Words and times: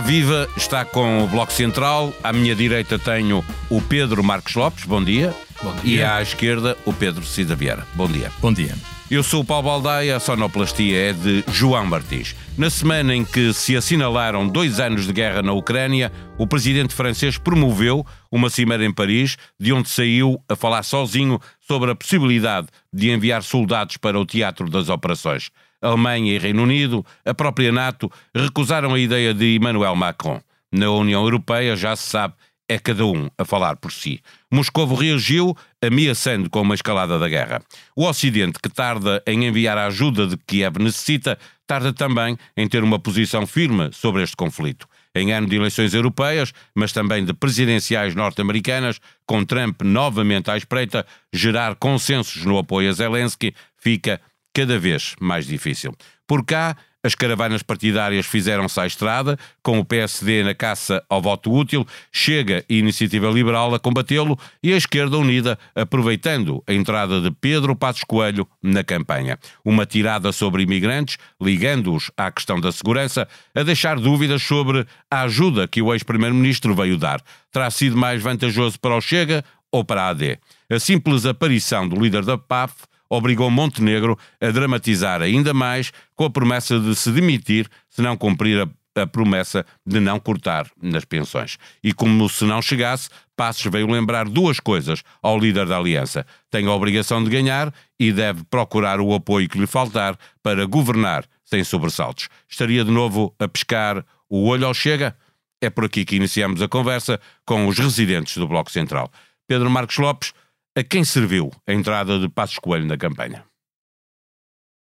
Olá, 0.00 0.08
viva! 0.08 0.48
Está 0.56 0.82
com 0.82 1.22
o 1.22 1.26
Bloco 1.26 1.52
Central. 1.52 2.14
À 2.24 2.32
minha 2.32 2.54
direita 2.54 2.98
tenho 2.98 3.44
o 3.68 3.82
Pedro 3.82 4.24
Marcos 4.24 4.54
Lopes, 4.54 4.86
bom 4.86 5.04
dia. 5.04 5.34
Bom 5.62 5.74
dia. 5.76 5.98
E 5.98 6.02
à 6.02 6.22
esquerda 6.22 6.74
o 6.86 6.92
Pedro 6.92 7.22
Cida 7.22 7.54
Vieira. 7.54 7.86
Bom 7.94 8.08
dia. 8.08 8.32
Bom 8.40 8.50
dia. 8.50 8.74
Eu 9.10 9.22
sou 9.22 9.42
o 9.42 9.44
Paulo 9.44 9.64
Baldaia, 9.64 10.16
a 10.16 10.20
sonoplastia 10.20 11.10
é 11.10 11.12
de 11.12 11.44
João 11.48 11.84
Martins. 11.84 12.34
Na 12.56 12.70
semana 12.70 13.14
em 13.14 13.26
que 13.26 13.52
se 13.52 13.76
assinalaram 13.76 14.48
dois 14.48 14.80
anos 14.80 15.06
de 15.06 15.12
guerra 15.12 15.42
na 15.42 15.52
Ucrânia, 15.52 16.10
o 16.38 16.46
presidente 16.46 16.94
francês 16.94 17.36
promoveu 17.36 18.06
uma 18.32 18.48
cimeira 18.48 18.86
em 18.86 18.92
Paris, 18.92 19.36
de 19.58 19.70
onde 19.70 19.90
saiu 19.90 20.42
a 20.48 20.56
falar 20.56 20.82
sozinho 20.82 21.38
sobre 21.60 21.90
a 21.90 21.94
possibilidade 21.94 22.68
de 22.90 23.10
enviar 23.10 23.42
soldados 23.42 23.98
para 23.98 24.18
o 24.18 24.24
teatro 24.24 24.70
das 24.70 24.88
operações. 24.88 25.50
Alemanha 25.80 26.34
e 26.34 26.38
Reino 26.38 26.62
Unido, 26.62 27.04
a 27.24 27.34
própria 27.34 27.72
NATO, 27.72 28.10
recusaram 28.34 28.94
a 28.94 28.98
ideia 28.98 29.32
de 29.32 29.56
Emmanuel 29.56 29.96
Macron. 29.96 30.40
Na 30.72 30.90
União 30.90 31.22
Europeia, 31.22 31.74
já 31.76 31.96
se 31.96 32.08
sabe, 32.08 32.34
é 32.70 32.78
cada 32.78 33.04
um 33.04 33.28
a 33.36 33.44
falar 33.44 33.74
por 33.76 33.90
si. 33.90 34.20
Moscovo 34.48 34.94
reagiu 34.94 35.56
ameaçando 35.82 36.48
com 36.48 36.60
uma 36.60 36.76
escalada 36.76 37.18
da 37.18 37.28
guerra. 37.28 37.60
O 37.96 38.06
Ocidente, 38.06 38.60
que 38.62 38.68
tarda 38.68 39.20
em 39.26 39.44
enviar 39.44 39.76
a 39.76 39.86
ajuda 39.86 40.24
de 40.24 40.36
que 40.36 40.58
Kiev 40.58 40.78
necessita, 40.78 41.36
tarda 41.66 41.92
também 41.92 42.38
em 42.56 42.68
ter 42.68 42.84
uma 42.84 43.00
posição 43.00 43.44
firme 43.44 43.90
sobre 43.92 44.22
este 44.22 44.36
conflito. 44.36 44.86
Em 45.12 45.32
ano 45.32 45.48
de 45.48 45.56
eleições 45.56 45.94
europeias, 45.94 46.52
mas 46.72 46.92
também 46.92 47.24
de 47.24 47.32
presidenciais 47.34 48.14
norte-americanas, 48.14 49.00
com 49.26 49.44
Trump 49.44 49.82
novamente 49.82 50.48
à 50.48 50.56
espreita, 50.56 51.04
gerar 51.32 51.74
consensos 51.74 52.44
no 52.44 52.56
apoio 52.56 52.90
a 52.90 52.92
Zelensky 52.92 53.52
fica 53.76 54.20
cada 54.52 54.78
vez 54.78 55.14
mais 55.20 55.46
difícil. 55.46 55.94
Por 56.26 56.44
cá, 56.44 56.76
as 57.02 57.14
caravanas 57.14 57.62
partidárias 57.62 58.26
fizeram-se 58.26 58.78
à 58.78 58.86
estrada, 58.86 59.38
com 59.62 59.78
o 59.78 59.84
PSD 59.84 60.42
na 60.42 60.54
caça 60.54 61.02
ao 61.08 61.22
voto 61.22 61.50
útil, 61.50 61.86
chega 62.12 62.58
a 62.58 62.72
Iniciativa 62.72 63.30
Liberal 63.30 63.74
a 63.74 63.80
combatê-lo 63.80 64.38
e 64.62 64.72
a 64.74 64.76
Esquerda 64.76 65.16
Unida 65.16 65.58
aproveitando 65.74 66.62
a 66.66 66.74
entrada 66.74 67.20
de 67.22 67.30
Pedro 67.30 67.74
Passos 67.74 68.04
Coelho 68.04 68.46
na 68.62 68.84
campanha. 68.84 69.38
Uma 69.64 69.86
tirada 69.86 70.30
sobre 70.30 70.62
imigrantes, 70.62 71.16
ligando-os 71.40 72.10
à 72.18 72.30
questão 72.30 72.60
da 72.60 72.70
segurança, 72.70 73.26
a 73.54 73.62
deixar 73.62 73.98
dúvidas 73.98 74.42
sobre 74.42 74.86
a 75.10 75.22
ajuda 75.22 75.66
que 75.66 75.80
o 75.80 75.94
ex-primeiro-ministro 75.94 76.74
veio 76.74 76.98
dar. 76.98 77.22
Terá 77.50 77.70
sido 77.70 77.96
mais 77.96 78.22
vantajoso 78.22 78.78
para 78.78 78.94
o 78.94 79.00
Chega 79.00 79.42
ou 79.72 79.82
para 79.82 80.02
a 80.02 80.08
AD? 80.10 80.38
A 80.70 80.78
simples 80.78 81.24
aparição 81.24 81.88
do 81.88 81.98
líder 81.98 82.26
da 82.26 82.36
PAF 82.36 82.89
obrigou 83.10 83.50
Montenegro 83.50 84.16
a 84.40 84.50
dramatizar 84.50 85.20
ainda 85.20 85.52
mais 85.52 85.92
com 86.14 86.24
a 86.24 86.30
promessa 86.30 86.78
de 86.78 86.94
se 86.94 87.10
demitir 87.10 87.68
se 87.88 88.00
não 88.00 88.16
cumprir 88.16 88.62
a, 88.62 89.02
a 89.02 89.06
promessa 89.06 89.66
de 89.84 89.98
não 89.98 90.20
cortar 90.20 90.70
nas 90.80 91.04
pensões. 91.04 91.58
E 91.82 91.92
como 91.92 92.28
se 92.28 92.44
não 92.44 92.62
chegasse, 92.62 93.10
Passos 93.36 93.70
veio 93.72 93.90
lembrar 93.90 94.28
duas 94.28 94.60
coisas 94.60 95.02
ao 95.22 95.38
líder 95.38 95.66
da 95.66 95.78
aliança. 95.78 96.26
Tem 96.50 96.66
a 96.66 96.72
obrigação 96.72 97.24
de 97.24 97.30
ganhar 97.30 97.72
e 97.98 98.12
deve 98.12 98.44
procurar 98.44 99.00
o 99.00 99.14
apoio 99.14 99.48
que 99.48 99.58
lhe 99.58 99.66
faltar 99.66 100.16
para 100.42 100.66
governar 100.66 101.24
sem 101.44 101.64
sobressaltos. 101.64 102.28
Estaria 102.48 102.84
de 102.84 102.90
novo 102.90 103.34
a 103.38 103.48
pescar 103.48 104.04
o 104.28 104.46
olho 104.46 104.66
ao 104.66 104.74
chega? 104.74 105.16
É 105.60 105.68
por 105.68 105.86
aqui 105.86 106.04
que 106.04 106.16
iniciamos 106.16 106.62
a 106.62 106.68
conversa 106.68 107.20
com 107.44 107.66
os 107.66 107.78
residentes 107.78 108.36
do 108.36 108.46
Bloco 108.46 108.70
Central. 108.70 109.10
Pedro 109.48 109.68
Marcos 109.68 109.98
Lopes, 109.98 110.32
a 110.80 110.84
quem 110.84 111.04
serviu 111.04 111.52
a 111.66 111.72
entrada 111.72 112.18
de 112.18 112.28
Passos 112.28 112.58
Coelho 112.58 112.86
na 112.86 112.96
campanha? 112.96 113.44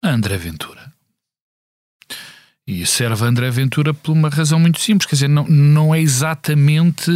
André 0.01 0.37
Ventura. 0.37 0.91
E 2.65 2.85
serve 2.85 3.25
a 3.25 3.27
André 3.27 3.51
Ventura 3.51 3.93
por 3.93 4.13
uma 4.13 4.29
razão 4.29 4.57
muito 4.57 4.79
simples, 4.79 5.05
quer 5.05 5.15
dizer, 5.15 5.27
não, 5.27 5.45
não 5.47 5.93
é 5.93 5.99
exatamente 5.99 7.11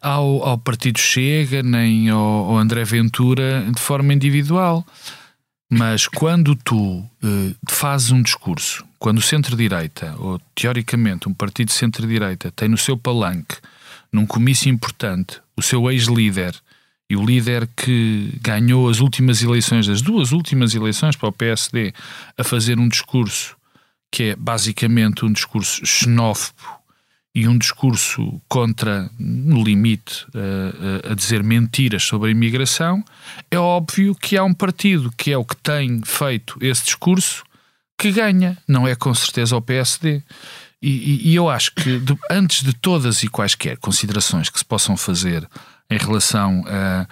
ao, 0.00 0.44
ao 0.44 0.58
Partido 0.58 1.00
Chega, 1.00 1.62
nem 1.62 2.08
ao, 2.08 2.20
ao, 2.20 2.56
André 2.56 2.84
Ventura 2.84 3.66
de 3.74 3.80
forma 3.80 4.14
individual. 4.14 4.86
Mas 5.68 6.06
quando 6.06 6.54
tu 6.54 6.98
uh, 6.98 7.56
fazes 7.68 8.12
um 8.12 8.22
discurso, 8.22 8.84
quando 8.98 9.18
o 9.18 9.22
centro-direita, 9.22 10.14
ou 10.18 10.38
teoricamente 10.54 11.28
um 11.28 11.34
partido 11.34 11.72
centro-direita, 11.72 12.52
tem 12.52 12.68
no 12.68 12.78
seu 12.78 12.96
palanque, 12.96 13.56
num 14.12 14.26
comício 14.26 14.70
importante, 14.70 15.40
o 15.56 15.62
seu 15.62 15.90
ex-líder 15.90 16.54
e 17.12 17.16
o 17.16 17.22
líder 17.22 17.68
que 17.76 18.32
ganhou 18.40 18.88
as 18.88 19.00
últimas 19.00 19.42
eleições, 19.42 19.86
as 19.86 20.00
duas 20.00 20.32
últimas 20.32 20.74
eleições 20.74 21.14
para 21.14 21.28
o 21.28 21.32
PSD, 21.32 21.92
a 22.38 22.42
fazer 22.42 22.78
um 22.78 22.88
discurso 22.88 23.54
que 24.10 24.30
é 24.30 24.36
basicamente 24.36 25.22
um 25.22 25.30
discurso 25.30 25.84
xenófobo 25.84 26.80
e 27.34 27.46
um 27.46 27.58
discurso 27.58 28.40
contra, 28.48 29.10
no 29.18 29.62
limite, 29.62 30.26
a, 31.04 31.12
a, 31.12 31.14
dizer 31.14 31.42
mentiras 31.42 32.02
sobre 32.02 32.30
a 32.30 32.32
imigração, 32.32 33.04
é 33.50 33.58
óbvio 33.58 34.14
que 34.14 34.38
há 34.38 34.44
um 34.44 34.54
partido 34.54 35.12
que 35.14 35.30
é 35.30 35.36
o 35.36 35.44
que 35.44 35.56
tem 35.56 36.00
feito 36.06 36.56
esse 36.62 36.84
discurso 36.84 37.44
que 37.98 38.10
ganha, 38.10 38.56
não 38.66 38.88
é 38.88 38.94
com 38.94 39.12
certeza 39.12 39.54
o 39.54 39.60
PSD. 39.60 40.22
E, 40.80 40.88
e, 40.88 41.28
e 41.28 41.34
eu 41.34 41.50
acho 41.50 41.74
que 41.74 41.98
de, 41.98 42.18
antes 42.30 42.62
de 42.62 42.72
todas 42.72 43.22
e 43.22 43.28
quaisquer 43.28 43.76
considerações 43.76 44.48
que 44.48 44.58
se 44.58 44.64
possam 44.64 44.96
fazer 44.96 45.46
em 45.92 45.98
relação 45.98 46.64
a, 46.66 47.06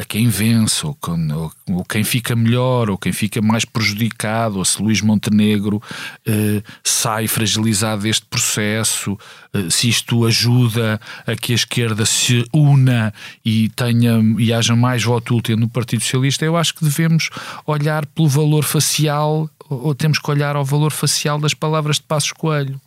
a, 0.00 0.04
quem 0.04 0.28
vence, 0.28 0.84
ou, 0.86 0.96
ou, 1.06 1.52
ou, 1.70 1.84
quem 1.84 2.04
fica 2.04 2.36
melhor, 2.36 2.90
ou 2.90 2.98
quem 2.98 3.12
fica 3.12 3.40
mais 3.40 3.64
prejudicado, 3.64 4.58
ou 4.58 4.64
se 4.64 4.82
Luís 4.82 5.00
Montenegro 5.00 5.82
eh, 6.26 6.62
sai 6.84 7.26
fragilizado 7.26 8.02
deste 8.02 8.26
processo, 8.26 9.18
eh, 9.54 9.70
se 9.70 9.88
isto 9.88 10.26
ajuda 10.26 11.00
a 11.26 11.34
que 11.34 11.52
a 11.52 11.54
esquerda 11.54 12.04
se 12.04 12.44
una 12.52 13.14
e 13.42 13.70
tenha 13.70 14.20
e 14.38 14.52
haja 14.52 14.76
mais 14.76 15.02
voto 15.02 15.36
útil 15.36 15.56
no 15.56 15.68
Partido 15.68 16.02
Socialista, 16.02 16.44
eu 16.44 16.56
acho 16.56 16.74
que 16.74 16.84
devemos 16.84 17.30
olhar 17.66 18.04
pelo 18.04 18.28
valor 18.28 18.64
facial, 18.64 19.48
ou 19.70 19.94
temos 19.94 20.18
que 20.18 20.30
olhar 20.30 20.54
ao 20.54 20.64
valor 20.64 20.92
facial 20.92 21.38
das 21.38 21.54
palavras 21.54 21.96
de 21.96 22.02
Passos 22.02 22.32
Coelho. 22.32 22.78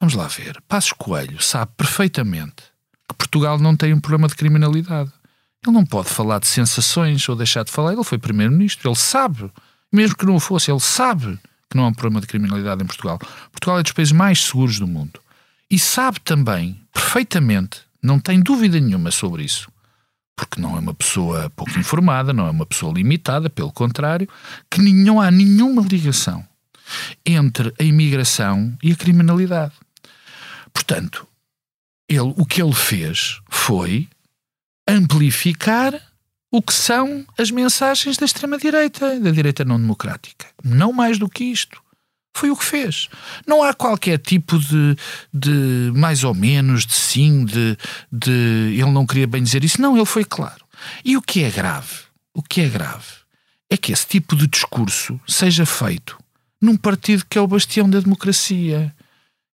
Vamos 0.00 0.14
lá 0.14 0.26
ver. 0.28 0.62
Passos 0.66 0.92
Coelho 0.92 1.42
sabe 1.42 1.72
perfeitamente 1.76 2.75
que 3.08 3.14
Portugal 3.14 3.58
não 3.58 3.76
tem 3.76 3.92
um 3.92 4.00
problema 4.00 4.28
de 4.28 4.34
criminalidade. 4.34 5.10
Ele 5.64 5.74
não 5.74 5.84
pode 5.84 6.08
falar 6.08 6.38
de 6.38 6.46
sensações 6.46 7.28
ou 7.28 7.36
deixar 7.36 7.64
de 7.64 7.72
falar. 7.72 7.92
Ele 7.92 8.04
foi 8.04 8.18
primeiro-ministro, 8.18 8.88
ele 8.88 8.96
sabe, 8.96 9.50
mesmo 9.92 10.16
que 10.16 10.26
não 10.26 10.36
o 10.36 10.40
fosse, 10.40 10.70
ele 10.70 10.80
sabe 10.80 11.38
que 11.68 11.76
não 11.76 11.84
há 11.84 11.88
um 11.88 11.94
problema 11.94 12.20
de 12.20 12.26
criminalidade 12.26 12.82
em 12.82 12.86
Portugal. 12.86 13.18
Portugal 13.50 13.78
é 13.78 13.82
dos 13.82 13.92
países 13.92 14.12
mais 14.12 14.44
seguros 14.44 14.78
do 14.78 14.86
mundo. 14.86 15.20
E 15.70 15.78
sabe 15.78 16.20
também, 16.20 16.80
perfeitamente, 16.92 17.80
não 18.02 18.20
tem 18.20 18.40
dúvida 18.40 18.78
nenhuma 18.78 19.10
sobre 19.10 19.42
isso, 19.42 19.68
porque 20.36 20.60
não 20.60 20.76
é 20.76 20.80
uma 20.80 20.94
pessoa 20.94 21.50
pouco 21.50 21.76
informada, 21.78 22.32
não 22.32 22.46
é 22.46 22.50
uma 22.50 22.66
pessoa 22.66 22.92
limitada, 22.92 23.50
pelo 23.50 23.72
contrário, 23.72 24.28
que 24.70 24.80
não 24.80 25.20
há 25.20 25.30
nenhuma 25.30 25.82
ligação 25.82 26.46
entre 27.24 27.74
a 27.80 27.82
imigração 27.82 28.76
e 28.80 28.92
a 28.92 28.96
criminalidade. 28.96 29.72
Portanto, 30.72 31.26
ele, 32.08 32.32
o 32.36 32.44
que 32.46 32.62
ele 32.62 32.72
fez 32.72 33.40
foi 33.48 34.08
amplificar 34.88 36.00
o 36.50 36.62
que 36.62 36.72
são 36.72 37.26
as 37.36 37.50
mensagens 37.50 38.16
da 38.16 38.24
extrema-direita, 38.24 39.18
da 39.20 39.30
direita 39.30 39.64
não 39.64 39.80
democrática. 39.80 40.46
Não 40.64 40.92
mais 40.92 41.18
do 41.18 41.28
que 41.28 41.44
isto. 41.44 41.82
Foi 42.36 42.50
o 42.50 42.56
que 42.56 42.64
fez. 42.64 43.08
Não 43.46 43.62
há 43.62 43.72
qualquer 43.72 44.18
tipo 44.18 44.58
de, 44.58 44.96
de 45.32 45.90
mais 45.94 46.22
ou 46.22 46.34
menos, 46.34 46.86
de 46.86 46.94
sim, 46.94 47.44
de, 47.44 47.76
de 48.12 48.30
ele 48.78 48.90
não 48.90 49.06
queria 49.06 49.26
bem 49.26 49.42
dizer 49.42 49.64
isso. 49.64 49.80
Não, 49.80 49.96
ele 49.96 50.06
foi 50.06 50.24
claro. 50.24 50.64
E 51.04 51.16
o 51.16 51.22
que 51.22 51.42
é 51.42 51.50
grave? 51.50 52.04
O 52.34 52.42
que 52.42 52.60
é 52.60 52.68
grave 52.68 53.06
é 53.70 53.76
que 53.76 53.90
esse 53.90 54.06
tipo 54.06 54.36
de 54.36 54.46
discurso 54.46 55.18
seja 55.26 55.66
feito 55.66 56.18
num 56.60 56.76
partido 56.76 57.24
que 57.28 57.38
é 57.38 57.40
o 57.40 57.46
bastião 57.46 57.88
da 57.88 58.00
democracia. 58.00 58.94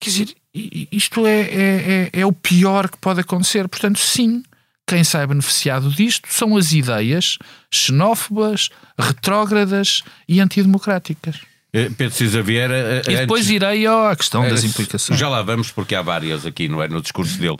Quer 0.00 0.10
dizer, 0.10 0.36
isto 0.54 1.26
é, 1.26 1.40
é, 1.40 2.10
é, 2.12 2.20
é 2.20 2.26
o 2.26 2.32
pior 2.32 2.88
que 2.88 2.98
pode 2.98 3.20
acontecer. 3.20 3.68
Portanto, 3.68 3.98
sim, 3.98 4.42
quem 4.86 5.04
sai 5.04 5.26
beneficiado 5.26 5.90
disto 5.90 6.26
são 6.28 6.56
as 6.56 6.72
ideias 6.72 7.38
xenófobas, 7.72 8.70
retrógradas 8.98 10.02
e 10.28 10.40
antidemocráticas. 10.40 11.49
Eh, 11.72 11.90
Pedro 11.96 12.14
Cisa 12.14 12.42
Vieira. 12.42 13.02
Eh, 13.06 13.12
e 13.12 13.16
depois 13.18 13.42
antes... 13.42 13.50
irei 13.50 13.86
à 13.86 14.14
questão 14.16 14.48
das 14.48 14.64
eh, 14.64 14.66
implicações. 14.66 15.18
Já 15.18 15.28
lá 15.28 15.42
vamos, 15.42 15.70
porque 15.70 15.94
há 15.94 16.02
várias 16.02 16.44
aqui, 16.44 16.68
não 16.68 16.82
é? 16.82 16.88
No 16.88 17.00
discurso 17.00 17.38
dele. 17.38 17.56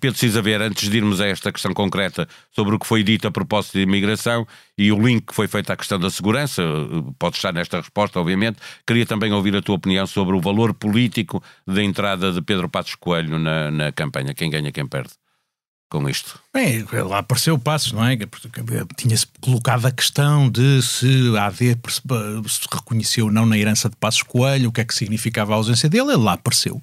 Pedro 0.00 0.18
Cisa 0.18 0.42
Vieira, 0.42 0.66
antes 0.66 0.88
de 0.88 0.96
irmos 0.96 1.20
a 1.20 1.26
esta 1.26 1.52
questão 1.52 1.72
concreta 1.72 2.28
sobre 2.50 2.74
o 2.74 2.78
que 2.78 2.86
foi 2.86 3.02
dito 3.02 3.28
a 3.28 3.30
propósito 3.30 3.74
de 3.74 3.82
imigração 3.82 4.46
e 4.76 4.90
o 4.90 5.00
link 5.00 5.26
que 5.26 5.34
foi 5.34 5.46
feito 5.46 5.70
à 5.70 5.76
questão 5.76 5.98
da 5.98 6.10
segurança, 6.10 6.62
pode 7.18 7.36
estar 7.36 7.52
nesta 7.52 7.78
resposta, 7.78 8.18
obviamente. 8.18 8.58
Queria 8.86 9.06
também 9.06 9.32
ouvir 9.32 9.54
a 9.56 9.62
tua 9.62 9.76
opinião 9.76 10.06
sobre 10.06 10.34
o 10.34 10.40
valor 10.40 10.74
político 10.74 11.42
da 11.66 11.82
entrada 11.82 12.32
de 12.32 12.42
Pedro 12.42 12.68
Passos 12.68 12.96
Coelho 12.96 13.38
na, 13.38 13.70
na 13.70 13.92
campanha. 13.92 14.34
Quem 14.34 14.50
ganha, 14.50 14.72
quem 14.72 14.86
perde? 14.86 15.10
Com 15.94 16.08
isto? 16.08 16.40
Bem, 16.52 16.84
lá 17.08 17.18
apareceu 17.18 17.58
Passos, 17.58 17.92
não 17.92 18.04
é? 18.04 18.16
Tinha-se 18.96 19.26
colocado 19.40 19.86
a 19.86 19.90
questão 19.90 20.48
de 20.50 20.82
se 20.82 21.36
a 21.36 21.46
AD 21.46 21.76
se 22.48 22.68
reconheceu 22.72 23.26
ou 23.26 23.32
não 23.32 23.46
na 23.46 23.56
herança 23.56 23.88
de 23.88 23.96
Passos 23.96 24.22
Coelho, 24.22 24.68
o 24.68 24.72
que 24.72 24.80
é 24.80 24.84
que 24.84 24.94
significava 24.94 25.52
a 25.52 25.56
ausência 25.56 25.88
dele, 25.88 26.12
ele 26.12 26.22
lá 26.22 26.32
apareceu. 26.32 26.80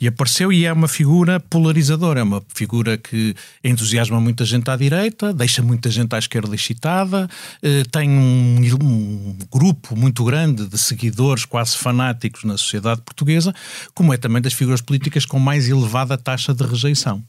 E 0.00 0.08
apareceu 0.08 0.52
e 0.52 0.64
é 0.64 0.72
uma 0.72 0.88
figura 0.88 1.38
polarizadora, 1.38 2.20
é 2.20 2.22
uma 2.22 2.42
figura 2.54 2.96
que 2.96 3.34
entusiasma 3.62 4.20
muita 4.20 4.44
gente 4.44 4.70
à 4.70 4.76
direita, 4.76 5.32
deixa 5.34 5.62
muita 5.62 5.90
gente 5.90 6.14
à 6.14 6.18
esquerda 6.18 6.54
excitada, 6.54 7.28
eh, 7.62 7.84
tem 7.90 8.08
um, 8.08 8.60
um 8.82 9.38
grupo 9.50 9.96
muito 9.96 10.24
grande 10.24 10.66
de 10.66 10.78
seguidores 10.78 11.44
quase 11.44 11.76
fanáticos 11.76 12.44
na 12.44 12.56
sociedade 12.56 13.02
portuguesa, 13.02 13.54
como 13.94 14.14
é 14.14 14.16
também 14.16 14.40
das 14.40 14.54
figuras 14.54 14.80
políticas 14.80 15.26
com 15.26 15.38
mais 15.38 15.68
elevada 15.68 16.16
taxa 16.16 16.54
de 16.54 16.64
rejeição. 16.64 17.22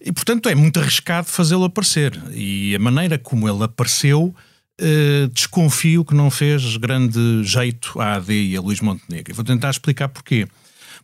E, 0.00 0.12
portanto, 0.12 0.51
é 0.52 0.54
muito 0.54 0.78
arriscado 0.78 1.26
fazê-lo 1.28 1.64
aparecer. 1.64 2.12
E 2.34 2.76
a 2.76 2.78
maneira 2.78 3.18
como 3.18 3.48
ele 3.48 3.64
apareceu, 3.64 4.34
eh, 4.78 5.26
desconfio 5.32 6.04
que 6.04 6.14
não 6.14 6.30
fez 6.30 6.76
grande 6.76 7.42
jeito 7.42 7.98
à 7.98 8.16
AD 8.16 8.32
e 8.32 8.54
a 8.54 8.60
Luís 8.60 8.80
Montenegro. 8.80 9.32
E 9.32 9.34
vou 9.34 9.44
tentar 9.44 9.70
explicar 9.70 10.08
porquê. 10.08 10.46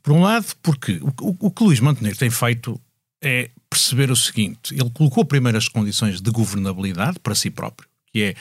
Por 0.02 0.12
um 0.12 0.20
lado, 0.20 0.46
porque 0.62 1.00
o, 1.02 1.08
o, 1.22 1.46
o 1.46 1.50
que 1.50 1.64
Luís 1.64 1.80
Montenegro 1.80 2.18
tem 2.18 2.28
feito 2.28 2.78
é 3.24 3.48
perceber 3.70 4.10
o 4.10 4.16
seguinte: 4.16 4.74
ele 4.74 4.90
colocou 4.90 5.24
primeiro 5.24 5.56
as 5.56 5.66
condições 5.66 6.20
de 6.20 6.30
governabilidade 6.30 7.18
para 7.18 7.34
si 7.34 7.50
próprio, 7.50 7.88
que 8.12 8.22
é 8.22 8.34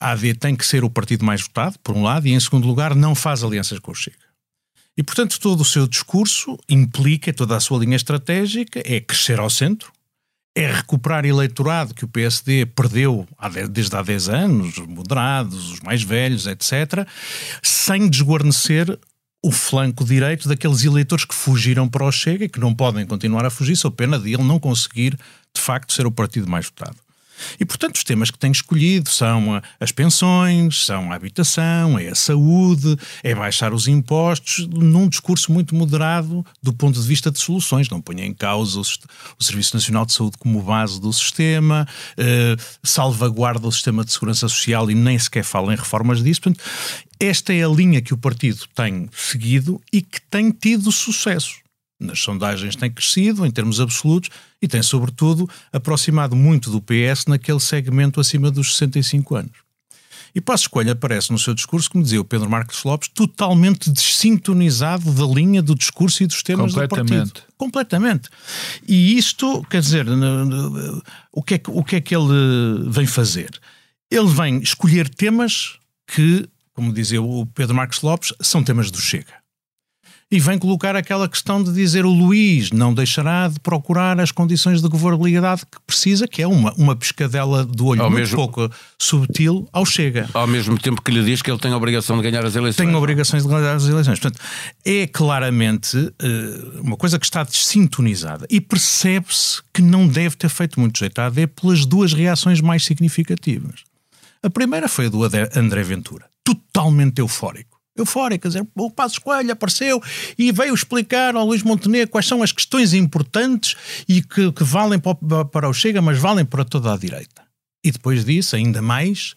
a 0.00 0.10
AD 0.10 0.34
tem 0.34 0.56
que 0.56 0.66
ser 0.66 0.82
o 0.82 0.90
partido 0.90 1.24
mais 1.24 1.42
votado, 1.42 1.78
por 1.78 1.96
um 1.96 2.02
lado, 2.02 2.26
e 2.26 2.32
em 2.32 2.40
segundo 2.40 2.66
lugar, 2.66 2.96
não 2.96 3.14
faz 3.14 3.44
alianças 3.44 3.78
com 3.78 3.92
o 3.92 3.94
Chega. 3.94 4.16
E, 4.96 5.02
portanto, 5.02 5.38
todo 5.38 5.60
o 5.60 5.64
seu 5.64 5.86
discurso 5.86 6.58
implica, 6.68 7.32
toda 7.32 7.56
a 7.56 7.60
sua 7.60 7.78
linha 7.78 7.96
estratégica, 7.96 8.82
é 8.84 8.98
crescer 8.98 9.38
ao 9.38 9.48
centro, 9.48 9.92
é 10.54 10.70
recuperar 10.70 11.24
eleitorado 11.24 11.94
que 11.94 12.04
o 12.04 12.08
PSD 12.08 12.66
perdeu 12.66 13.26
desde 13.70 13.96
há 13.96 14.02
10 14.02 14.28
anos, 14.28 14.78
os 14.78 14.86
moderados, 14.86 15.72
os 15.72 15.80
mais 15.80 16.02
velhos, 16.02 16.46
etc., 16.46 17.06
sem 17.62 18.08
desguarnecer 18.08 18.98
o 19.42 19.50
flanco 19.50 20.04
direito 20.04 20.48
daqueles 20.48 20.84
eleitores 20.84 21.24
que 21.24 21.34
fugiram 21.34 21.88
para 21.88 22.04
o 22.04 22.12
Chega 22.12 22.44
e 22.44 22.48
que 22.48 22.60
não 22.60 22.74
podem 22.74 23.06
continuar 23.06 23.46
a 23.46 23.50
fugir, 23.50 23.76
sob 23.76 23.96
pena 23.96 24.18
de 24.18 24.34
ele 24.34 24.42
não 24.42 24.58
conseguir, 24.58 25.16
de 25.54 25.60
facto, 25.60 25.92
ser 25.92 26.06
o 26.06 26.12
partido 26.12 26.48
mais 26.48 26.66
votado. 26.66 26.96
E, 27.58 27.64
portanto, 27.64 27.96
os 27.96 28.04
temas 28.04 28.30
que 28.30 28.38
tem 28.38 28.50
escolhido 28.50 29.10
são 29.10 29.60
as 29.78 29.92
pensões, 29.92 30.84
são 30.84 31.12
a 31.12 31.14
habitação, 31.14 31.98
é 31.98 32.08
a 32.08 32.14
saúde, 32.14 32.96
é 33.22 33.34
baixar 33.34 33.72
os 33.72 33.88
impostos, 33.88 34.66
num 34.68 35.08
discurso 35.08 35.52
muito 35.52 35.74
moderado 35.74 36.44
do 36.62 36.72
ponto 36.72 37.00
de 37.00 37.06
vista 37.06 37.30
de 37.30 37.38
soluções. 37.38 37.88
Não 37.88 38.00
põe 38.00 38.20
em 38.22 38.34
causa 38.34 38.78
o, 38.78 38.82
o 39.38 39.44
Serviço 39.44 39.74
Nacional 39.74 40.06
de 40.06 40.12
Saúde 40.12 40.36
como 40.38 40.62
base 40.62 41.00
do 41.00 41.12
sistema, 41.12 41.86
eh, 42.16 42.56
salvaguarda 42.82 43.66
o 43.66 43.72
sistema 43.72 44.04
de 44.04 44.12
segurança 44.12 44.48
social 44.48 44.90
e 44.90 44.94
nem 44.94 45.18
sequer 45.18 45.44
fala 45.44 45.72
em 45.72 45.76
reformas 45.76 46.22
disso. 46.22 46.40
Portanto, 46.42 46.64
esta 47.18 47.52
é 47.52 47.62
a 47.62 47.68
linha 47.68 48.00
que 48.00 48.14
o 48.14 48.18
partido 48.18 48.66
tem 48.74 49.08
seguido 49.12 49.80
e 49.92 50.00
que 50.00 50.20
tem 50.30 50.50
tido 50.50 50.90
sucesso 50.90 51.60
nas 52.00 52.18
sondagens 52.20 52.74
tem 52.74 52.90
crescido 52.90 53.44
em 53.44 53.50
termos 53.50 53.80
absolutos 53.80 54.30
e 54.60 54.66
tem, 54.66 54.82
sobretudo, 54.82 55.48
aproximado 55.72 56.34
muito 56.34 56.70
do 56.70 56.80
PS 56.80 57.26
naquele 57.26 57.60
segmento 57.60 58.18
acima 58.20 58.50
dos 58.50 58.76
65 58.76 59.34
anos. 59.36 59.70
E 60.34 60.40
Passo 60.40 60.64
Escolha 60.64 60.92
aparece 60.92 61.32
no 61.32 61.38
seu 61.38 61.54
discurso, 61.54 61.90
como 61.90 62.04
dizia 62.04 62.20
o 62.20 62.24
Pedro 62.24 62.48
Marcos 62.48 62.84
Lopes, 62.84 63.08
totalmente 63.08 63.90
desintonizado 63.90 65.12
da 65.12 65.26
linha 65.26 65.60
do 65.60 65.74
discurso 65.74 66.22
e 66.22 66.26
dos 66.26 66.42
temas 66.42 66.72
do 66.72 66.88
partido. 66.88 67.32
Completamente. 67.56 68.28
E 68.86 69.18
isto, 69.18 69.64
quer 69.68 69.80
dizer, 69.80 70.06
o 71.32 71.42
que, 71.42 71.54
é 71.54 71.58
que, 71.58 71.70
o 71.70 71.82
que 71.82 71.96
é 71.96 72.00
que 72.00 72.14
ele 72.14 72.88
vem 72.88 73.06
fazer? 73.06 73.50
Ele 74.08 74.28
vem 74.28 74.58
escolher 74.58 75.08
temas 75.08 75.78
que, 76.06 76.48
como 76.72 76.92
dizia 76.92 77.20
o 77.20 77.44
Pedro 77.46 77.74
Marcos 77.74 78.00
Lopes, 78.00 78.32
são 78.40 78.62
temas 78.62 78.90
do 78.90 79.00
Chega 79.00 79.40
e 80.30 80.38
vem 80.38 80.58
colocar 80.58 80.94
aquela 80.94 81.28
questão 81.28 81.62
de 81.62 81.72
dizer 81.72 82.04
o 82.04 82.10
Luís 82.10 82.70
não 82.70 82.94
deixará 82.94 83.48
de 83.48 83.58
procurar 83.58 84.20
as 84.20 84.30
condições 84.30 84.80
de 84.80 84.88
governabilidade 84.88 85.62
que 85.62 85.78
precisa, 85.84 86.28
que 86.28 86.40
é 86.40 86.46
uma, 86.46 86.72
uma 86.74 86.94
pescadela 86.94 87.64
do 87.64 87.86
olho 87.86 88.02
ao 88.02 88.08
muito 88.08 88.20
mesmo, 88.20 88.36
pouco 88.36 88.70
subtil 88.96 89.68
ao 89.72 89.84
Chega. 89.84 90.30
Ao 90.32 90.46
mesmo 90.46 90.78
tempo 90.78 91.02
que 91.02 91.10
lhe 91.10 91.24
diz 91.24 91.42
que 91.42 91.50
ele 91.50 91.58
tem 91.58 91.72
a 91.72 91.76
obrigação 91.76 92.16
de 92.16 92.22
ganhar 92.22 92.44
as 92.44 92.54
eleições. 92.54 92.86
Tem 92.86 92.94
obrigações 92.94 93.42
de 93.42 93.48
ganhar 93.48 93.74
as 93.74 93.88
eleições. 93.88 94.20
Portanto, 94.20 94.40
é 94.84 95.06
claramente 95.08 95.96
uh, 95.96 96.80
uma 96.80 96.96
coisa 96.96 97.18
que 97.18 97.24
está 97.24 97.42
desintonizada 97.42 98.46
e 98.48 98.60
percebe-se 98.60 99.60
que 99.74 99.82
não 99.82 100.06
deve 100.06 100.36
ter 100.36 100.48
feito 100.48 100.78
muito 100.78 100.96
jeito 100.96 101.18
a 101.18 101.26
AD 101.26 101.48
pelas 101.48 101.84
duas 101.84 102.12
reações 102.12 102.60
mais 102.60 102.84
significativas. 102.84 103.80
A 104.44 104.48
primeira 104.48 104.88
foi 104.88 105.06
a 105.06 105.08
do 105.08 105.24
André 105.24 105.82
Ventura, 105.82 106.26
totalmente 106.44 107.18
eufórico 107.18 107.69
eufórica, 107.96 108.48
dizer, 108.48 108.66
o 108.74 108.90
Passo 108.90 109.20
Coelho 109.20 109.52
apareceu 109.52 110.02
e 110.38 110.52
veio 110.52 110.74
explicar 110.74 111.34
ao 111.34 111.46
Luís 111.46 111.62
Montenegro 111.62 112.10
quais 112.10 112.26
são 112.26 112.42
as 112.42 112.52
questões 112.52 112.94
importantes 112.94 113.76
e 114.08 114.22
que, 114.22 114.52
que 114.52 114.64
valem 114.64 114.98
para, 114.98 115.44
para 115.44 115.68
o 115.68 115.74
Chega, 115.74 116.00
mas 116.00 116.18
valem 116.18 116.44
para 116.44 116.64
toda 116.64 116.92
a 116.92 116.96
direita. 116.96 117.42
E 117.84 117.90
depois 117.90 118.24
disso, 118.24 118.56
ainda 118.56 118.80
mais, 118.80 119.34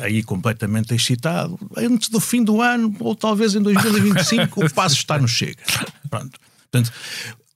aí 0.00 0.22
completamente 0.22 0.94
excitado, 0.94 1.58
antes 1.76 2.08
do 2.08 2.20
fim 2.20 2.42
do 2.42 2.60
ano, 2.60 2.94
ou 3.00 3.14
talvez 3.14 3.54
em 3.54 3.62
2025, 3.62 4.64
o 4.64 4.70
passo 4.70 4.96
está 4.96 5.18
no 5.18 5.28
Chega. 5.28 5.62
Pronto. 6.08 6.38
Portanto, 6.70 6.92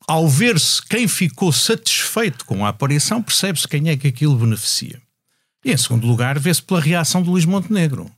ao 0.07 0.29
ver-se 0.29 0.83
quem 0.85 1.09
ficou 1.09 1.53
satisfeito 1.53 2.45
com 2.45 2.65
a 2.65 2.69
aparição, 2.69 3.23
percebe-se 3.23 3.69
quem 3.69 3.89
é 3.89 3.97
que 3.97 4.09
aquilo 4.09 4.37
beneficia. 4.37 5.01
E 5.65 5.73
em 5.73 5.77
segundo 5.77 6.07
lugar, 6.07 6.39
vê-se 6.39 6.63
pela 6.63 6.81
reação 6.81 7.23
do 7.23 7.31
Luís 7.31 7.47
Montenegro, 7.47 8.11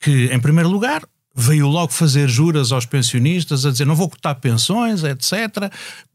que, 0.00 0.26
em 0.26 0.38
primeiro 0.38 0.68
lugar, 0.68 1.02
veio 1.34 1.66
logo 1.66 1.92
fazer 1.92 2.28
juras 2.28 2.70
aos 2.70 2.86
pensionistas, 2.86 3.66
a 3.66 3.70
dizer 3.70 3.86
não 3.86 3.96
vou 3.96 4.08
cortar 4.08 4.36
pensões, 4.36 5.02
etc. 5.02 5.70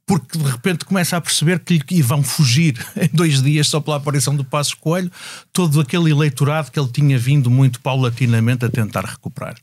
Porque 0.06 0.38
de 0.38 0.50
repente 0.50 0.86
começa 0.86 1.18
a 1.18 1.21
perceber 1.21 1.60
que 1.60 1.77
lhe 1.92 2.01
vão 2.01 2.24
fugir 2.24 2.75
em 2.95 3.10
dois 3.13 3.42
dias 3.44 3.68
só 3.68 3.80
pela 3.80 3.98
aparição 3.98 4.36
do 4.36 4.45
Passo 4.45 4.77
Coelho 4.77 5.12
todo 5.51 5.81
aquele 5.81 6.12
eleitorado 6.12 6.71
que 6.71 6.80
ele 6.80 6.89
tinha 6.89 7.19
vindo 7.19 7.50
muito 7.51 7.81
paulatinamente 7.81 8.66
a 8.66 8.69
tentar 8.69 9.06
recuperar. 9.06 9.56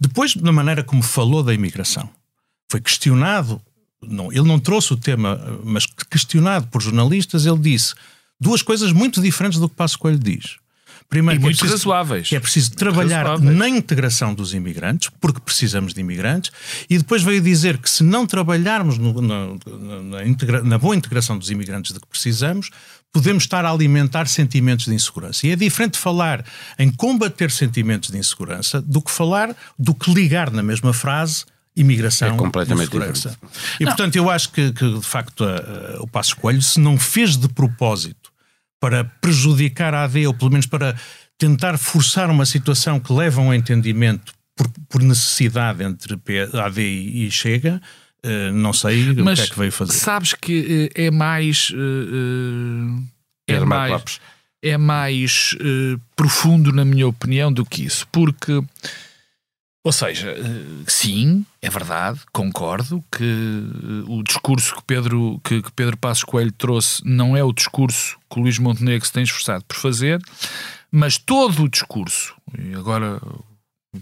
Depois, 0.00 0.34
da 0.34 0.50
maneira 0.50 0.82
como 0.82 1.02
falou 1.02 1.42
da 1.42 1.52
imigração, 1.52 2.08
foi 2.70 2.80
questionado, 2.80 3.60
não, 4.02 4.32
ele 4.32 4.42
não 4.42 4.58
trouxe 4.58 4.94
o 4.94 4.96
tema, 4.96 5.38
mas 5.62 5.86
questionado 6.10 6.66
por 6.68 6.80
jornalistas, 6.80 7.44
ele 7.44 7.58
disse 7.58 7.94
duas 8.40 8.62
coisas 8.62 8.92
muito 8.92 9.20
diferentes 9.20 9.58
do 9.58 9.68
que 9.68 9.74
Passo 9.76 9.98
Coelho 9.98 10.18
diz. 10.18 10.56
Primeiro, 11.08 11.40
e 11.40 11.42
muito 11.42 11.56
é 11.56 11.58
preciso, 11.58 11.88
razoáveis. 11.88 12.32
é 12.32 12.40
preciso 12.40 12.72
trabalhar 12.72 13.38
na 13.38 13.68
integração 13.68 14.34
dos 14.34 14.52
imigrantes, 14.52 15.10
porque 15.20 15.40
precisamos 15.40 15.94
de 15.94 16.00
imigrantes, 16.00 16.50
e 16.90 16.98
depois 16.98 17.22
veio 17.22 17.40
dizer 17.40 17.78
que 17.78 17.88
se 17.88 18.02
não 18.02 18.26
trabalharmos 18.26 18.98
no, 18.98 19.20
na, 19.22 19.46
na, 20.02 20.26
integra, 20.26 20.62
na 20.62 20.78
boa 20.78 20.96
integração 20.96 21.38
dos 21.38 21.50
imigrantes 21.50 21.92
de 21.92 22.00
que 22.00 22.06
precisamos, 22.06 22.70
podemos 23.12 23.44
estar 23.44 23.64
a 23.64 23.70
alimentar 23.70 24.26
sentimentos 24.26 24.86
de 24.86 24.94
insegurança. 24.94 25.46
E 25.46 25.50
é 25.50 25.56
diferente 25.56 25.96
falar 25.96 26.44
em 26.78 26.90
combater 26.90 27.50
sentimentos 27.50 28.10
de 28.10 28.18
insegurança 28.18 28.82
do 28.82 29.00
que 29.00 29.10
falar, 29.10 29.56
do 29.78 29.94
que 29.94 30.12
ligar 30.12 30.50
na 30.50 30.62
mesma 30.62 30.92
frase 30.92 31.44
imigração 31.76 32.34
é 32.34 32.36
completamente 32.36 32.86
segurança. 32.86 33.38
E 33.78 33.84
não. 33.84 33.92
portanto 33.92 34.16
eu 34.16 34.30
acho 34.30 34.50
que, 34.50 34.72
que 34.72 34.94
de 34.94 35.06
facto 35.06 35.44
a, 35.44 35.96
a, 35.98 36.02
o 36.02 36.06
Passo 36.06 36.34
Coelho 36.36 36.62
se 36.62 36.80
não 36.80 36.98
fez 36.98 37.36
de 37.36 37.48
propósito 37.48 38.25
para 38.80 39.04
prejudicar 39.04 39.94
a 39.94 40.04
AD, 40.04 40.26
ou 40.26 40.34
pelo 40.34 40.50
menos 40.50 40.66
para 40.66 40.96
tentar 41.38 41.78
forçar 41.78 42.30
uma 42.30 42.46
situação 42.46 42.98
que 42.98 43.12
leva 43.12 43.40
a 43.40 43.44
um 43.44 43.52
entendimento 43.52 44.32
por, 44.56 44.68
por 44.88 45.02
necessidade 45.02 45.84
entre 45.84 46.18
AD 46.52 46.80
e 46.82 47.30
Chega, 47.30 47.80
uh, 48.24 48.52
não 48.52 48.72
sei 48.72 49.14
Mas 49.14 49.38
o 49.38 49.42
que 49.42 49.48
é 49.48 49.52
que 49.52 49.58
veio 49.58 49.72
fazer. 49.72 49.92
Sabes 49.92 50.32
que 50.32 50.90
uh, 50.96 51.00
é 51.00 51.10
mais. 51.10 51.70
Uh, 51.70 53.02
é, 53.46 53.60
mais 53.60 54.20
é 54.62 54.76
mais 54.76 55.54
profundo, 56.16 56.72
na 56.72 56.84
minha 56.84 57.06
opinião, 57.06 57.52
do 57.52 57.64
que 57.64 57.84
isso, 57.84 58.08
porque 58.10 58.60
ou 59.86 59.92
seja, 59.92 60.32
eh, 60.32 60.82
sim, 60.88 61.46
é 61.62 61.70
verdade, 61.70 62.18
concordo 62.32 63.04
que 63.16 63.22
eh, 63.22 64.04
o 64.08 64.20
discurso 64.24 64.74
que 64.74 64.82
Pedro, 64.82 65.40
que, 65.44 65.62
que 65.62 65.70
Pedro 65.70 65.96
Passos 65.96 66.24
Coelho 66.24 66.50
trouxe 66.50 67.00
não 67.04 67.36
é 67.36 67.44
o 67.44 67.52
discurso 67.52 68.18
que 68.28 68.40
o 68.40 68.42
Luís 68.42 68.58
Montenegro 68.58 69.06
se 69.06 69.12
tem 69.12 69.22
esforçado 69.22 69.64
por 69.64 69.76
fazer, 69.76 70.20
mas 70.90 71.18
todo 71.18 71.62
o 71.62 71.68
discurso, 71.68 72.34
e 72.58 72.74
agora 72.74 73.22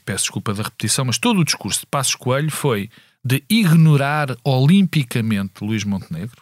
peço 0.07 0.25
desculpa 0.25 0.55
da 0.55 0.63
repetição, 0.63 1.05
mas 1.05 1.19
todo 1.19 1.41
o 1.41 1.45
discurso 1.45 1.81
de 1.81 1.87
Passos 1.87 2.15
Coelho 2.15 2.51
foi 2.51 2.89
de 3.23 3.45
ignorar 3.51 4.35
olimpicamente 4.43 5.63
Luís 5.63 5.85
Montenegro, 5.85 6.41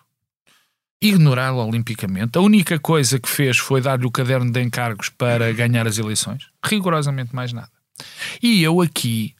ignorá-lo 1.03 1.67
olimpicamente. 1.67 2.39
A 2.39 2.41
única 2.41 2.79
coisa 2.79 3.19
que 3.19 3.29
fez 3.29 3.59
foi 3.59 3.81
dar-lhe 3.81 4.07
o 4.07 4.11
caderno 4.13 4.53
de 4.53 4.63
encargos 4.63 5.09
para 5.09 5.53
ganhar 5.53 5.85
as 5.85 5.99
eleições, 5.99 6.47
rigorosamente 6.65 7.35
mais 7.35 7.53
nada. 7.53 7.82
E 8.43 8.63
eu 8.63 8.81
aqui, 8.81 9.35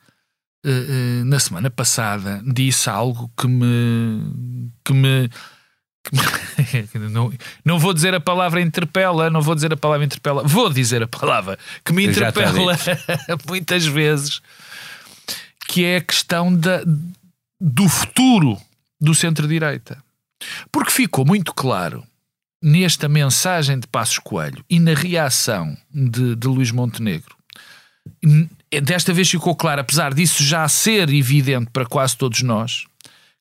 uh, 0.65 0.69
uh, 0.69 1.25
na 1.25 1.39
semana 1.39 1.71
passada, 1.71 2.43
disse 2.47 2.89
algo 2.89 3.31
que 3.37 3.47
me, 3.47 4.71
que 4.85 4.93
me 4.93 5.31
não, 7.11 7.33
não 7.65 7.79
vou 7.79 7.95
dizer 7.95 8.15
a 8.15 8.21
palavra 8.21 8.61
interpela, 8.61 9.31
não 9.31 9.41
vou 9.41 9.55
dizer 9.55 9.73
a 9.73 9.77
palavra 9.77 10.05
interpela, 10.05 10.43
vou 10.43 10.69
dizer 10.71 11.03
a 11.03 11.09
palavra 11.09 11.59
que 11.85 11.93
me 11.93 12.07
interpela 12.07 12.77
muitas 13.47 13.87
vezes, 13.87 14.41
que 15.69 15.85
é 15.85 15.97
a 15.97 16.01
questão 16.01 16.55
da, 16.55 16.83
do 17.61 17.89
futuro 17.89 18.61
do 19.01 19.15
centro-direita. 19.15 20.03
Porque 20.71 20.91
ficou 20.91 21.25
muito 21.25 21.55
claro 21.55 22.05
nesta 22.61 23.09
mensagem 23.09 23.79
de 23.79 23.87
Passos 23.87 24.19
Coelho 24.19 24.65
e 24.69 24.79
na 24.79 24.95
reação 24.95 25.77
de, 25.93 26.37
de 26.37 26.47
Luís 26.47 26.71
Montenegro. 26.71 27.37
Desta 28.83 29.13
vez 29.13 29.31
ficou 29.31 29.55
claro, 29.55 29.81
apesar 29.81 30.15
disso 30.15 30.43
já 30.43 30.67
ser 30.69 31.09
evidente 31.11 31.69
para 31.73 31.85
quase 31.85 32.17
todos 32.17 32.43
nós, 32.43 32.85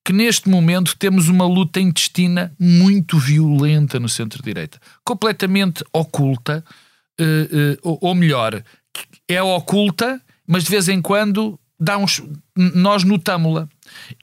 que 0.03 0.11
neste 0.11 0.49
momento 0.49 0.95
temos 0.97 1.29
uma 1.29 1.45
luta 1.45 1.79
intestina 1.79 2.51
muito 2.59 3.17
violenta 3.17 3.99
no 3.99 4.09
centro-direita, 4.09 4.79
completamente 5.03 5.83
oculta, 5.93 6.63
uh, 7.19 7.87
uh, 7.87 7.97
ou 8.01 8.15
melhor, 8.15 8.63
é 9.27 9.41
oculta, 9.41 10.19
mas 10.47 10.63
de 10.63 10.71
vez 10.71 10.89
em 10.89 11.01
quando 11.01 11.59
dá 11.79 11.97
uns, 11.97 12.21
nós 12.55 13.03
notámo-la. 13.03 13.67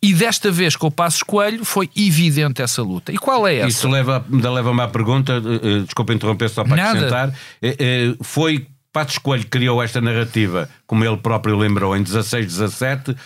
E 0.02 0.14
desta 0.14 0.50
vez 0.50 0.76
com 0.76 0.86
o 0.86 0.90
Passos 0.90 1.22
Coelho 1.22 1.64
foi 1.64 1.90
evidente 1.96 2.62
essa 2.62 2.82
luta. 2.82 3.12
E 3.12 3.18
qual 3.18 3.46
é 3.46 3.56
essa? 3.56 3.68
Isso 3.68 3.88
leva-me 3.88 4.42
leva 4.42 4.84
à 4.84 4.88
pergunta, 4.88 5.38
uh, 5.38 5.84
desculpa 5.84 6.12
interromper 6.12 6.48
só 6.50 6.64
para 6.64 6.76
Nada. 6.76 6.90
acrescentar, 6.90 7.34
foi 8.20 8.66
Passos 8.92 9.18
Coelho 9.18 9.46
criou 9.48 9.82
esta 9.82 10.00
narrativa, 10.00 10.68
como 10.86 11.04
ele 11.04 11.16
próprio 11.18 11.56
lembrou, 11.56 11.96
em 11.96 12.02
16, 12.02 12.46
17, 12.46 13.16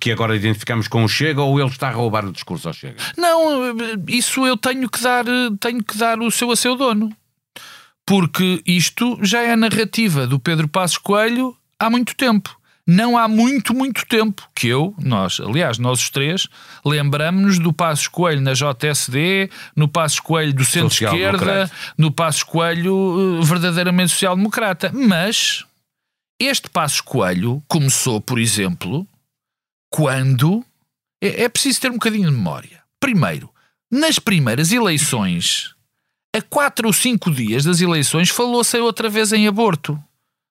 que 0.00 0.12
agora 0.12 0.36
identificamos 0.36 0.88
com 0.88 1.04
o 1.04 1.08
Chega, 1.08 1.42
ou 1.42 1.58
ele 1.60 1.68
está 1.68 1.88
a 1.88 1.92
roubar 1.92 2.24
o 2.24 2.32
discurso 2.32 2.68
ao 2.68 2.74
Chega? 2.74 2.96
Não, 3.16 3.74
isso 4.08 4.46
eu 4.46 4.56
tenho 4.56 4.88
que 4.88 5.02
dar, 5.02 5.24
tenho 5.60 5.82
que 5.82 5.96
dar 5.96 6.20
o 6.20 6.30
seu 6.30 6.50
a 6.50 6.56
seu 6.56 6.76
dono. 6.76 7.14
Porque 8.06 8.62
isto 8.66 9.18
já 9.22 9.42
é 9.42 9.52
a 9.52 9.56
narrativa 9.56 10.26
do 10.26 10.40
Pedro 10.40 10.66
Passos 10.66 10.98
Coelho 10.98 11.54
há 11.78 11.90
muito 11.90 12.14
tempo 12.14 12.57
não 12.88 13.18
há 13.18 13.28
muito, 13.28 13.74
muito 13.74 14.06
tempo 14.06 14.48
que 14.54 14.66
eu, 14.66 14.94
nós, 14.98 15.38
aliás, 15.40 15.76
nós 15.76 16.00
os 16.00 16.08
três, 16.08 16.48
lembramos-nos 16.82 17.58
do 17.58 17.70
Passos 17.70 18.08
Coelho 18.08 18.40
na 18.40 18.54
JSD, 18.54 19.50
no 19.76 19.86
Passos 19.86 20.20
Coelho 20.20 20.54
do 20.54 20.64
Centro-Esquerda, 20.64 21.70
no 21.98 22.10
Passos 22.10 22.44
Coelho 22.44 23.40
eh, 23.42 23.44
verdadeiramente 23.44 24.12
social-democrata. 24.12 24.90
Mas 24.94 25.66
este 26.40 26.70
Passos 26.70 27.02
Coelho 27.02 27.62
começou, 27.68 28.22
por 28.22 28.38
exemplo, 28.38 29.06
quando. 29.90 30.64
É, 31.22 31.42
é 31.42 31.48
preciso 31.50 31.82
ter 31.82 31.90
um 31.90 31.94
bocadinho 31.94 32.30
de 32.30 32.34
memória. 32.34 32.82
Primeiro, 32.98 33.50
nas 33.90 34.18
primeiras 34.18 34.72
eleições, 34.72 35.74
a 36.34 36.40
quatro 36.40 36.86
ou 36.86 36.92
cinco 36.94 37.30
dias 37.30 37.64
das 37.64 37.82
eleições, 37.82 38.30
falou-se 38.30 38.78
outra 38.78 39.10
vez 39.10 39.30
em 39.30 39.46
aborto 39.46 40.02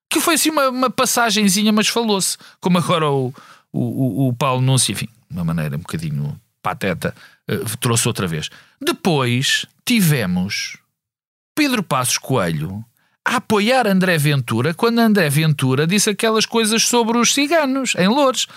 que 0.10 0.20
foi 0.20 0.36
assim 0.36 0.50
uma, 0.50 0.70
uma 0.70 0.90
passagenzinha, 0.90 1.72
mas 1.72 1.88
falou-se. 1.88 2.38
Como 2.60 2.78
agora 2.78 3.10
o, 3.10 3.34
o, 3.72 4.28
o, 4.28 4.34
Paulo 4.34 4.62
Núncio, 4.62 4.94
enfim, 4.94 5.10
de 5.30 5.38
uma 5.38 5.46
maneira 5.46 5.76
um 5.76 5.80
bocadinho 5.80 6.40
pateta, 6.62 7.14
uh, 7.50 7.78
trouxe 7.78 8.08
outra 8.08 8.28
vez. 8.28 8.50
Depois 8.82 9.66
tivemos 9.86 10.78
Pedro 11.56 11.84
Passos 11.84 12.18
Coelho 12.18 12.84
a 13.26 13.38
apoiar 13.38 13.86
André 13.88 14.18
Ventura 14.18 14.74
quando 14.74 15.00
André 15.00 15.30
Ventura 15.30 15.86
disse 15.86 16.10
aquelas 16.10 16.46
coisas 16.46 16.84
sobre 16.84 17.18
os 17.18 17.34
ciganos 17.34 17.94
em 17.98 18.08
Lourdes. 18.08 18.48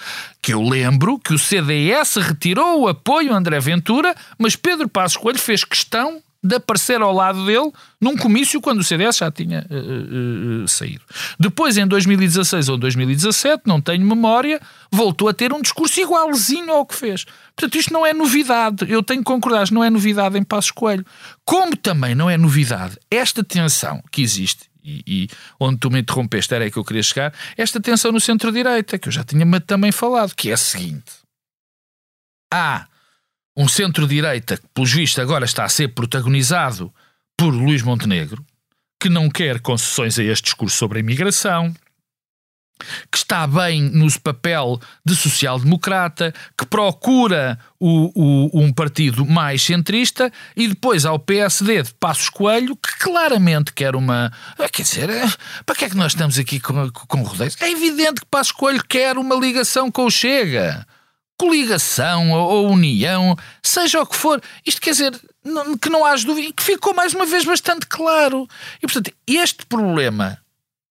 Que 0.41 0.55
eu 0.55 0.63
lembro 0.63 1.19
que 1.19 1.35
o 1.35 1.39
CDS 1.39 2.17
retirou 2.17 2.83
o 2.83 2.89
apoio 2.89 3.35
a 3.35 3.37
André 3.37 3.59
Ventura, 3.59 4.15
mas 4.39 4.55
Pedro 4.55 4.89
Passos 4.89 5.17
Coelho 5.17 5.41
fez 5.41 5.65
questão 5.65 6.23
de 6.43 6.57
aparecer 6.57 7.03
ao 7.03 7.13
lado 7.13 7.45
dele 7.45 7.71
num 8.01 8.17
comício 8.17 8.61
quando 8.61 8.81
o 8.81 8.85
CDS 8.85 9.19
já 9.19 9.31
tinha 9.31 9.67
uh, 9.71 10.65
uh, 10.65 10.69
saído. 10.69 11.03
Depois, 11.39 11.77
em 11.77 11.87
2016 11.87 12.69
ou 12.71 12.79
2017, 12.79 13.65
não 13.67 13.81
tenho 13.81 14.05
memória, 14.07 14.61
voltou 14.91 15.29
a 15.29 15.35
ter 15.35 15.53
um 15.53 15.61
discurso 15.61 16.01
igualzinho 16.01 16.73
ao 16.73 16.87
que 16.87 16.95
fez. 16.95 17.27
Portanto, 17.55 17.75
isto 17.77 17.93
não 17.93 18.07
é 18.07 18.15
novidade. 18.15 18.87
Eu 18.89 19.03
tenho 19.03 19.21
que 19.21 19.27
concordar, 19.27 19.71
não 19.71 19.85
é 19.85 19.91
novidade 19.91 20.39
em 20.39 20.43
Passos 20.43 20.71
Coelho. 20.71 21.05
Como 21.45 21.77
também 21.77 22.15
não 22.15 22.31
é 22.31 22.39
novidade 22.39 22.97
esta 23.11 23.45
tensão 23.45 24.03
que 24.11 24.23
existe, 24.23 24.71
e, 24.83 25.03
e, 25.07 25.29
onde 25.59 25.79
tu 25.79 25.91
me 25.91 26.01
interrompeste 26.01 26.55
era 26.55 26.65
aí 26.65 26.71
que 26.71 26.79
eu 26.79 26.85
queria 26.85 27.03
chegar, 27.03 27.35
esta 27.57 27.79
tensão 27.79 28.11
no 28.11 28.21
centro-direita, 28.21 28.99
que 28.99 29.09
eu 29.09 29.13
já 29.13 29.23
tinha 29.23 29.45
também 29.61 29.93
falado, 29.93 30.35
que 30.35 30.51
é 30.51 30.55
a 30.55 30.57
seguinte. 30.57 31.13
Há 32.53 32.87
um 33.57 33.69
centro-direita 33.69 34.57
que, 34.57 34.67
pelos 34.75 34.93
vistos, 34.93 35.19
agora 35.19 35.45
está 35.45 35.65
a 35.65 35.69
ser 35.69 35.89
protagonizado 35.89 36.93
por 37.37 37.55
Luís 37.55 37.83
Montenegro, 37.83 38.45
que 39.01 39.09
não 39.09 39.29
quer 39.29 39.61
concessões 39.61 40.19
a 40.19 40.23
este 40.25 40.45
discurso 40.45 40.77
sobre 40.77 40.99
a 40.99 41.01
imigração, 41.01 41.75
que 43.11 43.19
está 43.19 43.47
bem 43.47 43.83
no 43.83 44.07
papel 44.21 44.81
de 45.05 45.15
social-democrata, 45.15 46.33
que 46.57 46.67
procura 46.67 47.59
o, 47.79 48.11
o, 48.15 48.61
um 48.63 48.73
partido 48.73 49.27
mais 49.27 49.63
centrista, 49.63 50.33
e 50.57 50.69
depois 50.69 51.05
ao 51.05 51.19
PSD 51.19 51.83
de 51.83 51.95
Passos 51.95 52.29
Coelho, 52.29 52.77
que 52.77 52.99
claramente 52.99 53.73
quer 53.73 53.95
uma. 53.95 54.33
Ah, 54.59 54.69
quer 54.69 54.83
dizer, 54.83 55.11
ah, 55.11 55.63
para 55.65 55.77
que 55.77 55.85
é 55.85 55.91
que 55.91 55.97
nós 55.97 56.13
estamos 56.13 56.39
aqui 56.39 56.61
com, 56.61 56.91
com 56.91 57.23
rodeios? 57.23 57.57
É 57.61 57.71
evidente 57.71 58.21
que 58.21 58.27
Passos 58.27 58.53
Coelho 58.53 58.83
quer 58.87 59.19
uma 59.19 59.37
ligação 59.37 59.91
com 59.91 60.07
o 60.07 60.11
Chega 60.11 60.87
coligação 61.41 62.33
ou, 62.33 62.71
união, 62.71 63.35
seja 63.63 64.03
o 64.03 64.07
que 64.07 64.15
for, 64.15 64.43
isto 64.67 64.79
quer 64.79 64.91
dizer 64.91 65.19
que 65.81 65.89
não 65.89 66.05
haja 66.05 66.27
dúvida, 66.27 66.49
e 66.49 66.53
que 66.53 66.63
ficou 66.63 66.93
mais 66.93 67.15
uma 67.15 67.25
vez 67.25 67.47
bastante 67.47 67.87
claro. 67.87 68.47
E 68.77 68.81
portanto, 68.87 69.11
este 69.27 69.65
problema 69.65 70.39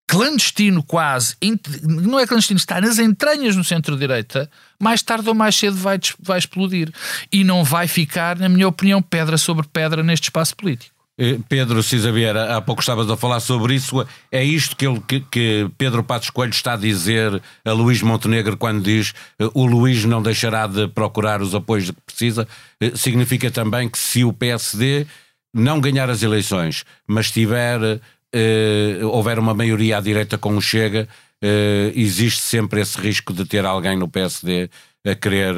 clandestino 0.07 0.81
quase, 0.81 1.35
não 1.83 2.19
é 2.19 2.25
clandestino, 2.25 2.57
está 2.57 2.81
nas 2.81 2.97
entranhas 2.97 3.55
no 3.55 3.63
centro-direita, 3.63 4.49
mais 4.79 5.03
tarde 5.03 5.29
ou 5.29 5.35
mais 5.35 5.55
cedo 5.55 5.77
vai, 5.77 5.99
vai 6.19 6.39
explodir. 6.39 6.91
E 7.31 7.43
não 7.43 7.63
vai 7.63 7.87
ficar, 7.87 8.35
na 8.39 8.49
minha 8.49 8.67
opinião, 8.67 9.03
pedra 9.03 9.37
sobre 9.37 9.67
pedra 9.67 10.01
neste 10.01 10.23
espaço 10.23 10.55
político. 10.55 10.98
Eh, 11.21 11.37
Pedro 11.49 11.83
Cisa 11.83 12.13
Vieira, 12.13 12.55
há 12.55 12.61
pouco 12.61 12.79
estavas 12.81 13.09
a 13.11 13.17
falar 13.17 13.41
sobre 13.41 13.75
isso. 13.75 14.07
É 14.31 14.41
isto 14.41 14.73
que, 14.73 14.87
ele, 14.87 15.01
que, 15.05 15.19
que, 15.19 15.69
Pedro 15.77 16.01
Passos 16.01 16.29
Coelho 16.29 16.51
está 16.51 16.73
a 16.73 16.77
dizer 16.77 17.41
a 17.65 17.71
Luís 17.73 18.01
Montenegro 18.01 18.55
quando 18.55 18.81
diz 18.81 19.13
eh, 19.37 19.49
o 19.53 19.65
Luís 19.65 20.05
não 20.05 20.23
deixará 20.23 20.65
de 20.65 20.87
procurar 20.87 21.41
os 21.41 21.53
apoios 21.53 21.91
que 21.91 22.01
precisa. 22.05 22.47
Eh, 22.79 22.93
significa 22.95 23.51
também 23.51 23.89
que 23.89 23.97
se 23.97 24.23
o 24.23 24.31
PSD 24.31 25.05
não 25.53 25.81
ganhar 25.81 26.09
as 26.09 26.23
eleições, 26.23 26.85
mas 27.05 27.29
tiver, 27.29 27.99
eh, 28.33 28.99
houver 29.03 29.39
uma 29.39 29.53
maioria 29.53 29.97
à 29.97 30.01
direita 30.01 30.37
com 30.37 30.55
o 30.55 30.61
Chega, 30.61 31.05
eh, 31.41 31.91
existe 31.95 32.41
sempre 32.41 32.79
esse 32.79 32.97
risco 32.99 33.33
de 33.33 33.43
ter 33.45 33.65
alguém 33.65 33.97
no 33.97 34.07
PSD 34.07 34.69
a 35.05 35.15
querer 35.15 35.53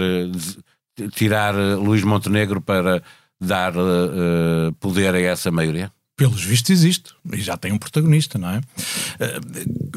tirar 1.13 1.53
Luís 1.55 2.03
Montenegro 2.03 2.61
para 2.61 3.03
dar 3.41 3.73
uh, 3.75 4.71
poder 4.79 5.15
a 5.15 5.19
essa 5.19 5.49
maioria? 5.49 5.91
Pelos 6.15 6.43
vistos 6.43 6.69
existe, 6.69 7.15
e 7.33 7.41
já 7.41 7.57
tem 7.57 7.71
um 7.71 7.79
protagonista, 7.79 8.37
não 8.37 8.49
é? 8.49 8.61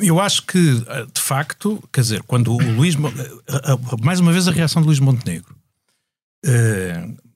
Eu 0.01 0.19
acho 0.19 0.43
que, 0.47 0.59
de 1.13 1.21
facto, 1.21 1.83
quer 1.93 2.01
dizer, 2.01 2.23
quando 2.23 2.51
o 2.51 2.57
Luís. 2.57 2.97
Mais 4.03 4.21
uma 4.21 4.33
vez 4.33 4.49
a 4.49 4.51
reação 4.51 4.81
de 4.81 4.89
Luís 4.89 5.01
Montenegro. 5.01 5.55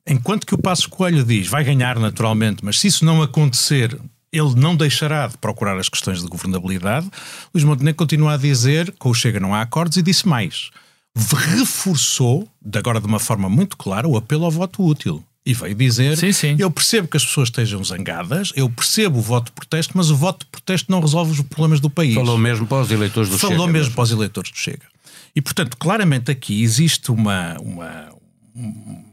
Enquanto 0.07 0.47
que 0.47 0.55
o 0.55 0.59
Passo 0.59 0.89
Coelho 0.89 1.23
diz 1.23 1.49
vai 1.49 1.65
ganhar 1.65 1.99
naturalmente, 1.99 2.65
mas 2.65 2.81
se 2.81 2.87
isso 2.87 3.05
não 3.05 3.21
acontecer, 3.21 3.95
ele 4.33 4.55
não 4.57 4.75
deixará 4.75 5.27
de 5.27 5.37
procurar 5.37 5.77
as 5.77 5.91
questões 5.91 6.23
de 6.23 6.29
governabilidade. 6.29 7.11
Luís 7.55 7.65
Montenegro 7.65 7.99
continua 7.99 8.35
a 8.35 8.39
dizer 8.39 8.91
que 8.93 9.07
o 9.07 9.13
Chega 9.13 9.39
não 9.39 9.55
há 9.55 9.61
acordos 9.61 9.99
e 9.99 10.03
disse 10.03 10.27
mais. 10.27 10.71
Reforçou, 11.15 12.49
de 12.65 12.79
agora 12.79 13.03
de 13.03 13.07
uma 13.07 13.19
forma 13.19 13.51
muito 13.51 13.77
clara, 13.77 14.09
o 14.09 14.17
apelo 14.17 14.47
ao 14.47 14.51
voto 14.51 14.83
útil 14.83 15.23
e 15.49 15.55
veio 15.55 15.75
dizer: 15.75 16.15
sim, 16.19 16.31
sim. 16.31 16.57
Eu 16.59 16.71
percebo 16.71 17.09
que 17.09 17.17
as 17.17 17.25
pessoas 17.25 17.49
estejam 17.49 17.83
zangadas, 17.83 18.53
eu 18.55 18.69
percebo 18.69 19.19
o 19.19 19.23
voto 19.23 19.47
de 19.47 19.53
protesto, 19.53 19.95
mas 19.97 20.11
o 20.11 20.17
voto 20.17 20.45
de 20.45 20.51
protesto 20.51 20.93
não 20.93 21.01
resolve 21.01 21.33
os 21.33 21.41
problemas 21.41 21.81
do 21.81 21.89
país. 21.89 22.15
Falou 22.15 22.37
mesmo 22.37 22.67
para 22.67 22.83
os 22.83 22.91
eleitores 22.91 23.31
do 23.31 23.39
Falou 23.39 23.53
Chega. 23.53 23.63
Falou 23.63 23.73
mesmo 23.73 23.95
para 23.95 24.03
os 24.03 24.11
eleitores 24.11 24.51
do 24.51 24.59
Chega. 24.59 24.87
E, 25.35 25.41
portanto, 25.41 25.79
claramente 25.79 26.31
aqui 26.31 26.63
existe 26.63 27.11
uma, 27.11 27.57
uma 27.61 28.11
um 28.55 29.05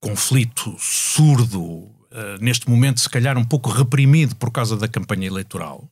conflito 0.00 0.74
surdo, 0.78 1.60
uh, 1.60 1.92
neste 2.40 2.66
momento, 2.70 2.98
se 2.98 3.10
calhar 3.10 3.36
um 3.36 3.44
pouco 3.44 3.68
reprimido 3.68 4.34
por 4.36 4.50
causa 4.50 4.78
da 4.78 4.88
campanha 4.88 5.26
eleitoral, 5.26 5.86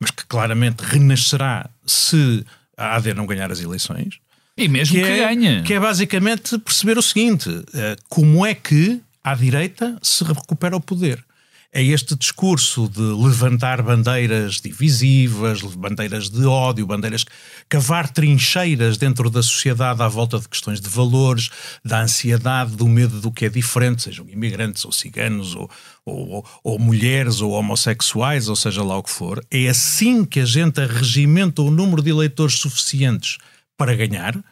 mas 0.00 0.12
que 0.12 0.24
claramente 0.26 0.82
renascerá 0.82 1.68
se 1.84 2.44
a 2.76 2.94
AD 2.94 3.14
não 3.14 3.26
ganhar 3.26 3.50
as 3.50 3.60
eleições. 3.60 4.20
E 4.56 4.68
mesmo 4.68 4.94
que, 4.94 5.02
que 5.02 5.08
é, 5.08 5.18
ganhe. 5.18 5.62
Que 5.64 5.74
é 5.74 5.80
basicamente 5.80 6.56
perceber 6.58 6.96
o 6.98 7.02
seguinte: 7.02 7.48
uh, 7.48 7.64
como 8.08 8.46
é 8.46 8.54
que 8.54 9.02
à 9.30 9.34
direita 9.34 9.98
se 10.02 10.24
recupera 10.24 10.76
o 10.76 10.80
poder. 10.80 11.24
é 11.70 11.82
este 11.82 12.16
discurso 12.16 12.88
de 12.88 13.00
levantar 13.00 13.82
bandeiras 13.82 14.54
divisivas, 14.54 15.60
bandeiras 15.60 16.30
de 16.30 16.46
ódio, 16.46 16.86
bandeiras 16.86 17.26
cavar 17.68 18.08
trincheiras 18.10 18.96
dentro 18.96 19.28
da 19.28 19.42
sociedade 19.42 20.02
à 20.02 20.08
volta 20.08 20.38
de 20.38 20.48
questões 20.48 20.80
de 20.80 20.88
valores, 20.88 21.50
da 21.84 22.00
ansiedade, 22.00 22.74
do 22.74 22.88
medo 22.88 23.20
do 23.20 23.30
que 23.30 23.44
é 23.44 23.48
diferente, 23.50 24.02
sejam 24.02 24.26
imigrantes 24.30 24.84
ou 24.84 24.92
ciganos 24.92 25.54
ou, 25.54 25.70
ou, 26.06 26.46
ou 26.64 26.78
mulheres 26.78 27.42
ou 27.42 27.52
homossexuais, 27.52 28.48
ou 28.48 28.56
seja 28.56 28.82
lá 28.82 28.96
o 28.96 29.02
que 29.02 29.10
for. 29.10 29.44
É 29.50 29.68
assim 29.68 30.24
que 30.24 30.40
a 30.40 30.46
gente 30.46 30.80
arregimenta 30.80 31.60
o 31.60 31.70
número 31.70 32.02
de 32.02 32.10
eleitores 32.10 32.54
suficientes 32.54 33.36
para 33.76 33.94
ganhar 33.94 34.42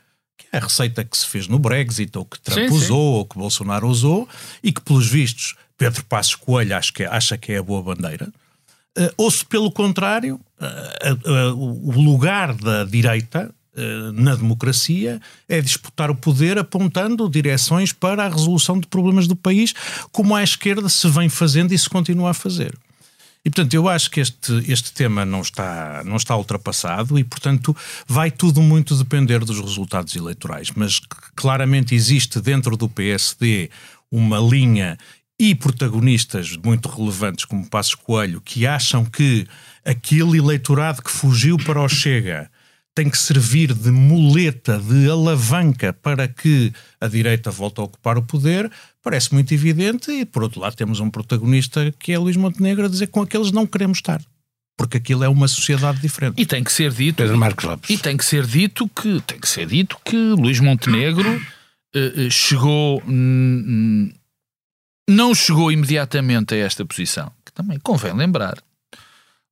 a 0.52 0.58
receita 0.58 1.04
que 1.04 1.16
se 1.16 1.26
fez 1.26 1.48
no 1.48 1.58
Brexit, 1.58 2.16
ou 2.16 2.24
que 2.24 2.40
Trump 2.40 2.68
sim, 2.68 2.74
usou, 2.74 3.12
sim. 3.12 3.18
ou 3.18 3.24
que 3.24 3.38
Bolsonaro 3.38 3.88
usou, 3.88 4.28
e 4.62 4.72
que, 4.72 4.80
pelos 4.80 5.08
vistos, 5.08 5.54
Pedro 5.76 6.04
Passos 6.04 6.34
Coelho 6.34 6.76
acha 6.76 6.92
que, 6.92 7.02
é, 7.02 7.06
acha 7.06 7.36
que 7.36 7.52
é 7.52 7.58
a 7.58 7.62
boa 7.62 7.82
bandeira. 7.82 8.28
Uh, 8.98 9.12
ou 9.16 9.30
se, 9.30 9.44
pelo 9.44 9.70
contrário, 9.70 10.40
uh, 10.60 11.52
uh, 11.52 11.90
o 11.96 12.00
lugar 12.00 12.54
da 12.54 12.84
direita 12.84 13.52
na 14.14 14.34
democracia 14.34 15.20
é 15.46 15.60
disputar 15.60 16.10
o 16.10 16.14
poder 16.14 16.56
apontando 16.56 17.28
direções 17.28 17.92
para 17.92 18.24
a 18.24 18.28
resolução 18.30 18.80
de 18.80 18.86
problemas 18.86 19.26
do 19.26 19.36
país, 19.36 19.74
como 20.10 20.34
a 20.34 20.42
esquerda 20.42 20.88
se 20.88 21.06
vem 21.10 21.28
fazendo 21.28 21.72
e 21.72 21.78
se 21.78 21.86
continua 21.86 22.30
a 22.30 22.32
fazer. 22.32 22.74
E, 23.46 23.48
portanto, 23.48 23.74
eu 23.74 23.88
acho 23.88 24.10
que 24.10 24.18
este, 24.18 24.52
este 24.66 24.92
tema 24.92 25.24
não 25.24 25.40
está, 25.40 26.02
não 26.04 26.16
está 26.16 26.36
ultrapassado 26.36 27.16
e, 27.16 27.22
portanto, 27.22 27.76
vai 28.04 28.28
tudo 28.28 28.60
muito 28.60 28.96
depender 28.96 29.44
dos 29.44 29.60
resultados 29.60 30.16
eleitorais. 30.16 30.72
Mas 30.74 31.00
claramente 31.36 31.94
existe 31.94 32.40
dentro 32.40 32.76
do 32.76 32.88
PSD 32.88 33.70
uma 34.10 34.40
linha 34.40 34.98
e 35.38 35.54
protagonistas 35.54 36.56
muito 36.56 36.88
relevantes 36.88 37.44
como 37.44 37.70
Passos 37.70 37.94
Coelho 37.94 38.40
que 38.40 38.66
acham 38.66 39.04
que 39.04 39.46
aquele 39.84 40.38
eleitorado 40.38 41.00
que 41.00 41.10
fugiu 41.10 41.56
para 41.56 41.80
o 41.80 41.88
Chega 41.88 42.50
tem 42.96 43.10
que 43.10 43.18
servir 43.18 43.74
de 43.74 43.90
muleta, 43.90 44.78
de 44.78 45.10
alavanca 45.10 45.92
para 45.92 46.26
que 46.26 46.72
a 46.98 47.06
direita 47.06 47.50
volte 47.50 47.78
a 47.78 47.84
ocupar 47.84 48.16
o 48.16 48.22
poder, 48.22 48.72
parece 49.02 49.34
muito 49.34 49.52
evidente. 49.52 50.10
E, 50.10 50.24
por 50.24 50.42
outro 50.42 50.60
lado, 50.60 50.74
temos 50.74 50.98
um 50.98 51.10
protagonista 51.10 51.94
que 51.98 52.12
é 52.12 52.18
Luís 52.18 52.38
Montenegro 52.38 52.86
a 52.86 52.88
dizer 52.88 53.08
que 53.08 53.12
com 53.12 53.20
aqueles 53.20 53.52
não 53.52 53.66
queremos 53.66 53.98
estar. 53.98 54.22
Porque 54.78 54.96
aquilo 54.96 55.22
é 55.22 55.28
uma 55.28 55.46
sociedade 55.46 56.00
diferente. 56.00 56.40
E 56.40 56.46
tem 56.46 56.64
que 56.64 56.72
ser 56.72 56.90
dito. 56.90 57.16
Pedro 57.16 57.36
Marcos 57.36 57.66
Lopes. 57.66 57.90
E 57.90 57.98
tem 57.98 58.16
que 58.16 58.24
ser 58.24 58.46
dito 58.46 58.88
que, 58.88 59.20
tem 59.20 59.38
que, 59.38 59.48
ser 59.48 59.66
dito 59.66 59.98
que 60.02 60.16
Luís 60.16 60.58
Montenegro 60.58 61.36
uh, 61.36 62.30
chegou. 62.30 63.02
não 65.06 65.34
chegou 65.34 65.70
imediatamente 65.70 66.54
a 66.54 66.58
esta 66.58 66.82
posição, 66.82 67.30
que 67.44 67.52
também 67.52 67.78
convém 67.78 68.14
lembrar 68.14 68.56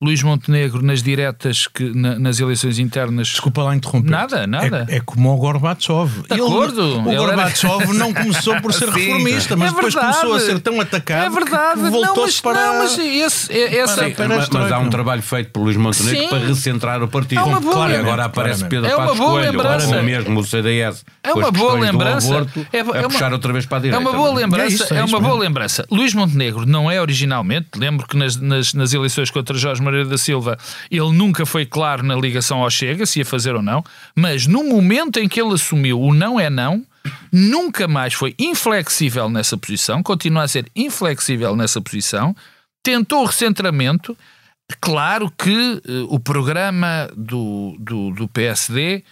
Luís 0.02 0.22
Montenegro 0.22 0.82
nas 0.82 1.02
diretas 1.02 1.66
que 1.66 1.94
na, 1.94 2.18
nas 2.18 2.40
eleições 2.40 2.78
internas. 2.78 3.28
Desculpa 3.28 3.62
lá 3.62 3.76
interromper. 3.76 4.10
Nada, 4.10 4.46
nada. 4.46 4.86
É, 4.88 4.96
é 4.96 5.00
como 5.00 5.32
o 5.32 5.36
Gorbachev. 5.36 6.22
De 6.28 6.34
acordo. 6.34 6.98
o 6.98 7.02
Gorbachev 7.02 7.82
era... 7.82 7.94
não 7.94 8.12
começou 8.12 8.60
por 8.60 8.72
ser 8.72 8.88
reformista, 8.90 9.56
mas 9.56 9.70
é 9.70 9.74
depois 9.74 9.94
começou 9.94 10.34
a 10.34 10.40
ser 10.40 10.58
tão 10.58 10.80
atacado. 10.80 11.26
É 11.26 11.30
verdade. 11.30 11.90
Voltou-se 11.90 12.42
para. 12.42 12.54
Não, 12.54 12.78
mas 12.80 12.98
esse, 12.98 13.52
essa, 13.52 14.04
Sim, 14.04 14.14
para 14.14 14.28
mas, 14.28 14.48
mas, 14.48 14.72
há 14.72 14.78
um 14.78 14.90
trabalho 14.90 15.22
feito 15.22 15.50
por 15.50 15.62
Luís 15.62 15.76
Montenegro 15.76 16.22
Sim. 16.22 16.28
para 16.28 16.38
recentrar 16.38 17.02
o 17.02 17.08
partido. 17.08 17.40
É 17.40 17.44
uma 17.44 17.60
boa 17.60 17.74
claro, 17.74 17.96
agora 17.96 18.24
aparece 18.24 18.64
Pedro 18.64 18.90
é 18.90 18.96
Passos 18.96 19.18
Coelho, 19.18 19.60
ou 19.96 20.02
mesmo 20.02 20.40
o 20.40 20.44
CDS. 20.44 21.04
É 21.22 21.32
uma 21.32 21.52
boa 21.52 21.78
lembrança. 21.78 22.34
Aborto, 22.34 22.66
é, 22.72 22.78
é 22.78 22.82
uma, 22.82 23.02
puxar 23.04 23.32
outra 23.32 23.52
vez 23.52 23.64
para 23.64 23.78
a 23.78 23.80
direita. 23.80 24.02
É 24.02 24.06
uma 24.06 24.12
boa 24.12 24.34
lembrança. 24.34 24.92
É, 24.92 25.04
uma 25.04 25.20
boa 25.20 25.38
lembrança. 25.38 25.86
Luís 25.90 26.12
Montenegro 26.14 26.66
não 26.66 26.90
é 26.90 27.00
originalmente, 27.00 27.68
lembro 27.76 28.06
que 28.06 28.16
nas 28.16 28.92
eleições 28.92 29.30
contra 29.30 29.56
Jorge 29.56 29.83
Maria 29.84 30.04
da 30.04 30.18
Silva 30.18 30.58
ele 30.90 31.12
nunca 31.12 31.46
foi 31.46 31.66
claro 31.66 32.02
na 32.02 32.16
ligação 32.16 32.62
ao 32.62 32.70
Chega, 32.70 33.06
se 33.06 33.20
ia 33.20 33.24
fazer 33.24 33.54
ou 33.54 33.62
não, 33.62 33.84
mas 34.16 34.46
no 34.46 34.64
momento 34.64 35.18
em 35.18 35.28
que 35.28 35.40
ele 35.40 35.54
assumiu 35.54 36.00
o 36.00 36.12
não 36.12 36.40
é 36.40 36.50
não, 36.50 36.84
nunca 37.32 37.86
mais 37.86 38.14
foi 38.14 38.34
inflexível 38.38 39.28
nessa 39.28 39.56
posição, 39.56 40.02
continua 40.02 40.44
a 40.44 40.48
ser 40.48 40.70
inflexível 40.74 41.54
nessa 41.54 41.80
posição, 41.80 42.34
tentou 42.82 43.22
o 43.22 43.26
recentramento. 43.26 44.16
Claro 44.80 45.30
que 45.30 45.82
uh, 45.86 46.06
o 46.08 46.18
programa 46.18 47.10
do, 47.14 47.76
do, 47.78 48.10
do 48.12 48.28
PSD 48.28 49.04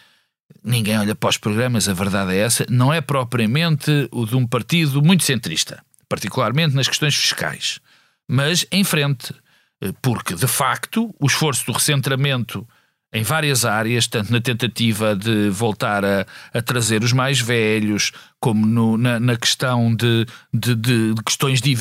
ninguém 0.65 0.99
olha 0.99 1.15
para 1.15 1.31
os 1.31 1.37
programas, 1.37 1.89
a 1.89 1.93
verdade 1.93 2.35
é 2.35 2.39
essa, 2.39 2.67
não 2.69 2.93
é 2.93 3.01
propriamente 3.01 4.09
o 4.11 4.25
de 4.25 4.37
um 4.37 4.47
partido 4.47 5.03
muito 5.03 5.25
centrista, 5.25 5.83
particularmente 6.09 6.75
nas 6.75 6.89
questões 6.89 7.15
fiscais, 7.15 7.81
mas 8.29 8.67
em 8.71 8.85
frente. 8.85 9.35
Eh, 9.83 9.93
porque, 10.01 10.35
de 10.35 10.47
facto, 10.47 11.13
o 11.19 11.27
esforço 11.27 11.67
do 11.67 11.73
recentramento 11.73 12.67
em 13.13 13.23
várias 13.23 13.67
áreas, 13.67 14.07
tanto 14.07 14.33
na 14.33 14.41
tentativa 14.41 15.15
de 15.15 15.51
voltar 15.51 16.03
a, 16.03 16.27
a 16.55 16.63
trazer 16.63 17.05
os 17.05 17.13
mais 17.13 17.39
velhos, 17.39 18.11
como 18.41 18.65
no, 18.65 18.97
na, 18.97 19.21
na, 19.21 19.37
questão 19.37 19.95
de, 19.95 20.25
de, 20.53 20.75
de, 20.75 21.15
questões 21.23 21.61
de, 21.61 21.77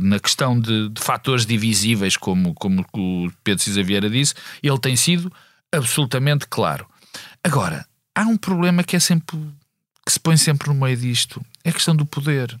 na 0.00 0.20
questão 0.20 0.60
de, 0.60 0.92
fatores 0.96 1.44
divisíveis, 1.44 2.16
como, 2.16 2.54
como 2.54 2.86
o 2.92 3.28
Pedro 3.42 3.64
Cisa 3.64 3.82
Vieira 3.82 4.08
disse, 4.08 4.34
ele 4.62 4.78
tem 4.78 4.94
sido 4.94 5.32
absolutamente 5.72 6.46
claro. 6.46 6.86
Agora, 7.42 7.84
há 8.14 8.22
um 8.22 8.36
problema 8.36 8.84
que 8.84 8.94
é 8.94 9.00
sempre 9.00 9.36
que 10.06 10.12
se 10.12 10.20
põe 10.20 10.36
sempre 10.36 10.68
no 10.68 10.74
meio 10.74 10.96
disto, 10.96 11.44
é 11.64 11.70
a 11.70 11.72
questão 11.72 11.94
do 11.94 12.06
poder. 12.06 12.56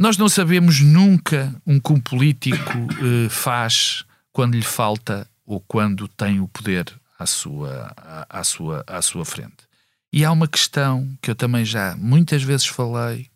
Nós 0.00 0.16
não 0.16 0.30
sabemos 0.30 0.80
nunca 0.80 1.54
um 1.66 1.78
que 1.78 1.92
um 1.92 2.00
político 2.00 2.78
uh, 2.78 3.28
faz 3.28 4.02
quando 4.32 4.54
lhe 4.54 4.62
falta 4.62 5.28
ou 5.44 5.60
quando 5.60 6.08
tem 6.08 6.40
o 6.40 6.48
poder 6.48 6.90
à 7.18 7.26
sua, 7.26 7.92
à, 7.98 8.40
à, 8.40 8.42
sua, 8.42 8.82
à 8.86 9.02
sua 9.02 9.26
frente. 9.26 9.68
E 10.10 10.24
há 10.24 10.32
uma 10.32 10.48
questão 10.48 11.06
que 11.20 11.30
eu 11.30 11.34
também 11.34 11.66
já 11.66 11.94
muitas 11.98 12.42
vezes 12.42 12.64
falei 12.64 13.28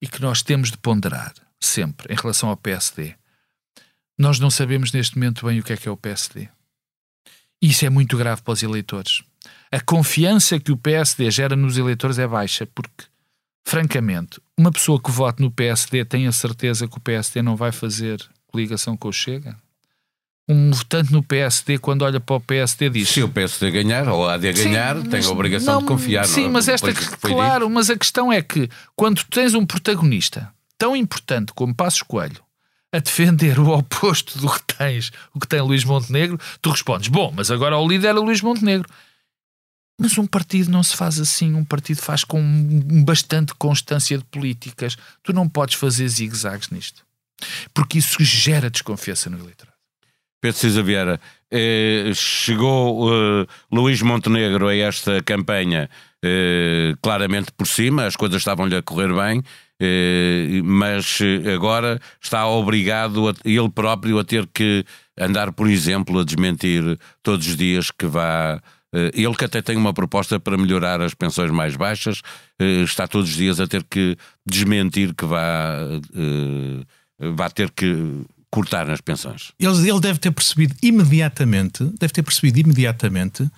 e 0.00 0.08
que 0.08 0.22
nós 0.22 0.40
temos 0.40 0.70
de 0.70 0.78
ponderar 0.78 1.34
sempre 1.60 2.10
em 2.10 2.16
relação 2.16 2.48
ao 2.48 2.56
PSD. 2.56 3.14
Nós 4.18 4.40
não 4.40 4.50
sabemos 4.50 4.92
neste 4.92 5.18
momento 5.18 5.44
bem 5.44 5.60
o 5.60 5.62
que 5.62 5.74
é 5.74 5.76
que 5.76 5.88
é 5.88 5.90
o 5.90 5.96
PSD. 5.98 6.48
Isso 7.60 7.84
é 7.84 7.90
muito 7.90 8.16
grave 8.16 8.40
para 8.40 8.54
os 8.54 8.62
eleitores. 8.62 9.22
A 9.70 9.78
confiança 9.78 10.58
que 10.58 10.72
o 10.72 10.76
PSD 10.78 11.30
gera 11.30 11.54
nos 11.54 11.76
eleitores 11.76 12.18
é 12.18 12.26
baixa, 12.26 12.66
porque 12.66 13.11
francamente, 13.64 14.40
uma 14.58 14.70
pessoa 14.70 15.00
que 15.00 15.10
vote 15.10 15.40
no 15.40 15.50
PSD 15.50 16.04
tem 16.04 16.26
a 16.26 16.32
certeza 16.32 16.88
que 16.88 16.96
o 16.96 17.00
PSD 17.00 17.42
não 17.42 17.56
vai 17.56 17.72
fazer 17.72 18.20
coligação 18.46 18.96
com 18.96 19.08
o 19.08 19.12
Chega? 19.12 19.56
Um 20.48 20.72
votante 20.72 21.12
no 21.12 21.22
PSD, 21.22 21.78
quando 21.78 22.02
olha 22.02 22.18
para 22.18 22.36
o 22.36 22.40
PSD, 22.40 22.90
diz: 22.90 23.08
Se 23.08 23.22
o 23.22 23.28
PSD 23.28 23.70
ganhar, 23.70 24.08
ou 24.08 24.28
há 24.28 24.36
de 24.36 24.52
ganhar, 24.52 24.96
sim, 24.96 25.08
tem 25.08 25.24
a 25.24 25.28
obrigação 25.30 25.74
não, 25.74 25.80
de 25.80 25.86
confiar. 25.86 26.26
Sim, 26.26 26.44
não, 26.44 26.50
mas 26.50 26.68
esta, 26.68 26.92
claro, 27.20 27.70
mas 27.70 27.88
a 27.88 27.96
questão 27.96 28.32
é 28.32 28.42
que 28.42 28.68
quando 28.96 29.22
tens 29.24 29.54
um 29.54 29.64
protagonista 29.64 30.52
tão 30.76 30.96
importante 30.96 31.52
como 31.54 31.74
Passos 31.74 32.02
Coelho 32.02 32.42
a 32.92 32.98
defender 32.98 33.58
o 33.58 33.70
oposto 33.70 34.38
do 34.38 34.50
que 34.50 34.74
tens, 34.76 35.10
o 35.32 35.40
que 35.40 35.48
tem 35.48 35.60
Luís 35.62 35.84
Montenegro, 35.84 36.38
tu 36.60 36.70
respondes: 36.70 37.08
Bom, 37.08 37.32
mas 37.34 37.50
agora 37.50 37.78
o 37.78 37.88
líder 37.88 38.08
é 38.08 38.12
Luís 38.12 38.42
Montenegro. 38.42 38.88
Mas 40.02 40.18
um 40.18 40.26
partido 40.26 40.68
não 40.68 40.82
se 40.82 40.96
faz 40.96 41.20
assim, 41.20 41.54
um 41.54 41.64
partido 41.64 42.02
faz 42.02 42.24
com 42.24 42.42
bastante 43.04 43.54
constância 43.54 44.18
de 44.18 44.24
políticas. 44.24 44.96
Tu 45.22 45.32
não 45.32 45.48
podes 45.48 45.76
fazer 45.76 46.08
zigue-zagues 46.08 46.70
nisto. 46.70 47.04
Porque 47.72 47.98
isso 47.98 48.16
gera 48.24 48.68
desconfiança 48.68 49.30
no 49.30 49.38
eleitorado. 49.38 49.76
Pedro 50.40 50.58
Cisa 50.58 50.82
Vieira, 50.82 51.20
eh, 51.52 52.10
chegou 52.16 53.14
eh, 53.14 53.46
Luís 53.70 54.02
Montenegro 54.02 54.66
a 54.66 54.74
esta 54.74 55.22
campanha 55.22 55.88
eh, 56.20 56.94
claramente 57.00 57.52
por 57.52 57.68
cima, 57.68 58.06
as 58.06 58.16
coisas 58.16 58.38
estavam-lhe 58.38 58.74
a 58.74 58.82
correr 58.82 59.14
bem, 59.14 59.40
eh, 59.80 60.60
mas 60.64 61.20
agora 61.54 62.00
está 62.20 62.44
obrigado 62.48 63.28
a, 63.28 63.34
ele 63.44 63.70
próprio 63.70 64.18
a 64.18 64.24
ter 64.24 64.48
que 64.52 64.84
andar, 65.16 65.52
por 65.52 65.68
exemplo, 65.68 66.18
a 66.18 66.24
desmentir 66.24 66.98
todos 67.22 67.46
os 67.46 67.56
dias 67.56 67.92
que 67.92 68.06
vá 68.06 68.60
ele 68.92 69.34
que 69.34 69.44
até 69.44 69.62
tem 69.62 69.76
uma 69.76 69.94
proposta 69.94 70.38
para 70.38 70.56
melhorar 70.56 71.00
as 71.00 71.14
pensões 71.14 71.50
mais 71.50 71.76
baixas, 71.76 72.20
eh, 72.58 72.82
está 72.82 73.08
todos 73.08 73.30
os 73.30 73.36
dias 73.36 73.58
a 73.58 73.66
ter 73.66 73.82
que 73.84 74.16
desmentir 74.46 75.14
que 75.14 75.24
vá, 75.24 75.78
eh, 76.14 76.84
vá 77.34 77.48
ter 77.48 77.70
que 77.70 78.22
cortar 78.50 78.86
nas 78.86 79.00
pensões. 79.00 79.52
Ele, 79.58 79.88
ele 79.88 80.00
deve 80.00 80.18
ter 80.18 80.30
percebido 80.30 80.74
imediatamente, 80.82 81.84
deve 81.98 82.12
ter 82.12 82.22
percebido 82.22 82.60
imediatamente 82.60 83.50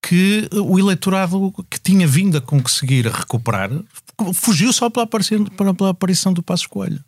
que 0.00 0.48
o 0.52 0.78
eleitorado 0.78 1.52
que 1.68 1.80
tinha 1.80 2.06
vindo 2.06 2.38
a 2.38 2.40
conseguir 2.40 3.06
recuperar 3.06 3.70
fugiu 4.32 4.72
só 4.72 4.88
pela 4.88 5.04
aparição, 5.04 5.44
pela 5.44 5.90
aparição 5.90 6.32
do 6.32 6.44
Passo 6.44 6.68
Coelho. 6.68 7.02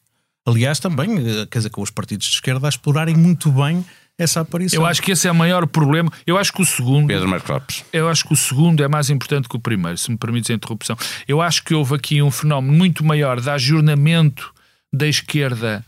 Aliás, 0.44 0.80
também, 0.80 1.14
quer 1.46 1.58
dizer, 1.58 1.70
com 1.70 1.82
os 1.82 1.90
partidos 1.90 2.26
de 2.26 2.34
esquerda 2.34 2.66
a 2.66 2.70
explorarem 2.70 3.14
muito 3.14 3.52
bem 3.52 3.84
essa 4.18 4.40
aparição. 4.40 4.80
Eu 4.82 4.86
acho 4.86 5.00
que 5.00 5.12
esse 5.12 5.28
é 5.28 5.30
o 5.30 5.34
maior 5.34 5.66
problema. 5.66 6.10
Eu 6.26 6.36
acho 6.36 6.52
que 6.52 6.60
o 6.60 6.66
segundo. 6.66 7.06
Pedro 7.06 7.28
Marcos 7.28 7.84
Eu 7.92 8.08
acho 8.08 8.24
que 8.24 8.32
o 8.32 8.36
segundo 8.36 8.82
é 8.82 8.88
mais 8.88 9.08
importante 9.08 9.48
que 9.48 9.56
o 9.56 9.60
primeiro, 9.60 9.96
se 9.96 10.10
me 10.10 10.18
permites 10.18 10.50
a 10.50 10.54
interrupção. 10.54 10.96
Eu 11.26 11.40
acho 11.40 11.62
que 11.62 11.72
houve 11.72 11.94
aqui 11.94 12.20
um 12.20 12.30
fenómeno 12.30 12.76
muito 12.76 13.04
maior 13.04 13.40
de 13.40 13.48
ajornamento 13.48 14.52
da 14.92 15.06
esquerda 15.06 15.84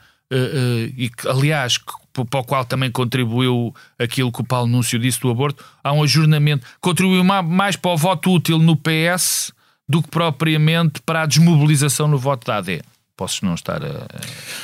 e 0.97 1.11
que, 1.11 1.29
aliás, 1.29 1.79
para 2.13 2.41
o 2.41 2.45
qual 2.45 2.65
também 2.65 2.91
contribuiu 2.91 3.75
aquilo 3.99 4.31
que 4.31 4.41
o 4.41 4.45
Paulo 4.45 4.69
Núncio 4.69 4.99
disse 4.99 5.21
do 5.21 5.31
aborto, 5.31 5.65
há 5.83 5.93
um 5.93 6.03
ajornamento, 6.03 6.67
contribuiu 6.81 7.25
mais 7.25 7.75
para 7.77 7.91
o 7.91 7.97
voto 7.97 8.33
útil 8.33 8.59
no 8.59 8.77
PS 8.77 9.53
do 9.89 10.01
que 10.01 10.09
propriamente 10.09 11.01
para 11.03 11.23
a 11.23 11.27
desmobilização 11.27 12.07
no 12.07 12.17
voto 12.17 12.47
da 12.47 12.59
AD. 12.59 12.83
Posso 13.17 13.45
não 13.45 13.55
estar 13.55 13.85
a. 13.85 14.07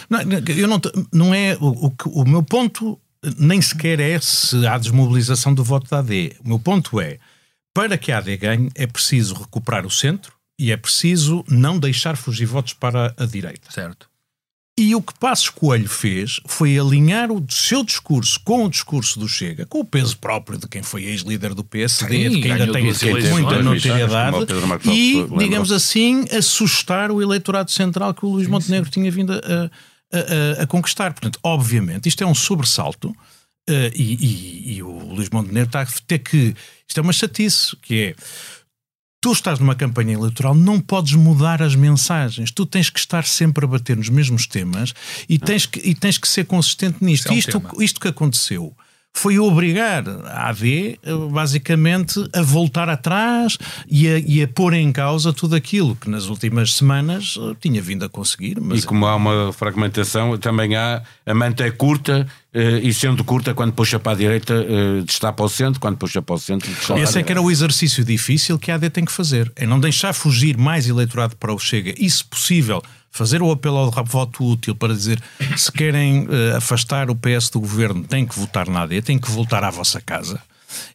Não, 0.08 0.20
eu 0.56 0.68
não, 0.68 0.80
não 1.12 1.34
é. 1.34 1.56
O, 1.60 1.88
o, 1.88 2.22
o 2.22 2.24
meu 2.24 2.42
ponto 2.42 2.98
nem 3.38 3.60
sequer 3.60 4.00
é 4.00 4.20
se 4.20 4.66
há 4.66 4.78
desmobilização 4.78 5.52
do 5.54 5.64
voto 5.64 5.90
da 5.90 5.98
AD. 5.98 6.36
O 6.44 6.48
meu 6.48 6.58
ponto 6.58 7.00
é: 7.00 7.18
para 7.74 7.98
que 7.98 8.12
a 8.12 8.18
AD 8.18 8.36
ganhe, 8.36 8.70
é 8.74 8.86
preciso 8.86 9.34
recuperar 9.34 9.86
o 9.86 9.90
centro 9.90 10.32
e 10.58 10.72
é 10.72 10.76
preciso 10.76 11.44
não 11.48 11.78
deixar 11.78 12.16
fugir 12.16 12.46
votos 12.46 12.72
para 12.72 13.14
a 13.16 13.26
direita. 13.26 13.70
Certo. 13.70 14.08
E 14.78 14.94
o 14.94 15.00
que 15.00 15.18
Passos 15.18 15.48
Coelho 15.48 15.88
fez 15.88 16.38
foi 16.46 16.78
alinhar 16.78 17.32
o 17.32 17.42
seu 17.48 17.82
discurso 17.82 18.38
com 18.44 18.66
o 18.66 18.68
discurso 18.68 19.18
do 19.18 19.26
Chega, 19.26 19.64
com 19.64 19.80
o 19.80 19.84
peso 19.84 20.18
próprio 20.18 20.58
de 20.58 20.68
quem 20.68 20.82
foi 20.82 21.04
ex-líder 21.04 21.54
do 21.54 21.64
PSD, 21.64 22.24
Sim, 22.24 22.36
de 22.36 22.42
quem 22.42 22.52
ainda 22.52 22.70
tem 22.70 22.84
muita 23.30 23.62
notoriedade, 23.62 24.36
e, 24.84 25.26
digamos 25.38 25.72
assim, 25.72 26.26
assustar 26.30 27.10
o 27.10 27.22
eleitorado 27.22 27.70
central 27.70 28.12
que 28.12 28.26
o 28.26 28.28
Luís 28.28 28.46
Montenegro 28.46 28.90
tinha 28.90 29.10
vindo 29.10 29.32
a, 29.32 29.70
a, 30.12 30.60
a, 30.60 30.62
a, 30.62 30.66
conquistar. 30.66 31.12
Portanto, 31.12 31.38
obviamente, 31.42 32.08
isto 32.08 32.22
é 32.22 32.26
um 32.26 32.34
sobressalto. 32.34 33.10
Uh, 33.68 33.90
e, 33.94 34.14
e, 34.14 34.76
e, 34.76 34.82
o 34.82 35.14
Luís 35.14 35.28
Montenegro 35.30 35.68
está 35.68 35.82
a 35.82 35.86
ter 36.06 36.20
que. 36.20 36.54
Isto 36.86 36.98
é 36.98 37.02
uma 37.02 37.12
chatice, 37.12 37.76
que 37.82 38.00
é 38.00 38.16
tu 39.20 39.32
estás 39.32 39.58
numa 39.58 39.74
campanha 39.74 40.14
eleitoral, 40.14 40.54
não 40.54 40.80
podes 40.80 41.14
mudar 41.14 41.60
as 41.60 41.74
mensagens. 41.74 42.52
Tu 42.52 42.64
tens 42.64 42.88
que 42.88 43.00
estar 43.00 43.24
sempre 43.24 43.64
a 43.64 43.68
bater 43.68 43.96
nos 43.96 44.08
mesmos 44.08 44.46
temas 44.46 44.94
e 45.28 45.36
tens 45.36 45.66
que, 45.66 45.80
e 45.80 45.96
tens 45.96 46.16
que 46.16 46.28
ser 46.28 46.44
consistente 46.44 46.98
nisto. 47.04 47.28
É 47.28 47.32
um 47.32 47.36
isto, 47.36 47.62
isto 47.80 48.00
que 48.00 48.06
aconteceu 48.06 48.72
foi 49.18 49.38
obrigar 49.38 50.04
a 50.26 50.50
AD, 50.50 51.00
basicamente, 51.30 52.22
a 52.34 52.42
voltar 52.42 52.88
atrás 52.88 53.56
e 53.88 54.08
a, 54.08 54.18
e 54.18 54.42
a 54.42 54.48
pôr 54.48 54.74
em 54.74 54.92
causa 54.92 55.32
tudo 55.32 55.56
aquilo 55.56 55.96
que 55.96 56.10
nas 56.10 56.26
últimas 56.26 56.74
semanas 56.74 57.38
eh, 57.40 57.56
tinha 57.60 57.80
vindo 57.80 58.04
a 58.04 58.08
conseguir. 58.08 58.60
Mas... 58.60 58.82
E 58.82 58.86
como 58.86 59.06
há 59.06 59.16
uma 59.16 59.52
fragmentação, 59.52 60.36
também 60.36 60.76
há 60.76 61.02
a 61.24 61.34
manta 61.34 61.64
é 61.64 61.70
curta 61.70 62.26
eh, 62.52 62.80
e 62.82 62.94
sendo 62.94 63.22
curta, 63.22 63.52
quando 63.52 63.72
puxa 63.72 63.98
para 63.98 64.12
a 64.12 64.14
direita, 64.14 64.54
eh, 64.54 65.04
está 65.06 65.32
para 65.32 65.44
o 65.44 65.48
centro, 65.48 65.80
quando 65.80 65.98
puxa 65.98 66.22
para 66.22 66.34
o 66.34 66.38
centro, 66.38 66.70
está 66.70 66.94
para 66.94 67.02
Esse 67.02 67.18
é 67.18 67.22
que 67.22 67.30
era 67.30 67.42
o 67.42 67.50
exercício 67.50 68.04
difícil 68.04 68.58
que 68.58 68.70
a 68.70 68.76
AD 68.76 68.90
tem 68.90 69.04
que 69.04 69.12
fazer, 69.12 69.52
é 69.56 69.66
não 69.66 69.78
deixar 69.78 70.12
fugir 70.12 70.56
mais 70.56 70.88
eleitorado 70.88 71.36
para 71.36 71.52
o 71.52 71.58
Chega, 71.58 71.94
isso 71.98 72.26
possível 72.26 72.82
fazer 73.16 73.42
o 73.42 73.50
apelo 73.50 73.78
ao 73.78 74.04
voto 74.04 74.44
útil 74.44 74.76
para 74.76 74.92
dizer 74.92 75.20
se 75.56 75.72
querem 75.72 76.26
uh, 76.26 76.56
afastar 76.56 77.08
o 77.10 77.16
PS 77.16 77.48
do 77.48 77.60
governo, 77.60 78.04
têm 78.04 78.26
que 78.26 78.38
votar 78.38 78.68
na 78.68 78.82
AD, 78.82 79.00
têm 79.02 79.18
que 79.18 79.30
voltar 79.30 79.64
à 79.64 79.70
vossa 79.70 80.00
casa. 80.00 80.40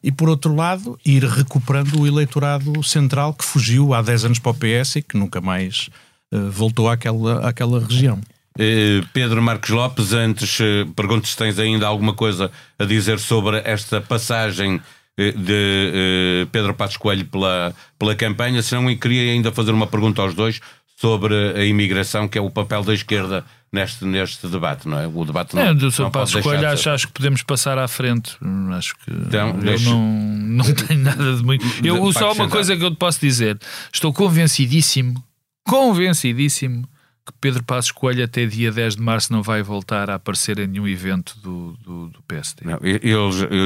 E 0.03 0.11
por 0.11 0.29
outro 0.29 0.53
lado, 0.55 0.99
ir 1.03 1.23
recuperando 1.23 1.99
o 1.99 2.05
eleitorado 2.05 2.83
central 2.83 3.33
que 3.33 3.43
fugiu 3.43 3.93
há 3.93 4.01
10 4.01 4.25
anos 4.25 4.39
para 4.39 4.51
o 4.51 4.53
PS 4.53 4.97
e 4.97 5.01
que 5.01 5.17
nunca 5.17 5.41
mais 5.41 5.89
uh, 6.31 6.51
voltou 6.51 6.87
àquela, 6.87 7.47
àquela 7.47 7.79
região. 7.79 8.19
Eh, 8.59 9.01
Pedro 9.13 9.41
Marcos 9.41 9.69
Lopes, 9.69 10.11
antes 10.11 10.57
pergunto 10.93 11.25
se 11.25 11.37
tens 11.37 11.57
ainda 11.57 11.87
alguma 11.87 12.13
coisa 12.13 12.51
a 12.77 12.83
dizer 12.83 13.17
sobre 13.17 13.61
esta 13.63 14.01
passagem 14.01 14.79
de 15.17 16.47
Pedro 16.51 16.73
Passos 16.73 16.97
Coelho 16.97 17.25
pela, 17.25 17.73
pela 17.97 18.13
campanha, 18.13 18.61
senão 18.61 18.89
eu 18.89 18.97
queria 18.97 19.31
ainda 19.31 19.53
fazer 19.53 19.71
uma 19.71 19.87
pergunta 19.87 20.21
aos 20.21 20.33
dois 20.33 20.59
sobre 21.01 21.35
a 21.55 21.65
imigração, 21.65 22.27
que 22.27 22.37
é 22.37 22.41
o 22.41 22.51
papel 22.51 22.83
da 22.83 22.93
esquerda 22.93 23.43
neste, 23.71 24.05
neste 24.05 24.47
debate, 24.47 24.87
não 24.87 24.99
é? 24.99 25.07
O 25.07 25.25
debate 25.25 25.55
não, 25.55 25.63
é, 25.63 25.73
do 25.73 25.91
seu 25.91 26.11
passo 26.11 26.37
escolha, 26.37 26.69
acho, 26.69 26.91
acho, 26.91 27.07
que 27.07 27.13
podemos 27.13 27.41
passar 27.41 27.79
à 27.79 27.87
frente. 27.87 28.37
Acho 28.77 28.95
que 28.97 29.11
então, 29.11 29.49
eu 29.49 29.53
deixa... 29.55 29.89
não, 29.89 29.99
não 29.99 30.65
tenho 30.71 30.99
nada 30.99 31.35
de 31.35 31.43
muito. 31.43 31.65
Eu, 31.83 32.13
só 32.13 32.33
uma 32.33 32.47
coisa 32.47 32.77
que 32.77 32.83
eu 32.83 32.91
te 32.91 32.97
posso 32.97 33.19
dizer: 33.19 33.57
estou 33.91 34.13
convencidíssimo, 34.13 35.23
convencidíssimo 35.63 36.87
que 37.25 37.33
Pedro 37.41 37.63
Passos 37.63 37.91
Coelho 37.91 38.23
até 38.23 38.45
dia 38.45 38.71
10 38.71 38.97
de 38.97 39.01
março 39.01 39.33
não 39.33 39.41
vai 39.41 39.63
voltar 39.63 40.07
a 40.07 40.15
aparecer 40.15 40.59
em 40.59 40.67
nenhum 40.67 40.87
evento 40.87 41.35
do, 41.39 41.75
do, 41.83 42.07
do 42.09 42.21
PSD. 42.27 42.63
Não, 42.63 42.79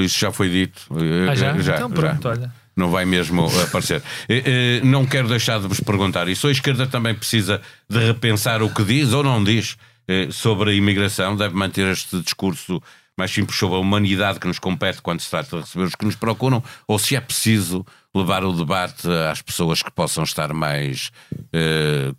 isso 0.01 0.17
já 0.17 0.31
foi 0.31 0.49
dito. 0.49 0.87
Ah, 1.29 1.35
já? 1.35 1.57
já 1.57 1.75
então 1.75 1.91
pronto, 1.91 2.23
já. 2.23 2.29
olha 2.29 2.64
não 2.75 2.89
vai 2.89 3.05
mesmo 3.05 3.47
aparecer. 3.63 4.03
Eh, 4.27 4.43
eh, 4.45 4.81
não 4.83 5.05
quero 5.05 5.27
deixar 5.27 5.59
de 5.59 5.67
vos 5.67 5.79
perguntar 5.79 6.27
isso. 6.27 6.47
A 6.47 6.51
esquerda 6.51 6.85
também 6.85 7.15
precisa 7.15 7.61
de 7.89 7.99
repensar 7.99 8.61
o 8.61 8.69
que 8.69 8.83
diz 8.83 9.13
ou 9.13 9.23
não 9.23 9.43
diz 9.43 9.77
eh, 10.07 10.27
sobre 10.31 10.71
a 10.71 10.73
imigração, 10.73 11.35
deve 11.35 11.55
manter 11.55 11.87
este 11.87 12.19
discurso 12.21 12.81
mais 13.17 13.31
simples 13.31 13.57
sobre 13.57 13.77
a 13.77 13.79
humanidade 13.79 14.41
que 14.41 14.47
nos 14.47 14.59
compete 14.59 15.01
quando 15.01 15.21
se 15.21 15.29
trata 15.29 15.55
de 15.55 15.63
receber 15.63 15.85
os 15.85 15.95
que 15.95 16.03
nos 16.03 16.17
procuram, 16.17 16.61
ou 16.85 16.99
se 16.99 17.15
é 17.15 17.21
preciso 17.21 17.85
levar 18.13 18.43
o 18.43 18.51
debate 18.51 19.07
às 19.31 19.41
pessoas 19.41 19.81
que 19.81 19.89
possam 19.89 20.25
estar 20.25 20.53
mais 20.53 21.11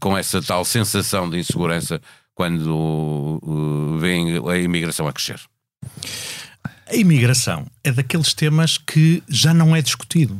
com 0.00 0.16
essa 0.16 0.40
tal 0.40 0.64
sensação 0.64 1.28
de 1.28 1.38
insegurança 1.38 2.00
quando 2.34 3.38
veem 4.00 4.40
a 4.48 4.56
imigração 4.56 5.06
a 5.06 5.12
crescer. 5.12 5.38
A 6.88 6.94
imigração 6.94 7.66
é 7.82 7.90
daqueles 7.90 8.32
temas 8.32 8.78
que 8.78 9.20
já 9.28 9.52
não 9.52 9.74
é 9.74 9.82
discutido. 9.82 10.38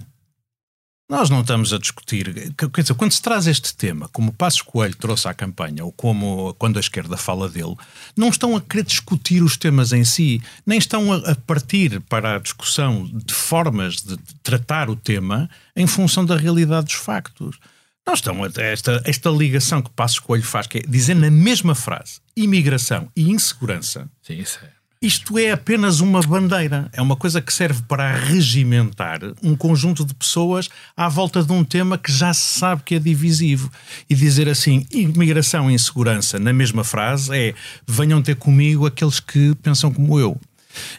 Nós 1.09 1.29
não 1.29 1.41
estamos 1.41 1.73
a 1.73 1.79
discutir. 1.79 2.53
Quer 2.55 2.83
dizer, 2.83 2.95
quando 2.95 3.13
se 3.13 3.23
traz 3.23 3.49
este 3.49 3.75
tema, 3.75 4.09
como 4.09 4.31
o 4.31 4.33
Passos 4.33 4.63
Coelho 4.63 4.95
trouxe 4.97 5.27
à 5.27 5.35
campanha, 5.35 5.85
ou 5.85 5.91
como 5.91 6.55
quando 6.55 6.77
a 6.77 6.81
esquerda 6.81 7.17
fala 7.17 7.49
dele, 7.49 7.77
não 8.17 8.29
estão 8.29 8.57
a 8.57 8.61
querer 8.61 8.85
discutir 8.85 9.43
os 9.43 9.57
temas 9.57 9.93
em 9.93 10.05
si, 10.05 10.41
nem 10.65 10.79
estão 10.79 11.13
a, 11.13 11.35
partir 11.35 12.01
para 12.03 12.37
a 12.37 12.39
discussão 12.39 13.05
de 13.05 13.35
formas 13.35 13.97
de 13.97 14.17
tratar 14.43 14.89
o 14.89 14.97
tema 14.97 15.51
em 15.75 15.87
função 15.87 16.25
da 16.25 16.37
realidade 16.37 16.87
dos 16.87 16.95
factos. 16.95 17.59
Não 18.07 18.15
estão 18.15 18.45
a, 18.45 18.51
esta, 18.57 19.03
esta 19.05 19.31
ligação 19.31 19.83
que 19.83 19.91
Passos 19.91 20.21
Coelho 20.21 20.45
faz, 20.45 20.69
que 20.69 20.79
é 20.79 20.83
dizer 20.83 21.15
na 21.15 21.31
mesma 21.31 21.75
frase 21.75 22.21
imigração 22.37 23.11
e 23.17 23.31
insegurança. 23.31 24.09
Sim, 24.23 24.39
isso 24.41 24.59
é 24.63 24.76
isto 25.01 25.39
é 25.39 25.51
apenas 25.51 26.01
uma 26.01 26.21
bandeira, 26.21 26.89
é 26.93 27.03
uma 27.03 27.17
coisa 27.17 27.41
que 27.43 27.53
serve 27.53 27.83
para 27.83 28.15
regimentar 28.15 29.21
um 29.43 29.55
conjunto 29.55 30.05
de 30.05 30.15
pessoas 30.15 30.69
à 30.97 31.09
volta 31.09 31.43
de 31.43 31.53
um 31.53 31.63
tema 31.63 31.99
que 31.99 32.11
já 32.11 32.33
se 32.33 32.59
sabe 32.59 32.83
que 32.83 32.95
é 32.95 32.99
divisivo. 32.99 33.71
E 34.09 34.15
dizer 34.15 34.49
assim, 34.49 34.87
imigração 34.91 35.71
e 35.71 35.75
insegurança, 35.75 36.39
na 36.39 36.53
mesma 36.53 36.83
frase, 36.83 37.37
é 37.37 37.55
venham 37.87 38.23
ter 38.23 38.37
comigo 38.37 38.87
aqueles 38.87 39.21
que 39.21 39.55
pensam 39.57 39.93
como 39.93 40.19
eu. 40.19 40.41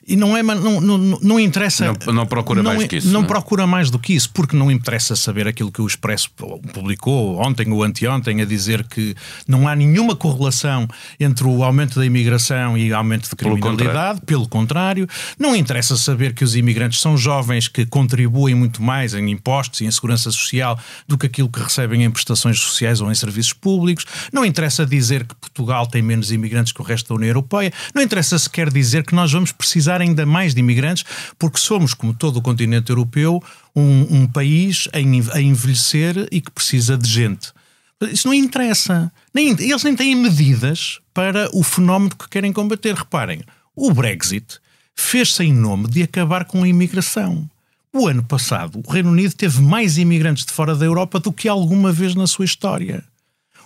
E 0.08 0.16
não 0.16 0.36
é 0.36 0.44
não, 0.44 0.82
não, 0.82 0.98
não 0.98 1.40
interessa. 1.40 1.94
Não, 2.06 2.13
não 2.13 2.26
procura 2.26 2.63
não, 2.63 2.72
mais 2.72 2.84
do 2.84 2.90
que 2.90 2.98
isso. 2.98 3.08
Não, 3.08 3.13
não, 3.13 3.24
é? 3.24 3.28
procura 3.28 3.68
mais 3.68 3.90
do 3.90 4.00
que 4.00 4.13
isso, 4.13 4.30
porque 4.32 4.56
não 4.56 4.72
interessa 4.72 5.16
saber 5.16 5.48
aquilo 5.48 5.72
que 5.72 5.82
o 5.82 5.88
Expresso 5.88 6.30
publicou 6.74 7.42
ontem 7.42 7.72
ou 7.72 7.84
anteontem 7.84 8.42
a 8.42 8.46
dizer 8.46 8.84
que 8.88 9.16
não 9.48 9.68
há 9.68 9.76
nenhuma 9.76 10.16
correlação 10.16 10.88
entre 11.20 11.46
o 11.46 11.63
aumento 11.63 12.00
da 12.00 12.06
imigração 12.06 12.78
e 12.78 12.92
o 12.92 12.96
aumento 12.96 13.30
de 13.30 13.36
criminalidade. 13.36 13.78
Pelo 13.78 13.88
contrário. 13.88 14.22
Pelo 14.26 14.48
contrário. 14.48 15.08
Não 15.40 15.56
interessa 15.56 15.96
saber 15.98 16.34
que 16.34 16.44
os 16.44 16.56
imigrantes 16.56 17.00
são 17.02 17.18
jovens 17.18 17.68
que 17.68 17.86
contribuem 17.86 18.56
muito 18.56 18.82
mais 18.82 19.13
em 19.13 19.30
impostos 19.30 19.82
e 19.82 19.86
em 19.86 19.92
segurança 19.92 20.32
social 20.32 20.80
do 21.08 21.18
que 21.18 21.26
aquilo 21.26 21.50
que 21.50 21.60
recebem 21.60 22.04
em 22.04 22.12
prestações 22.12 22.60
sociais 22.60 23.02
ou 23.02 23.12
em 23.12 23.16
serviços 23.16 23.54
públicos. 23.54 24.06
Não 24.32 24.46
interessa 24.46 24.86
dizer 24.86 25.26
que 25.26 25.36
Portugal 25.36 25.88
tem 25.88 26.02
menos 26.02 26.32
imigrantes 26.32 26.72
que 26.72 26.82
o 26.82 26.84
resto 26.84 27.10
da 27.10 27.16
União 27.16 27.30
Europeia. 27.30 27.72
Não 27.94 28.02
interessa 28.02 28.38
sequer 28.38 28.72
dizer 28.72 29.04
que 29.04 29.16
nós 29.16 29.32
vamos 29.32 29.52
precisar 29.68 30.02
ainda 30.02 30.26
mais 30.26 30.54
de 30.54 30.62
imigrantes, 30.62 31.04
porque 31.38 31.60
somos, 31.60 31.94
como 31.94 32.14
todo 32.14 32.38
o 32.38 32.42
continente 32.42 32.90
europeu, 32.90 33.44
um, 33.76 34.22
um 34.22 34.28
país 34.28 34.88
a 34.94 35.42
envelhecer 35.42 36.28
e 36.32 36.40
que 36.40 36.50
precisa 36.50 36.98
de 36.98 37.08
gente. 37.10 37.52
Isso 38.02 38.28
não 38.28 38.34
interessa. 38.34 39.12
Nem, 39.34 39.50
eles 39.50 39.84
nem 39.84 39.96
têm 39.96 40.16
medidas 40.16 41.00
para 41.14 41.50
o 41.54 41.64
fenómeno 41.64 42.16
que 42.16 42.30
querem 42.30 42.54
combater. 42.54 42.96
Reparem, 42.96 43.42
o 43.76 43.92
Brexit 43.92 44.60
fez-se 44.96 45.44
em 45.44 45.54
nome 45.54 45.88
de 45.90 46.04
acabar 46.04 46.46
com 46.46 46.64
a 46.64 46.68
imigração. 46.68 47.50
O 47.92 48.08
ano 48.08 48.24
passado, 48.24 48.82
o 48.86 48.92
Reino 48.92 49.12
Unido 49.12 49.34
teve 49.34 49.62
mais 49.62 49.98
imigrantes 49.98 50.46
de 50.46 50.52
fora 50.54 50.76
da 50.76 50.86
Europa 50.86 51.20
do 51.20 51.34
que 51.34 51.48
alguma 51.48 51.92
vez 51.92 52.16
na 52.16 52.28
sua 52.28 52.46
história. 52.46 53.04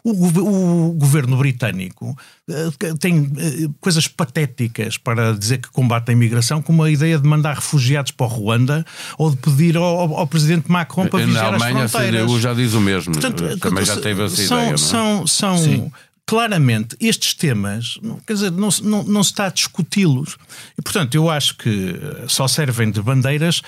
O, 0.04 0.12
o, 0.12 0.94
governo 0.94 1.38
britânico 1.38 2.18
uh, 2.50 2.98
tem 2.98 3.20
uh, 3.20 3.76
coisas 3.80 4.08
patéticas 4.08 4.98
para 4.98 5.34
dizer 5.34 5.60
que 5.60 5.70
combate 5.70 6.10
a 6.10 6.12
imigração, 6.12 6.62
como 6.62 6.84
a 6.84 6.90
ideia 6.90 7.20
de 7.20 7.28
mandar 7.28 7.56
refugiados 7.56 8.12
para 8.12 8.26
o 8.26 8.30
Ruanda 8.30 8.86
ou 9.18 9.30
de 9.32 9.38
pedir 9.38 9.78
ao, 9.78 10.18
ao 10.18 10.28
presidente 10.28 10.72
Macron 10.72 11.08
para 11.08 11.26
vigiar 11.26 11.44
Na 11.44 11.50
Alemanha, 11.50 11.86
as 11.86 11.92
fronteiras. 11.92 12.22
a 12.22 12.26
CDU 12.26 12.40
já 12.40 12.54
diz 12.54 12.74
o 12.74 12.82
mesmo. 12.82 13.14
Portanto, 13.14 13.60
Também 13.60 13.86
já 13.86 13.98
teve 14.00 14.24
essa 14.24 14.36
são, 14.36 14.62
ideia. 14.62 14.78
São, 14.78 15.28
são, 15.28 15.58
são 15.58 15.92
claramente 16.26 16.96
estes 17.00 17.34
temas, 17.34 18.00
quer 18.26 18.34
dizer, 18.34 18.52
não, 18.52 18.70
não, 18.84 19.04
não 19.04 19.24
se 19.24 19.32
está 19.32 19.48
a 19.48 19.50
discuti-los. 19.50 20.38
E, 20.80 20.82
portanto, 20.82 21.14
eu 21.16 21.30
acho 21.30 21.58
que 21.58 22.00
só 22.28 22.48
servem 22.48 22.90
de 22.90 23.02
bandeiras. 23.02 23.62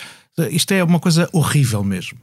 Isto 0.49 0.73
é 0.73 0.83
uma 0.83 0.99
coisa 0.99 1.29
horrível 1.33 1.83
mesmo 1.83 2.17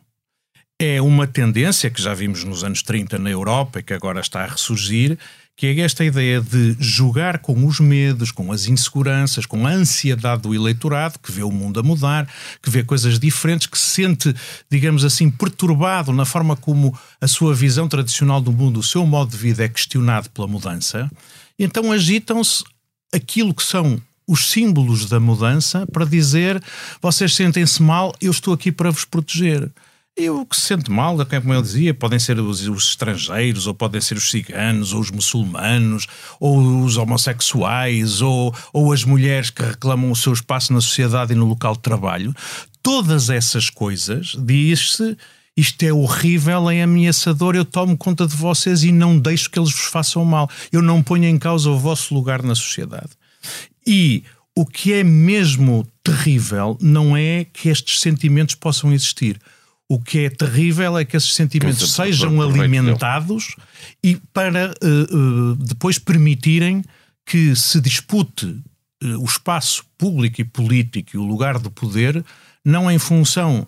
é 0.83 1.01
uma 1.03 1.27
tendência 1.27 1.91
que 1.91 2.01
já 2.01 2.15
vimos 2.15 2.43
nos 2.43 2.65
anos 2.65 2.83
30 2.83 3.19
na 3.19 3.29
Europa 3.29 3.81
e 3.81 3.83
que 3.83 3.93
agora 3.93 4.19
está 4.19 4.43
a 4.43 4.47
ressurgir, 4.47 5.19
que 5.55 5.67
é 5.67 5.79
esta 5.81 6.03
ideia 6.03 6.41
de 6.41 6.75
jogar 6.81 7.41
com 7.41 7.67
os 7.67 7.81
medos, 7.81 8.33
com 8.33 8.51
as 8.51 8.67
inseguranças, 8.67 9.45
com 9.45 9.67
a 9.67 9.71
ansiedade 9.71 10.41
do 10.41 10.55
eleitorado, 10.55 11.19
que 11.19 11.31
vê 11.31 11.43
o 11.43 11.51
mundo 11.51 11.79
a 11.79 11.83
mudar, 11.83 12.27
que 12.63 12.71
vê 12.71 12.83
coisas 12.83 13.19
diferentes, 13.19 13.67
que 13.67 13.77
se 13.77 13.89
sente, 13.89 14.35
digamos 14.71 15.05
assim, 15.05 15.31
perturbado 15.31 16.15
na 16.15 16.25
forma 16.25 16.57
como 16.57 16.99
a 17.21 17.29
sua 17.29 17.55
visão 17.55 17.87
tradicional 17.87 18.41
do 18.41 18.51
mundo, 18.51 18.81
o 18.81 18.83
seu 18.83 19.05
modo 19.05 19.33
de 19.33 19.37
vida 19.37 19.63
é 19.63 19.69
questionado 19.69 20.31
pela 20.31 20.49
mudança. 20.49 21.11
Então 21.59 21.93
agitam-se 21.93 22.65
aquilo 23.13 23.53
que 23.53 23.63
são 23.63 24.01
os 24.27 24.51
símbolos 24.51 25.11
da 25.11 25.21
mudança 25.21 25.87
para 25.93 26.07
dizer 26.07 26.63
vocês 27.03 27.35
sentem-se 27.35 27.83
mal, 27.83 28.15
eu 28.19 28.31
estou 28.31 28.55
aqui 28.55 28.73
para 28.73 28.91
vos 28.91 29.05
proteger. 29.05 29.71
E 30.21 30.29
o 30.29 30.45
que 30.45 30.55
se 30.55 30.67
sente 30.67 30.91
mal, 30.91 31.17
como 31.25 31.55
eu 31.55 31.63
dizia, 31.63 31.95
podem 31.95 32.19
ser 32.19 32.39
os, 32.39 32.69
os, 32.69 32.89
estrangeiros, 32.91 33.67
ou 33.67 33.73
podem 33.73 34.03
ser 34.03 34.19
os 34.19 34.31
ciganos, 34.31 34.93
ou 34.93 35.01
os 35.01 35.11
muçulmanos, 35.11 36.07
ou 36.39 36.85
os 36.85 36.99
homossexuais, 36.99 38.21
ou, 38.21 38.55
ou 38.71 38.93
as 38.93 39.03
mulheres 39.03 39.49
que 39.49 39.63
reclamam 39.63 40.11
o 40.11 40.17
seu 40.17 40.35
espaço 40.35 40.75
na 40.75 40.81
sociedade 40.83 41.33
e 41.33 41.35
no 41.35 41.47
local 41.47 41.73
de 41.73 41.81
trabalho. 41.81 42.37
Todas 42.83 43.31
essas 43.31 43.71
coisas, 43.71 44.37
diz-se, 44.39 45.17
isto 45.57 45.83
é 45.85 45.91
horrível, 45.91 46.69
é 46.69 46.83
ameaçador, 46.83 47.57
eu 47.57 47.65
tomo 47.65 47.97
conta 47.97 48.27
de 48.27 48.37
vocês 48.37 48.85
e 48.85 48.93
não 48.93 49.19
deixo 49.19 49.51
que 49.51 49.59
eles 49.59 49.73
vos 49.73 49.87
façam 49.87 50.23
mal. 50.23 50.51
Eu 50.71 50.83
não 50.83 51.03
ponho 51.03 51.25
em 51.25 51.39
causa 51.39 51.71
o 51.71 51.79
vosso 51.79 52.13
lugar 52.13 52.43
na 52.43 52.55
sociedade. 52.55 53.09
E 53.87 54.23
o 54.55 54.67
que 54.67 54.93
é 54.93 55.03
mesmo 55.03 55.89
terrível 56.05 56.77
não 56.79 57.17
é 57.17 57.47
que 57.51 57.71
estes 57.71 58.03
sentimentos 58.03 58.55
possam 58.55 58.93
existir 58.93 59.41
o 59.91 59.99
que 59.99 60.21
é 60.21 60.31
terrível 60.31 60.97
é 60.97 61.05
que 61.05 61.17
esses 61.17 61.35
sentimentos 61.35 61.83
que 61.83 61.91
sejam 61.91 62.41
alimentados 62.41 63.57
e 64.05 64.15
para 64.33 64.73
uh, 64.81 65.17
uh, 65.17 65.57
depois 65.57 65.99
permitirem 65.99 66.85
que 67.27 67.57
se 67.57 67.81
dispute 67.81 68.47
uh, 68.47 69.19
o 69.19 69.25
espaço 69.25 69.85
público 69.99 70.41
e 70.41 70.45
político 70.45 71.11
e 71.15 71.19
o 71.19 71.25
lugar 71.25 71.59
do 71.59 71.73
poder, 71.73 72.25
não 72.65 72.89
em 72.89 73.01
função, 73.01 73.67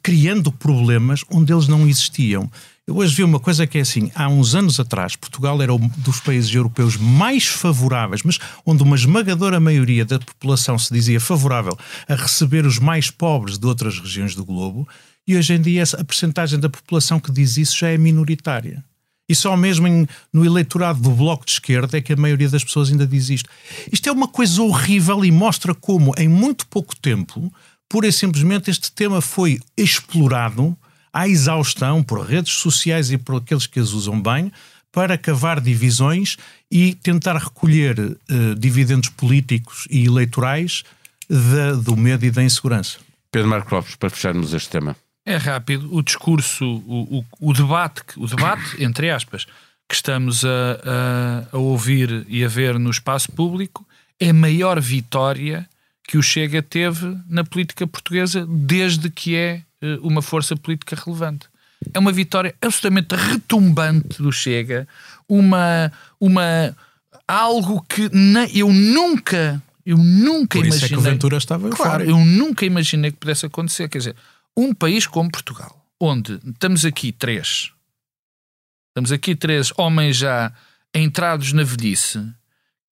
criando 0.00 0.52
problemas 0.52 1.24
onde 1.28 1.52
eles 1.52 1.66
não 1.66 1.88
existiam. 1.88 2.48
Eu 2.86 2.96
hoje 2.96 3.16
vi 3.16 3.24
uma 3.24 3.40
coisa 3.40 3.66
que 3.66 3.78
é 3.78 3.80
assim: 3.80 4.12
há 4.14 4.28
uns 4.28 4.54
anos 4.54 4.78
atrás, 4.78 5.16
Portugal 5.16 5.60
era 5.60 5.74
um 5.74 5.88
dos 5.98 6.20
países 6.20 6.54
europeus 6.54 6.96
mais 6.96 7.46
favoráveis, 7.46 8.22
mas 8.22 8.38
onde 8.64 8.84
uma 8.84 8.94
esmagadora 8.94 9.58
maioria 9.58 10.04
da 10.04 10.20
população 10.20 10.78
se 10.78 10.94
dizia 10.94 11.20
favorável 11.20 11.76
a 12.08 12.14
receber 12.14 12.64
os 12.64 12.78
mais 12.78 13.10
pobres 13.10 13.58
de 13.58 13.66
outras 13.66 13.98
regiões 13.98 14.36
do 14.36 14.44
globo. 14.44 14.88
E 15.28 15.36
hoje 15.36 15.52
em 15.52 15.60
dia 15.60 15.84
a 15.98 16.04
percentagem 16.04 16.58
da 16.58 16.70
população 16.70 17.20
que 17.20 17.30
diz 17.30 17.58
isso 17.58 17.76
já 17.76 17.88
é 17.90 17.98
minoritária. 17.98 18.82
E 19.28 19.34
só 19.34 19.54
mesmo 19.58 19.86
em, 19.86 20.08
no 20.32 20.42
eleitorado 20.42 21.02
do 21.02 21.10
Bloco 21.10 21.44
de 21.44 21.52
Esquerda 21.52 21.98
é 21.98 22.00
que 22.00 22.14
a 22.14 22.16
maioria 22.16 22.48
das 22.48 22.64
pessoas 22.64 22.90
ainda 22.90 23.06
diz 23.06 23.28
isto. 23.28 23.50
Isto 23.92 24.08
é 24.08 24.12
uma 24.12 24.26
coisa 24.26 24.62
horrível 24.62 25.22
e 25.22 25.30
mostra 25.30 25.74
como, 25.74 26.14
em 26.16 26.26
muito 26.26 26.66
pouco 26.66 26.96
tempo, 26.96 27.52
pura 27.86 28.08
e 28.08 28.12
simplesmente 28.12 28.70
este 28.70 28.90
tema 28.90 29.20
foi 29.20 29.60
explorado 29.76 30.74
à 31.12 31.28
exaustão 31.28 32.02
por 32.02 32.24
redes 32.24 32.54
sociais 32.54 33.10
e 33.10 33.18
por 33.18 33.36
aqueles 33.36 33.66
que 33.66 33.78
as 33.78 33.90
usam 33.90 34.18
bem 34.18 34.50
para 34.90 35.18
cavar 35.18 35.60
divisões 35.60 36.38
e 36.70 36.94
tentar 36.94 37.36
recolher 37.36 38.00
uh, 38.00 38.54
dividendos 38.56 39.10
políticos 39.10 39.86
e 39.90 40.06
eleitorais 40.06 40.84
de, 41.28 41.82
do 41.82 41.94
medo 41.94 42.24
e 42.24 42.30
da 42.30 42.42
insegurança. 42.42 42.96
Pedro 43.30 43.50
Marcos 43.50 43.70
Lopes, 43.70 43.94
para 43.96 44.08
fecharmos 44.08 44.54
este 44.54 44.70
tema. 44.70 44.96
É 45.28 45.36
rápido. 45.36 45.94
O 45.94 46.02
discurso, 46.02 46.64
o, 46.64 47.18
o, 47.18 47.50
o 47.50 47.52
debate, 47.52 48.02
o 48.16 48.26
debate, 48.26 48.76
entre 48.82 49.10
aspas, 49.10 49.44
que 49.86 49.94
estamos 49.94 50.42
a, 50.42 50.48
a, 51.52 51.56
a, 51.56 51.58
ouvir 51.58 52.24
e 52.28 52.42
a 52.42 52.48
ver 52.48 52.78
no 52.78 52.90
espaço 52.90 53.30
público 53.32 53.86
é 54.18 54.30
a 54.30 54.34
maior 54.34 54.80
vitória 54.80 55.68
que 56.02 56.16
o 56.16 56.22
Chega 56.22 56.62
teve 56.62 57.14
na 57.28 57.44
política 57.44 57.86
portuguesa 57.86 58.46
desde 58.48 59.10
que 59.10 59.36
é 59.36 59.60
eh, 59.82 59.98
uma 60.00 60.22
força 60.22 60.56
política 60.56 60.96
relevante. 60.96 61.46
É 61.92 61.98
uma 61.98 62.10
vitória 62.10 62.54
absolutamente 62.62 63.14
retumbante 63.14 64.22
do 64.22 64.32
Chega, 64.32 64.88
uma, 65.28 65.92
uma 66.18 66.74
algo 67.26 67.84
que 67.86 68.10
eu 68.54 68.72
nunca 68.72 69.62
eu 69.84 69.96
nunca 69.96 70.58
Por 70.58 70.66
imaginei. 70.66 70.76
Isso 70.76 70.84
é 70.84 70.88
que 70.88 70.96
o 70.96 71.00
Ventura 71.00 71.36
estava 71.38 71.70
claro, 71.70 72.04
fora. 72.04 72.04
eu 72.04 72.18
nunca 72.18 72.66
imaginei 72.66 73.10
que 73.10 73.16
pudesse 73.16 73.46
acontecer. 73.46 73.88
Quer 73.88 73.98
dizer, 73.98 74.16
um 74.56 74.74
país 74.74 75.06
como 75.06 75.30
Portugal, 75.30 75.86
onde 76.00 76.40
estamos 76.46 76.84
aqui 76.84 77.12
três, 77.12 77.72
estamos 78.88 79.12
aqui 79.12 79.34
três 79.34 79.72
homens 79.76 80.16
já 80.16 80.52
entrados 80.94 81.52
na 81.52 81.62
velhice, 81.62 82.32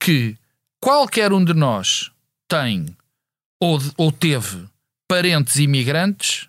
que 0.01 0.37
qualquer 0.81 1.33
um 1.33 1.45
de 1.45 1.55
nós 1.55 2.11
tem 2.49 2.97
ou, 3.61 3.81
ou 3.97 4.13
teve 4.13 4.69
parentes 5.09 5.57
imigrantes, 5.57 6.49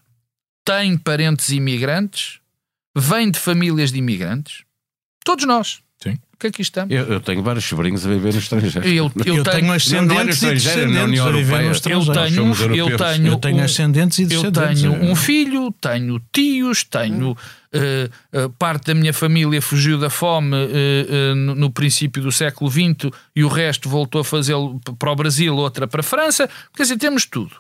tem 0.66 0.98
parentes 0.98 1.50
imigrantes, 1.50 2.40
vem 2.96 3.32
de 3.32 3.40
famílias 3.40 3.92
de 3.92 4.00
imigrantes, 4.00 4.64
todos 5.24 5.46
nós. 5.46 5.82
Sim 6.02 6.18
que 6.40 6.48
aqui 6.48 6.62
estamos. 6.62 6.94
Eu, 6.94 7.06
eu, 7.06 7.20
tenho 7.20 7.42
vários 7.42 7.66
sobrinhos 7.66 8.06
a 8.06 8.10
viver 8.10 8.34
no 8.34 8.40
estrangeiro. 8.40 8.88
Eu, 8.88 9.12
eu, 9.26 9.38
eu 9.38 9.44
tenho, 9.44 9.72
ascendentes 9.72 10.44
é 10.44 10.48
e 10.48 10.54
descendentes 10.54 11.20
a 11.20 11.32
viver 11.32 11.64
no 11.64 11.72
estrangeiro. 11.72 12.12
Eu 12.12 12.14
tenho, 12.14 12.76
eu 12.76 12.98
tenho, 12.98 13.28
eu 13.28 13.38
tenho 13.38 13.64
ascendentes 13.64 14.20
e 14.20 14.26
descendentes. 14.26 14.84
Eu 14.84 14.92
tenho 14.92 15.12
um 15.12 15.16
filho, 15.16 15.74
tenho 15.82 16.22
tios, 16.32 16.84
tenho 16.84 17.32
uh, 17.32 18.46
uh, 18.46 18.50
parte 18.52 18.88
da 18.88 18.94
minha 18.94 19.14
família 19.14 19.62
fugiu 19.62 19.98
da 19.98 20.10
fome 20.10 20.56
uh, 20.56 21.36
no, 21.36 21.56
no, 21.56 21.72
princípio 21.72 22.22
do 22.22 22.32
século 22.32 22.70
XX 22.70 23.12
e 23.36 23.44
o 23.44 23.48
resto 23.48 23.90
voltou 23.90 24.22
a 24.22 24.24
fazê-lo 24.24 24.80
para 25.00 25.12
o 25.12 25.16
Brasil, 25.16 25.56
outra 25.56 25.88
para 25.88 26.02
a 26.02 26.04
França. 26.04 26.50
Quer 26.76 26.84
dizer, 26.84 26.98
temos 26.98 27.26
tudo. 27.26 27.56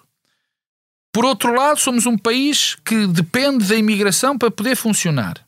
Por 1.12 1.26
outro 1.26 1.52
lado, 1.52 1.80
somos 1.80 2.06
um 2.06 2.16
país 2.16 2.78
que 2.86 3.08
depende 3.08 3.66
da 3.66 3.76
imigração 3.76 4.38
para 4.38 4.52
poder 4.52 4.76
funcionar. 4.76 5.47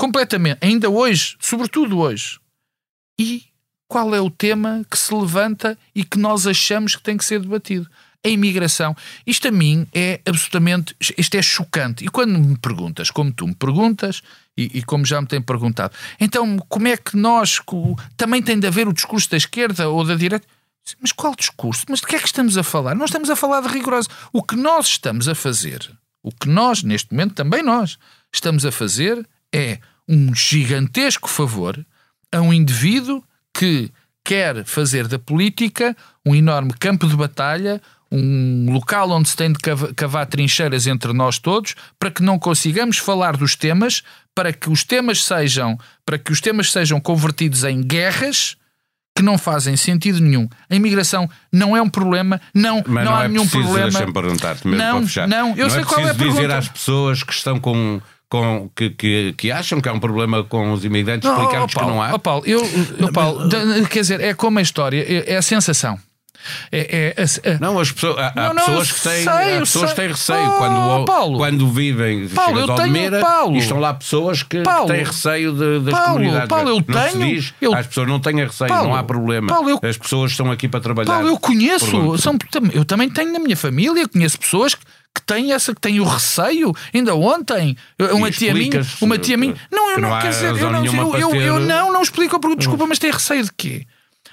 Completamente. 0.00 0.60
Ainda 0.62 0.88
hoje, 0.88 1.36
sobretudo 1.38 1.98
hoje. 1.98 2.40
E 3.20 3.44
qual 3.86 4.14
é 4.14 4.20
o 4.20 4.30
tema 4.30 4.82
que 4.90 4.96
se 4.96 5.14
levanta 5.14 5.76
e 5.94 6.02
que 6.04 6.18
nós 6.18 6.46
achamos 6.46 6.96
que 6.96 7.02
tem 7.02 7.18
que 7.18 7.24
ser 7.24 7.38
debatido? 7.38 7.86
A 8.24 8.28
imigração. 8.30 8.96
Isto 9.26 9.48
a 9.48 9.50
mim 9.50 9.86
é 9.92 10.22
absolutamente. 10.24 10.96
Isto 11.18 11.34
é 11.34 11.42
chocante. 11.42 12.02
E 12.02 12.08
quando 12.08 12.38
me 12.38 12.56
perguntas, 12.56 13.10
como 13.10 13.30
tu 13.30 13.46
me 13.46 13.54
perguntas, 13.54 14.22
e, 14.56 14.78
e 14.78 14.82
como 14.82 15.04
já 15.04 15.20
me 15.20 15.26
têm 15.26 15.42
perguntado, 15.42 15.94
então 16.18 16.58
como 16.66 16.88
é 16.88 16.96
que 16.96 17.14
nós. 17.14 17.60
Também 18.16 18.42
tem 18.42 18.58
de 18.58 18.66
haver 18.66 18.88
o 18.88 18.94
discurso 18.94 19.28
da 19.30 19.36
esquerda 19.36 19.90
ou 19.90 20.02
da 20.02 20.14
direita? 20.14 20.46
Mas 20.98 21.12
qual 21.12 21.34
discurso? 21.34 21.84
Mas 21.90 22.00
de 22.00 22.06
que 22.06 22.16
é 22.16 22.18
que 22.18 22.26
estamos 22.26 22.56
a 22.56 22.62
falar? 22.62 22.94
Nós 22.94 23.10
estamos 23.10 23.28
a 23.28 23.36
falar 23.36 23.60
de 23.60 23.68
rigoroso. 23.68 24.08
O 24.32 24.42
que 24.42 24.56
nós 24.56 24.86
estamos 24.86 25.28
a 25.28 25.34
fazer, 25.34 25.92
o 26.22 26.32
que 26.32 26.48
nós, 26.48 26.82
neste 26.82 27.12
momento, 27.12 27.34
também 27.34 27.62
nós, 27.62 27.98
estamos 28.32 28.64
a 28.64 28.72
fazer 28.72 29.28
é 29.52 29.78
um 30.10 30.34
gigantesco 30.34 31.28
favor 31.28 31.78
a 32.32 32.40
um 32.40 32.52
indivíduo 32.52 33.22
que 33.54 33.90
quer 34.24 34.64
fazer 34.64 35.06
da 35.06 35.18
política 35.18 35.96
um 36.26 36.34
enorme 36.34 36.72
campo 36.78 37.06
de 37.06 37.16
batalha, 37.16 37.80
um 38.10 38.72
local 38.72 39.08
onde 39.10 39.28
se 39.28 39.36
tem 39.36 39.52
de 39.52 39.58
cavar 39.94 40.26
trincheiras 40.26 40.88
entre 40.88 41.12
nós 41.12 41.38
todos, 41.38 41.76
para 41.98 42.10
que 42.10 42.22
não 42.24 42.38
consigamos 42.40 42.98
falar 42.98 43.36
dos 43.36 43.54
temas, 43.54 44.02
para 44.34 44.52
que 44.52 44.68
os 44.68 44.82
temas 44.82 45.24
sejam, 45.24 45.78
para 46.04 46.18
que 46.18 46.32
os 46.32 46.40
temas 46.40 46.72
sejam 46.72 47.00
convertidos 47.00 47.62
em 47.62 47.80
guerras 47.80 48.56
que 49.16 49.22
não 49.22 49.38
fazem 49.38 49.76
sentido 49.76 50.20
nenhum. 50.20 50.48
A 50.68 50.74
imigração 50.74 51.30
não 51.52 51.76
é 51.76 51.82
um 51.82 51.88
problema, 51.88 52.40
não, 52.52 52.82
Mas 52.86 53.04
não, 53.04 53.12
não 53.12 53.16
há 53.16 53.24
é 53.24 53.28
nenhum 53.28 53.46
preciso, 53.46 53.72
problema. 53.72 54.12
perguntar-te 54.12 54.66
mesmo 54.66 54.82
não, 54.82 54.98
para 54.98 55.06
fechar. 55.06 55.28
Não, 55.28 55.48
eu 55.56 55.64
não 55.64 55.70
sei 55.70 55.80
é 55.80 55.84
qual 55.84 56.00
é 56.00 56.10
a 56.10 56.12
dizer 56.12 56.32
pergunta. 56.32 56.58
às 56.58 56.68
pessoas 56.68 57.22
que 57.22 57.32
estão 57.32 57.60
com 57.60 58.00
com, 58.30 58.70
que, 58.76 58.90
que, 58.90 59.34
que, 59.36 59.50
acham 59.50 59.80
que 59.80 59.88
há 59.88 59.92
um 59.92 59.98
problema 59.98 60.44
com 60.44 60.72
os 60.72 60.84
imigrantes, 60.84 61.28
explicar-lhes 61.28 61.74
que 61.74 61.82
não 61.82 62.00
há? 62.00 62.14
Oh 62.14 62.18
Paulo, 62.18 62.44
eu, 62.46 62.62
oh 63.02 63.12
Paulo, 63.12 63.48
quer 63.90 64.00
dizer, 64.00 64.20
é 64.20 64.32
como 64.32 64.60
a 64.60 64.62
história, 64.62 65.04
é, 65.06 65.34
é 65.34 65.36
a 65.36 65.42
sensação. 65.42 65.98
É, 66.72 67.14
é, 67.18 67.50
é, 67.50 67.58
não, 67.58 67.78
as 67.78 67.92
pessoas, 67.92 68.16
há, 68.18 68.32
não, 68.34 68.54
não, 68.54 68.64
pessoas 68.64 68.92
que 68.92 69.00
têm, 69.02 69.24
sei, 69.24 69.58
pessoas 69.58 69.92
têm 69.92 70.08
receio 70.08 70.48
oh, 70.48 70.56
quando, 70.56 71.04
Paulo, 71.04 71.36
quando 71.36 71.68
vivem 71.70 72.28
Paulo, 72.28 72.60
eu 72.60 72.74
tenho, 72.74 73.20
Paulo, 73.20 73.56
estão 73.58 73.78
lá 73.78 73.92
pessoas 73.92 74.42
que, 74.42 74.62
Paulo, 74.62 74.86
têm 74.88 75.04
receio 75.04 75.52
de, 75.52 75.80
das 75.80 75.94
Paulo, 75.94 76.12
comunidades. 76.14 76.48
Paulo, 76.48 76.68
eu 76.70 76.74
não 76.76 76.82
tenho, 76.82 77.34
diz, 77.34 77.54
eu, 77.60 77.74
as 77.74 77.86
pessoas 77.88 78.08
não 78.08 78.20
têm 78.20 78.36
receio, 78.36 78.68
Paulo, 78.68 78.88
não 78.88 78.96
há 78.96 79.02
problema. 79.02 79.48
Paulo, 79.48 79.68
eu, 79.68 79.80
as 79.82 79.98
pessoas 79.98 80.30
estão 80.30 80.50
aqui 80.50 80.66
para 80.66 80.80
trabalhar. 80.80 81.12
Paulo, 81.12 81.28
eu 81.28 81.38
conheço, 81.38 82.16
são, 82.16 82.38
eu 82.72 82.86
também 82.86 83.10
tenho 83.10 83.32
na 83.32 83.38
minha 83.38 83.56
família, 83.56 84.08
conheço 84.08 84.38
pessoas 84.38 84.74
que 84.74 84.82
que 85.14 85.22
tem 85.22 85.52
essa 85.52 85.74
que 85.74 85.80
tem 85.80 86.00
o 86.00 86.04
receio. 86.04 86.72
Ainda 86.94 87.14
ontem, 87.14 87.76
uma 88.12 88.30
tia 88.30 88.54
minha, 88.54 88.86
uma 89.00 89.18
tia 89.18 89.36
minha, 89.36 89.54
não, 89.70 89.90
eu 89.90 90.00
não, 90.00 90.10
não 90.10 90.20
quer 90.20 90.30
dizer, 90.30 90.56
eu 90.56 90.70
não, 90.70 90.84
eu, 90.84 91.16
eu, 91.16 91.34
eu, 91.34 91.60
não, 91.60 91.92
não 91.92 92.02
explico, 92.02 92.38
porque 92.38 92.56
desculpa, 92.56 92.86
mas 92.86 92.98
tem 92.98 93.10
receio 93.10 93.44
de 93.44 93.52
quê? 93.52 93.86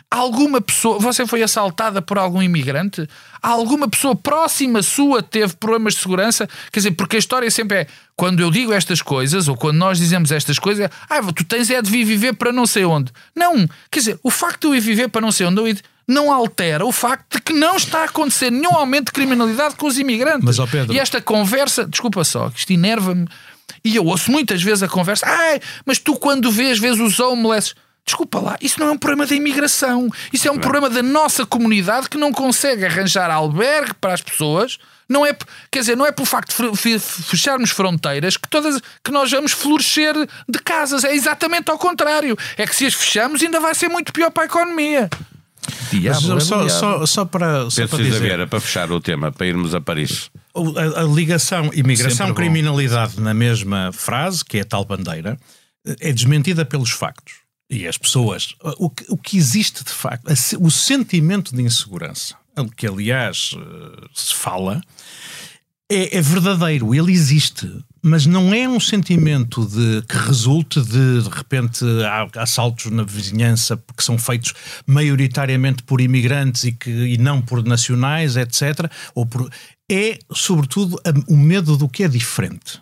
Alguma 0.09 0.61
pessoa, 0.61 0.99
você 0.99 1.27
foi 1.27 1.43
assaltada 1.43 2.01
por 2.01 2.17
algum 2.17 2.41
imigrante? 2.41 3.05
Alguma 3.41 3.89
pessoa 3.89 4.15
próxima 4.15 4.81
sua 4.81 5.21
teve 5.21 5.53
problemas 5.57 5.95
de 5.95 5.99
segurança? 5.99 6.47
Quer 6.71 6.79
dizer, 6.79 6.91
porque 6.91 7.17
a 7.17 7.19
história 7.19 7.51
sempre 7.51 7.79
é 7.79 7.87
quando 8.15 8.39
eu 8.39 8.49
digo 8.49 8.71
estas 8.71 9.01
coisas, 9.01 9.49
ou 9.49 9.57
quando 9.57 9.77
nós 9.77 9.97
dizemos 9.97 10.31
estas 10.31 10.57
coisas, 10.57 10.85
é, 10.85 10.89
ah, 11.09 11.21
tu 11.33 11.43
tens 11.43 11.69
é 11.69 11.81
de 11.81 11.91
vir 11.91 12.05
viver 12.05 12.33
para 12.33 12.53
não 12.53 12.65
sei 12.65 12.85
onde. 12.85 13.11
Não, 13.35 13.67
quer 13.91 13.99
dizer, 13.99 14.19
o 14.23 14.29
facto 14.29 14.61
de 14.61 14.67
eu 14.67 14.75
ir 14.75 14.79
viver 14.79 15.09
para 15.09 15.19
não 15.19 15.31
sei 15.31 15.45
onde 15.45 15.77
não 16.08 16.32
altera 16.32 16.86
o 16.86 16.91
facto 16.91 17.36
de 17.36 17.41
que 17.41 17.54
não 17.54 17.76
está 17.76 18.02
a 18.02 18.06
acontecer 18.06 18.50
nenhum 18.50 18.76
aumento 18.76 19.08
de 19.08 19.12
criminalidade 19.12 19.76
com 19.76 19.88
os 19.88 20.00
imigrantes. 20.00 20.58
Mas, 20.58 20.70
Pedro... 20.70 20.93
E 20.93 21.00
esta 21.00 21.22
conversa, 21.22 21.86
desculpa 21.86 22.24
só, 22.24 22.52
isto 22.56 22.72
enerva-me, 22.72 23.28
e 23.84 23.96
eu 23.96 24.06
ouço 24.06 24.32
muitas 24.32 24.62
vezes 24.62 24.84
a 24.84 24.88
conversa, 24.88 25.26
ah, 25.28 25.60
mas 25.86 26.00
tu 26.00 26.15
quando 26.15 26.50
vês, 26.52 26.80
vês 26.80 27.00
os 27.00 27.20
homeless. 27.20 27.74
Desculpa 28.06 28.39
lá, 28.39 28.58
isso 28.62 28.80
não 28.80 28.88
é 28.88 28.91
um 28.91 28.98
problema 28.98 29.26
da 29.26 29.36
imigração. 29.36 30.10
Isso 30.32 30.48
é 30.48 30.52
um 30.52 30.54
não. 30.54 30.62
problema 30.62 30.89
da 30.89 31.04
nossa 31.04 31.46
comunidade 31.46 32.08
que 32.08 32.17
não 32.17 32.32
consegue 32.32 32.86
arranjar 32.86 33.30
albergue 33.30 33.93
para 33.96 34.13
as 34.13 34.22
pessoas. 34.22 34.78
Não 35.10 35.26
é, 35.26 35.36
quer 35.70 35.80
dizer, 35.80 35.98
não 35.98 36.06
é 36.06 36.12
pelo 36.13 36.26
facto 36.26 36.56
de 36.72 37.00
fecharmos 37.00 37.70
fronteiras 37.72 38.38
que 38.38 38.48
todas 38.48 38.82
que 39.04 39.12
nós 39.12 39.30
vamos 39.30 39.52
florescer 39.52 40.13
de 40.48 40.60
casas. 40.60 41.04
É 41.04 41.13
exatamente 41.13 41.70
ao 41.70 41.78
contrário. 41.78 42.38
É 42.56 42.65
que 42.65 42.74
se 42.74 42.86
as 42.86 42.93
fechamos 42.93 43.43
ainda 43.43 43.60
vai 43.60 43.76
ser 43.76 43.89
muito 43.89 44.13
pior 44.13 44.32
para 44.32 44.43
a 44.43 44.46
economia. 44.46 45.10
Diabo, 45.91 46.27
Mas, 46.36 46.43
só, 46.43 46.67
só, 46.67 47.06
só, 47.06 47.25
para, 47.25 47.69
só 47.69 47.88
para 47.88 48.03
dizer, 48.03 48.47
para 48.47 48.60
fechar 48.60 48.91
o 48.91 48.99
tema, 48.99 49.32
para 49.32 49.47
irmos 49.47 49.73
a 49.75 49.82
Paris. 49.82 50.30
A, 50.56 51.01
a 51.01 51.03
ligação 51.03 51.71
imigração-criminalidade 51.73 53.19
na 53.19 53.34
mesma 53.34 53.91
frase, 53.91 54.43
que 54.43 54.58
é 54.58 54.62
a 54.62 54.65
tal 54.65 54.86
bandeira, 54.86 55.38
é 55.99 56.12
desmentida 56.12 56.65
pelos 56.65 56.91
factos. 56.91 57.36
E 57.69 57.86
as 57.86 57.97
pessoas, 57.97 58.56
o 58.77 58.89
que, 58.89 59.06
o 59.10 59.17
que 59.17 59.38
existe 59.38 59.84
de 59.84 59.91
facto, 59.91 60.25
o 60.60 60.71
sentimento 60.71 61.53
de 61.53 61.62
insegurança, 61.62 62.36
que 62.77 62.88
aliás 62.88 63.51
eh, 63.56 64.08
se 64.13 64.34
fala, 64.34 64.82
é, 65.89 66.17
é, 66.17 66.21
verdadeiro, 66.21 66.93
ele 66.93 67.12
existe, 67.13 67.71
mas 68.02 68.26
não 68.26 68.54
é 68.54 68.67
um 68.67 68.80
sentimento 68.80 69.65
de, 69.65 70.02
que 70.06 70.17
resulte 70.17 70.82
de, 70.82 71.21
de 71.21 71.30
repente, 71.30 71.86
assaltos 72.36 72.91
na 72.91 73.04
vizinhança 73.04 73.82
que 73.95 74.04
são 74.04 74.17
feitos 74.17 74.54
maioritariamente 74.86 75.84
por 75.84 76.02
imigrantes 76.02 76.65
e, 76.65 76.73
que, 76.73 76.89
e 76.89 77.17
não 77.17 77.41
por 77.41 77.63
nacionais, 77.63 78.36
etc. 78.36 78.91
Ou 79.15 79.26
por, 79.26 79.50
é, 79.89 80.19
sobretudo, 80.34 81.00
o 81.28 81.38
medo 81.38 81.78
do 81.78 81.88
que 81.88 82.04
é 82.04 82.08
diferente 82.08 82.82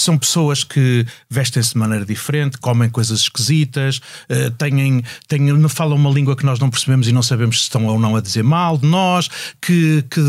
são 0.00 0.18
pessoas 0.18 0.64
que 0.64 1.06
vestem-se 1.28 1.72
de 1.72 1.78
maneira 1.78 2.04
diferente, 2.04 2.58
comem 2.58 2.88
coisas 2.88 3.20
esquisitas, 3.20 3.98
uh, 4.28 4.50
têm, 4.52 5.02
têm, 5.26 5.68
falam 5.68 5.96
uma 5.96 6.10
língua 6.10 6.36
que 6.36 6.44
nós 6.44 6.58
não 6.58 6.70
percebemos 6.70 7.08
e 7.08 7.12
não 7.12 7.22
sabemos 7.22 7.58
se 7.58 7.62
estão 7.64 7.86
ou 7.86 7.98
não 7.98 8.16
a 8.16 8.20
dizer 8.20 8.42
mal 8.42 8.78
de 8.78 8.86
nós, 8.86 9.28
que, 9.60 10.04
que, 10.10 10.20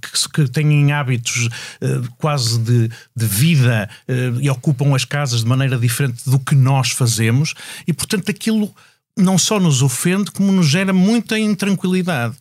que, 0.00 0.28
que 0.28 0.50
têm 0.50 0.92
hábitos 0.92 1.46
uh, 1.46 2.08
quase 2.18 2.58
de, 2.58 2.88
de 3.16 3.26
vida 3.26 3.88
uh, 4.08 4.40
e 4.40 4.48
ocupam 4.50 4.94
as 4.94 5.04
casas 5.04 5.40
de 5.40 5.46
maneira 5.46 5.78
diferente 5.78 6.22
do 6.28 6.38
que 6.38 6.54
nós 6.54 6.90
fazemos, 6.90 7.54
e 7.86 7.92
portanto 7.92 8.30
aquilo 8.30 8.72
não 9.16 9.38
só 9.38 9.60
nos 9.60 9.82
ofende, 9.82 10.30
como 10.30 10.50
nos 10.50 10.66
gera 10.66 10.92
muita 10.92 11.38
intranquilidade. 11.38 12.34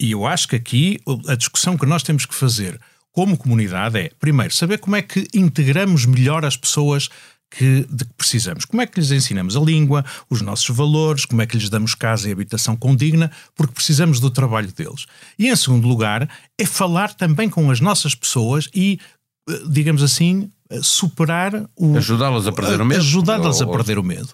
E 0.00 0.12
eu 0.12 0.26
acho 0.26 0.48
que 0.48 0.56
aqui 0.56 0.98
a 1.28 1.34
discussão 1.34 1.76
que 1.76 1.84
nós 1.84 2.02
temos 2.02 2.24
que 2.24 2.34
fazer 2.34 2.80
como 3.12 3.36
comunidade 3.36 3.98
é, 3.98 4.10
primeiro, 4.18 4.54
saber 4.54 4.78
como 4.78 4.96
é 4.96 5.02
que 5.02 5.26
integramos 5.34 6.06
melhor 6.06 6.44
as 6.44 6.56
pessoas 6.56 7.08
que, 7.50 7.84
de 7.90 8.04
que 8.04 8.14
precisamos. 8.16 8.64
Como 8.64 8.80
é 8.80 8.86
que 8.86 9.00
lhes 9.00 9.10
ensinamos 9.10 9.56
a 9.56 9.60
língua, 9.60 10.04
os 10.30 10.40
nossos 10.40 10.74
valores, 10.74 11.24
como 11.24 11.42
é 11.42 11.46
que 11.46 11.56
lhes 11.56 11.68
damos 11.68 11.94
casa 11.94 12.28
e 12.28 12.32
habitação 12.32 12.76
condigna, 12.76 13.30
porque 13.56 13.74
precisamos 13.74 14.20
do 14.20 14.30
trabalho 14.30 14.70
deles. 14.72 15.06
E, 15.38 15.48
em 15.48 15.56
segundo 15.56 15.86
lugar, 15.86 16.28
é 16.56 16.64
falar 16.64 17.12
também 17.12 17.50
com 17.50 17.70
as 17.70 17.80
nossas 17.80 18.14
pessoas 18.14 18.68
e, 18.72 19.00
eh, 19.48 19.62
digamos 19.68 20.02
assim, 20.02 20.48
eh, 20.70 20.78
superar 20.80 21.68
o. 21.76 21.96
Ajudá-las 21.96 22.46
a 22.46 22.52
perder 22.52 22.80
o 22.80 22.86
medo. 22.86 23.00
Ajudá-las 23.00 23.60
a 23.60 23.66
perder 23.66 23.98
o 23.98 24.04
medo. 24.04 24.28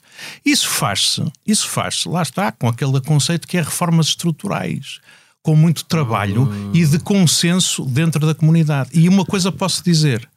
Isso 0.45 0.69
faz-se, 0.69 1.25
isso 1.47 1.67
faz-se, 1.69 2.07
lá 2.07 2.23
está, 2.23 2.53
com 2.53 2.69
aquele 2.69 3.01
conceito 3.01 3.49
que 3.49 3.57
é 3.57 3.63
reformas 3.63 4.09
estruturais 4.09 5.01
com 5.47 5.55
muito 5.55 5.85
trabalho 5.85 6.51
e 6.75 6.85
de 6.85 6.99
consenso 6.99 7.85
dentro 7.85 8.27
da 8.27 8.35
comunidade. 8.35 8.91
E 8.93 9.09
uma 9.09 9.25
coisa 9.25 9.53
posso 9.53 9.81
dizer: 9.85 10.29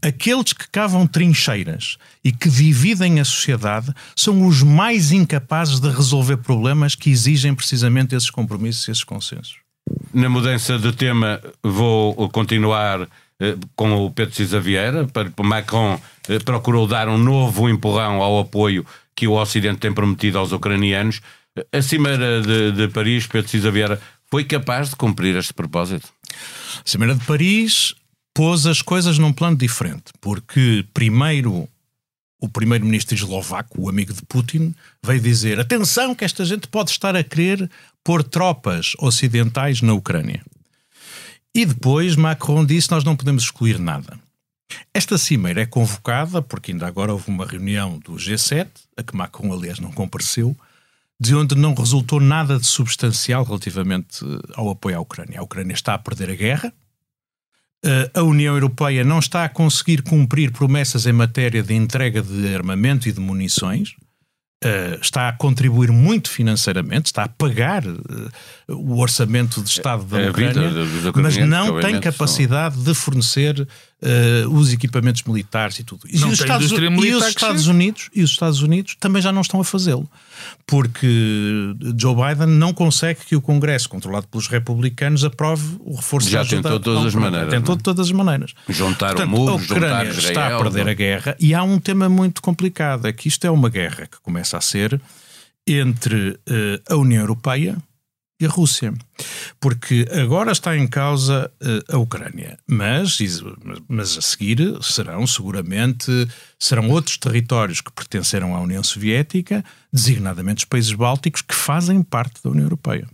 aqueles 0.00 0.54
que 0.54 0.66
cavam 0.70 1.06
trincheiras 1.06 1.98
e 2.24 2.32
que 2.32 2.48
dividem 2.48 3.20
a 3.20 3.26
sociedade 3.26 3.92
são 4.16 4.46
os 4.46 4.62
mais 4.62 5.12
incapazes 5.12 5.80
de 5.80 5.90
resolver 5.90 6.38
problemas 6.38 6.94
que 6.94 7.10
exigem 7.10 7.54
precisamente 7.54 8.14
esses 8.14 8.30
compromissos 8.30 8.88
e 8.88 8.92
esses 8.92 9.04
consensos. 9.04 9.56
Na 10.14 10.30
mudança 10.30 10.78
de 10.78 10.92
tema, 10.92 11.42
vou 11.62 12.30
continuar 12.30 13.06
eh, 13.38 13.56
com 13.76 14.06
o 14.06 14.10
Pedro 14.10 14.34
Cisa 14.34 14.58
Vieira. 14.58 15.06
Macron 15.42 16.00
eh, 16.26 16.38
procurou 16.38 16.86
dar 16.86 17.06
um 17.06 17.18
novo 17.18 17.68
empurrão 17.68 18.22
ao 18.22 18.38
apoio 18.38 18.86
que 19.14 19.28
o 19.28 19.34
Ocidente 19.34 19.80
tem 19.80 19.92
prometido 19.92 20.38
aos 20.38 20.52
ucranianos. 20.52 21.20
A 21.70 21.82
Cimeira 21.82 22.40
de, 22.40 22.72
de 22.72 22.88
Paris, 22.88 23.26
Pedro 23.26 23.48
Cisa 23.48 23.70
Vieira, 23.70 24.00
foi 24.34 24.42
capaz 24.42 24.90
de 24.90 24.96
cumprir 24.96 25.36
este 25.36 25.54
propósito? 25.54 26.12
A 26.84 26.90
Cimeira 26.90 27.14
de 27.14 27.24
Paris 27.24 27.94
pôs 28.34 28.66
as 28.66 28.82
coisas 28.82 29.16
num 29.16 29.32
plano 29.32 29.56
diferente, 29.56 30.12
porque 30.20 30.84
primeiro 30.92 31.68
o 32.40 32.48
primeiro-ministro 32.48 33.14
eslovaco, 33.14 33.82
o 33.82 33.88
amigo 33.88 34.12
de 34.12 34.22
Putin, 34.22 34.74
veio 35.00 35.20
dizer: 35.20 35.60
atenção, 35.60 36.16
que 36.16 36.24
esta 36.24 36.44
gente 36.44 36.66
pode 36.66 36.90
estar 36.90 37.14
a 37.14 37.22
querer 37.22 37.70
pôr 38.02 38.24
tropas 38.24 38.94
ocidentais 38.98 39.80
na 39.80 39.92
Ucrânia. 39.92 40.44
E 41.54 41.64
depois 41.64 42.16
Macron 42.16 42.66
disse: 42.66 42.90
nós 42.90 43.04
não 43.04 43.14
podemos 43.14 43.44
excluir 43.44 43.78
nada. 43.78 44.18
Esta 44.92 45.16
cimeira 45.16 45.62
é 45.62 45.66
convocada, 45.66 46.42
porque 46.42 46.72
ainda 46.72 46.88
agora 46.88 47.12
houve 47.12 47.28
uma 47.28 47.46
reunião 47.46 48.00
do 48.00 48.14
G7, 48.14 48.66
a 48.96 49.02
que 49.04 49.14
Macron, 49.14 49.52
aliás, 49.52 49.78
não 49.78 49.92
compareceu, 49.92 50.56
de 51.24 51.34
onde 51.34 51.54
não 51.54 51.74
resultou 51.74 52.20
nada 52.20 52.58
de 52.58 52.66
substancial 52.66 53.44
relativamente 53.44 54.22
eh, 54.22 54.52
ao 54.54 54.68
apoio 54.68 54.98
à 54.98 55.00
Ucrânia. 55.00 55.40
A 55.40 55.42
Ucrânia 55.42 55.72
está 55.72 55.94
a 55.94 55.98
perder 55.98 56.30
a 56.30 56.34
guerra, 56.34 56.72
eh, 57.82 58.10
a 58.12 58.22
União 58.22 58.54
Europeia 58.54 59.02
não 59.02 59.18
está 59.18 59.44
a 59.44 59.48
conseguir 59.48 60.02
cumprir 60.02 60.52
promessas 60.52 61.06
em 61.06 61.12
matéria 61.12 61.62
de 61.62 61.74
entrega 61.74 62.20
de 62.20 62.54
armamento 62.54 63.08
e 63.08 63.12
de 63.12 63.20
munições, 63.20 63.94
eh, 64.62 64.98
está 65.00 65.30
a 65.30 65.32
contribuir 65.32 65.90
muito 65.90 66.28
financeiramente, 66.28 67.06
está 67.06 67.24
a 67.24 67.28
pagar 67.28 67.84
o 68.68 69.00
orçamento 69.00 69.62
de 69.62 69.70
Estado 69.70 70.04
da 70.04 70.28
Ucrânia, 70.28 70.70
mas 71.14 71.38
não 71.38 71.80
tem 71.80 71.98
capacidade 72.00 72.76
de 72.82 72.94
fornecer 72.94 73.60
uh, 73.60 74.48
os 74.50 74.72
equipamentos 74.72 75.22
militares 75.22 75.78
e 75.78 75.84
tudo. 75.84 76.06
E, 76.06 76.16
os 76.16 76.40
Estados, 76.40 76.70
e 76.70 77.14
os 77.14 77.26
Estados 77.26 77.66
Unidos 77.66 78.10
e 78.14 78.22
os 78.22 78.30
Estados 78.30 78.62
Unidos 78.62 78.96
também 79.00 79.20
já 79.20 79.32
não 79.32 79.42
estão 79.42 79.60
a 79.60 79.64
fazê-lo, 79.64 80.08
porque 80.66 81.74
Joe 81.98 82.14
Biden 82.14 82.46
não 82.46 82.72
consegue 82.72 83.20
que 83.24 83.36
o 83.36 83.40
Congresso, 83.40 83.88
controlado 83.88 84.26
pelos 84.28 84.48
republicanos, 84.48 85.24
aprove 85.24 85.76
o 85.80 85.96
reforço 85.96 86.28
já 86.28 86.38
da 86.38 86.42
ajuda. 86.42 86.62
tentou 86.62 86.78
de 86.78 86.84
todas 86.84 87.06
as 87.06 87.14
maneiras. 87.14 87.50
Tentou 87.50 87.76
de 87.76 87.82
todas 87.82 88.06
as 88.06 88.12
maneiras. 88.12 88.54
Juntar 88.68 89.16
o 89.16 89.28
muro, 89.28 89.52
a 89.52 89.56
Ucrânia 89.56 90.10
está 90.10 90.56
a 90.56 90.62
perder 90.62 90.88
a 90.88 90.94
guerra 90.94 91.36
e 91.38 91.54
há 91.54 91.62
um 91.62 91.78
tema 91.78 92.08
muito 92.08 92.42
complicado, 92.42 93.06
é 93.06 93.12
que 93.12 93.28
isto 93.28 93.46
é 93.46 93.50
uma 93.50 93.68
guerra 93.68 94.06
que 94.06 94.20
começa 94.22 94.56
a 94.56 94.60
ser 94.60 95.00
entre 95.66 96.30
uh, 96.30 96.92
a 96.92 96.96
União 96.96 97.20
Europeia 97.20 97.76
a 98.44 98.48
Rússia. 98.48 98.92
Porque 99.60 100.06
agora 100.12 100.52
está 100.52 100.76
em 100.76 100.86
causa 100.86 101.50
uh, 101.62 101.94
a 101.94 101.98
Ucrânia, 101.98 102.58
mas, 102.66 103.18
mas 103.88 104.18
a 104.18 104.20
seguir 104.20 104.78
serão 104.82 105.26
seguramente 105.26 106.10
serão 106.58 106.88
outros 106.90 107.16
territórios 107.18 107.80
que 107.80 107.92
pertenceram 107.92 108.54
à 108.54 108.60
União 108.60 108.82
Soviética, 108.82 109.64
designadamente 109.92 110.64
os 110.64 110.64
países 110.64 110.92
bálticos, 110.92 111.42
que 111.42 111.54
fazem 111.54 112.02
parte 112.02 112.42
da 112.42 112.50
União 112.50 112.64
Europeia. 112.64 113.06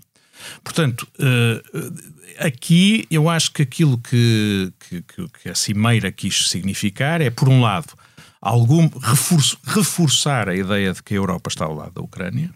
Portanto, 0.65 1.07
uh, 1.19 1.93
aqui 2.39 3.07
eu 3.11 3.29
acho 3.29 3.53
que 3.53 3.63
aquilo 3.63 3.99
que, 3.99 4.73
que, 4.89 5.03
que, 5.43 5.49
a 5.49 5.55
Cimeira 5.55 6.11
quis 6.11 6.49
significar 6.49 7.21
é, 7.21 7.31
por 7.31 7.49
um 7.49 7.61
lado, 7.61 7.93
algum 8.41 8.89
reforço, 8.89 9.59
reforçar 9.65 10.49
a 10.49 10.55
ideia 10.55 10.93
de 10.93 11.03
que 11.03 11.15
a 11.15 11.17
Europa 11.19 11.49
está 11.49 11.65
ao 11.67 11.75
lado 11.75 11.93
da 11.93 12.01
Ucrânia, 12.01 12.51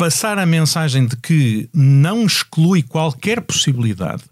passar 0.00 0.38
a 0.38 0.46
mensagem 0.46 1.06
de 1.06 1.14
que 1.14 1.68
não 1.74 2.24
exclui 2.24 2.82
qualquer 2.82 3.42
possibilidade 3.42 4.22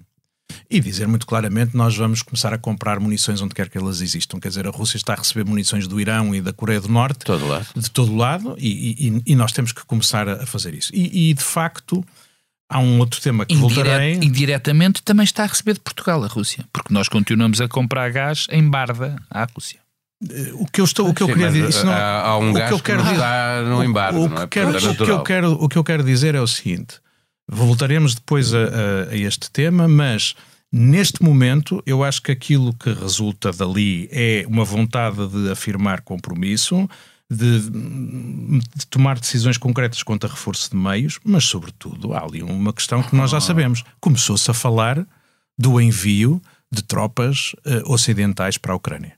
e 0.70 0.80
dizer 0.80 1.06
muito 1.06 1.26
claramente 1.26 1.76
nós 1.76 1.94
vamos 1.94 2.22
começar 2.22 2.54
a 2.54 2.58
comprar 2.58 2.98
munições 2.98 3.42
onde 3.42 3.54
quer 3.54 3.68
que 3.68 3.76
elas 3.76 4.00
existam. 4.00 4.40
Quer 4.40 4.48
dizer, 4.48 4.66
a 4.66 4.70
Rússia 4.70 4.96
está 4.96 5.12
a 5.12 5.16
receber 5.16 5.44
munições 5.44 5.86
do 5.86 6.00
Irão 6.00 6.34
e 6.34 6.40
da 6.40 6.54
Coreia 6.54 6.80
do 6.80 6.88
Norte 6.88 7.18
todo 7.18 7.46
lado. 7.46 7.66
de 7.76 7.90
todo 7.90 8.16
lado 8.16 8.56
e, 8.58 9.08
e, 9.08 9.22
e, 9.26 9.36
nós 9.36 9.52
temos 9.52 9.72
que 9.72 9.84
começar 9.84 10.26
a 10.26 10.46
fazer 10.46 10.72
isso. 10.72 10.90
E, 10.94 11.30
e, 11.30 11.34
de 11.34 11.42
facto 11.42 12.02
há 12.66 12.78
um 12.78 12.98
outro 12.98 13.20
tema 13.20 13.44
que 13.44 13.54
Indiret, 13.54 13.74
voltarei. 13.74 14.14
Indiretamente 14.14 15.02
também 15.02 15.24
está 15.24 15.44
a 15.44 15.46
receber 15.46 15.74
de 15.74 15.80
Portugal 15.80 16.24
a 16.24 16.28
Rússia, 16.28 16.64
porque 16.72 16.94
nós 16.94 17.10
continuamos 17.10 17.60
a 17.60 17.68
comprar 17.68 18.10
gás 18.10 18.46
em 18.50 18.66
Barda 18.66 19.16
à 19.30 19.44
Rússia. 19.44 19.80
O 20.54 20.66
que 20.66 20.80
eu 20.80 20.84
estou, 20.84 21.08
o 21.08 21.14
que 21.14 21.22
eu 21.22 21.28
queria 21.28 21.50
dizer, 21.50 21.84
não, 21.84 21.92
há, 21.92 22.20
há 22.22 22.38
um 22.38 22.50
o 22.50 22.54
que 22.54 22.72
eu 22.72 22.80
quero 22.80 23.02
dizer, 23.04 23.64
no 23.66 23.84
embargo, 23.84 24.18
o, 24.18 24.24
o, 24.24 24.28
que, 24.30 24.46
quero, 24.48 24.76
o 24.76 24.96
que 24.96 25.10
eu 25.10 25.22
quero, 25.22 25.52
o 25.52 25.68
que 25.68 25.78
eu 25.78 25.84
quero 25.84 26.02
dizer 26.02 26.34
é 26.34 26.40
o 26.40 26.46
seguinte: 26.46 26.96
Voltaremos 27.48 28.16
depois 28.16 28.52
a, 28.52 28.58
a, 28.58 29.12
a 29.12 29.16
este 29.16 29.48
tema, 29.50 29.86
mas 29.86 30.34
Neste 30.70 31.22
momento, 31.22 31.82
eu 31.86 32.04
acho 32.04 32.20
que 32.20 32.30
aquilo 32.30 32.74
que 32.74 32.92
resulta 32.92 33.50
dali 33.50 34.06
é 34.12 34.44
uma 34.46 34.64
vontade 34.64 35.26
de 35.28 35.50
afirmar 35.50 36.02
compromisso, 36.02 36.88
de, 37.30 37.70
de, 37.70 38.86
tomar 38.90 39.18
decisões 39.18 39.56
concretas 39.56 40.02
quanto 40.02 40.26
a 40.26 40.30
reforço 40.30 40.70
de 40.70 40.76
meios, 40.76 41.18
mas, 41.24 41.44
sobretudo, 41.44 42.12
há 42.12 42.22
ali 42.22 42.42
uma 42.42 42.72
questão 42.72 43.02
que 43.02 43.16
nós 43.16 43.30
já 43.30 43.40
sabemos. 43.40 43.82
Começou-se 43.98 44.50
a 44.50 44.54
falar 44.54 45.06
do 45.58 45.80
envio 45.80 46.40
de 46.70 46.82
tropas 46.82 47.54
uh, 47.64 47.90
ocidentais 47.90 48.58
para 48.58 48.74
a 48.74 48.76
Ucrânia. 48.76 49.17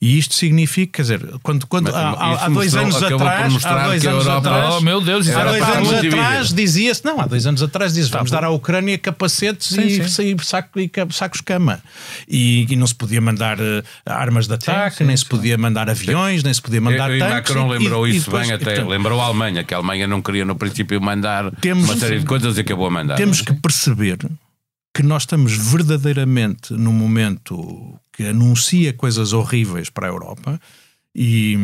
E 0.00 0.18
isto 0.18 0.34
significa, 0.34 0.92
quer 0.94 1.02
dizer, 1.02 1.20
quando, 1.42 1.66
quando 1.66 1.94
há, 1.94 2.10
há, 2.10 2.44
há, 2.46 2.48
dois 2.48 2.74
anos 2.74 3.02
atrás, 3.02 3.64
há 3.64 3.84
dois 3.86 4.06
anos 4.06 4.26
Europa, 4.26 4.48
atrás, 4.48 4.74
oh, 4.74 4.80
meu 4.80 5.00
Deus, 5.00 5.28
há 5.28 5.44
dois 5.44 5.62
anos 5.62 5.92
atrás 5.92 6.52
dizia-se, 6.52 7.04
não, 7.04 7.20
há 7.20 7.26
dois 7.26 7.46
anos 7.46 7.62
atrás 7.62 7.92
dizia-se, 7.92 8.10
vamos 8.10 8.30
tá 8.30 8.40
dar 8.40 8.46
à 8.46 8.50
Ucrânia 8.50 8.98
capacetes 8.98 9.68
sim, 9.68 9.82
e, 9.82 10.08
sim. 10.08 10.36
Saco, 10.42 10.78
e 10.78 10.90
sacos 11.10 11.40
cama. 11.40 11.80
E, 12.28 12.66
e, 12.68 12.76
não 12.76 12.86
se 12.86 12.94
podia 12.94 13.20
mandar 13.20 13.58
uh, 13.60 13.82
armas 14.06 14.46
de 14.46 14.54
ataque, 14.54 14.98
sim, 14.98 15.04
nem 15.04 15.16
se 15.16 15.24
podia 15.24 15.56
mandar 15.56 15.88
aviões, 15.88 16.42
nem 16.42 16.52
se 16.52 16.60
podia 16.60 16.80
mandar 16.80 17.10
e, 17.10 17.18
tanques. 17.18 17.50
E 17.50 17.54
Macron 17.54 17.68
lembrou 17.68 18.06
isso 18.06 18.26
depois, 18.26 18.46
bem, 18.46 18.54
até 18.54 18.64
portanto, 18.64 18.88
lembrou 18.88 19.20
a 19.20 19.24
Alemanha, 19.24 19.64
que 19.64 19.74
a 19.74 19.76
Alemanha 19.76 20.06
não 20.06 20.20
queria 20.20 20.44
no 20.44 20.56
princípio 20.56 21.00
mandar 21.00 21.50
temos, 21.60 21.84
uma 21.88 21.96
série 21.96 22.18
de 22.18 22.26
coisas 22.26 22.56
e 22.56 22.60
acabou 22.60 22.86
a 22.86 22.90
mandar. 22.90 23.16
Temos 23.16 23.40
que 23.40 23.52
perceber 23.54 24.18
que 24.94 25.02
nós 25.02 25.22
estamos 25.24 25.56
verdadeiramente 25.56 26.72
num 26.72 26.92
momento 26.92 27.98
que 28.12 28.28
anuncia 28.28 28.92
coisas 28.92 29.32
horríveis 29.32 29.90
para 29.90 30.06
a 30.06 30.10
Europa. 30.10 30.60
E, 31.16 31.56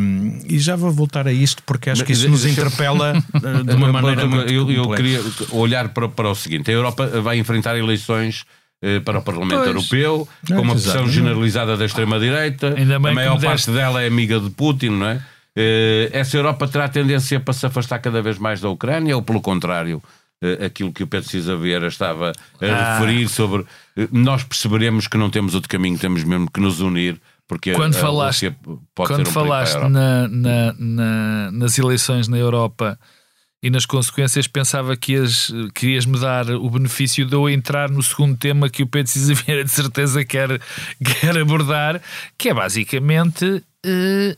e 0.48 0.58
já 0.60 0.76
vou 0.76 0.92
voltar 0.92 1.26
a 1.26 1.32
isto 1.32 1.60
porque 1.64 1.90
acho 1.90 2.04
que 2.04 2.12
isso 2.12 2.28
nos 2.28 2.44
interpela 2.44 3.14
eh, 3.34 3.62
de 3.64 3.74
uma 3.74 3.90
maneira 3.90 4.24
muito 4.24 4.48
eu, 4.48 4.70
eu 4.70 4.88
queria 4.90 5.20
olhar 5.50 5.88
para, 5.88 6.08
para 6.08 6.30
o 6.30 6.34
seguinte: 6.36 6.70
a 6.70 6.74
Europa 6.74 7.20
vai 7.20 7.36
enfrentar 7.36 7.76
eleições 7.76 8.44
eh, 8.80 9.00
para 9.00 9.18
o 9.18 9.22
Parlamento 9.22 9.58
pois. 9.58 9.66
Europeu, 9.66 10.28
com 10.46 10.62
uma 10.62 10.74
pressão 10.74 11.08
generalizada 11.08 11.76
da 11.76 11.84
extrema-direita, 11.84 12.76
a 12.94 12.98
maior 13.12 13.40
parte 13.40 13.72
dela 13.72 14.00
é 14.00 14.06
amiga 14.06 14.38
de 14.38 14.50
Putin, 14.50 14.90
não 14.90 15.06
é? 15.06 15.20
Eh, 15.56 16.10
essa 16.12 16.36
Europa 16.36 16.68
terá 16.68 16.88
tendência 16.88 17.40
para 17.40 17.52
se 17.52 17.66
afastar 17.66 17.98
cada 17.98 18.22
vez 18.22 18.38
mais 18.38 18.60
da 18.60 18.68
Ucrânia 18.68 19.16
ou, 19.16 19.22
pelo 19.22 19.40
contrário, 19.40 20.00
aquilo 20.64 20.92
que 20.92 21.02
o 21.02 21.06
Pedro 21.06 21.28
Cisa 21.28 21.58
estava 21.86 22.32
a 22.60 22.66
ah. 22.66 22.98
referir 22.98 23.28
sobre 23.28 23.66
nós 24.10 24.42
perceberemos 24.42 25.06
que 25.06 25.18
não 25.18 25.30
temos 25.30 25.54
outro 25.54 25.68
caminho, 25.68 25.98
temos 25.98 26.24
mesmo 26.24 26.50
que 26.50 26.60
nos 26.60 26.80
unir. 26.80 27.20
Porque 27.46 27.72
quando 27.74 27.96
a, 27.96 27.98
falaste, 27.98 28.46
a 28.46 28.54
pode 28.94 29.08
quando 29.08 29.26
um 29.26 29.32
falaste 29.32 29.76
na, 29.88 30.28
na, 30.28 30.72
na, 30.78 31.50
nas 31.50 31.76
eleições 31.78 32.28
na 32.28 32.38
Europa 32.38 32.96
e 33.62 33.68
nas 33.68 33.84
consequências, 33.84 34.46
pensava 34.46 34.96
que 34.96 35.14
ias, 35.14 35.52
querias 35.74 36.06
me 36.06 36.18
dar 36.18 36.48
o 36.48 36.70
benefício 36.70 37.26
de 37.26 37.34
eu 37.34 37.50
entrar 37.50 37.90
no 37.90 38.02
segundo 38.02 38.36
tema 38.36 38.70
que 38.70 38.84
o 38.84 38.86
Pedro 38.86 39.10
Cisa 39.10 39.34
Vieira 39.34 39.64
de 39.64 39.70
certeza 39.70 40.24
quer, 40.24 40.60
quer 41.20 41.36
abordar, 41.36 42.00
que 42.38 42.48
é 42.48 42.54
basicamente 42.54 43.62
eh, 43.84 44.36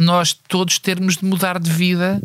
nós 0.00 0.32
todos 0.32 0.78
termos 0.78 1.18
de 1.18 1.26
mudar 1.26 1.58
de 1.58 1.70
vida 1.70 2.20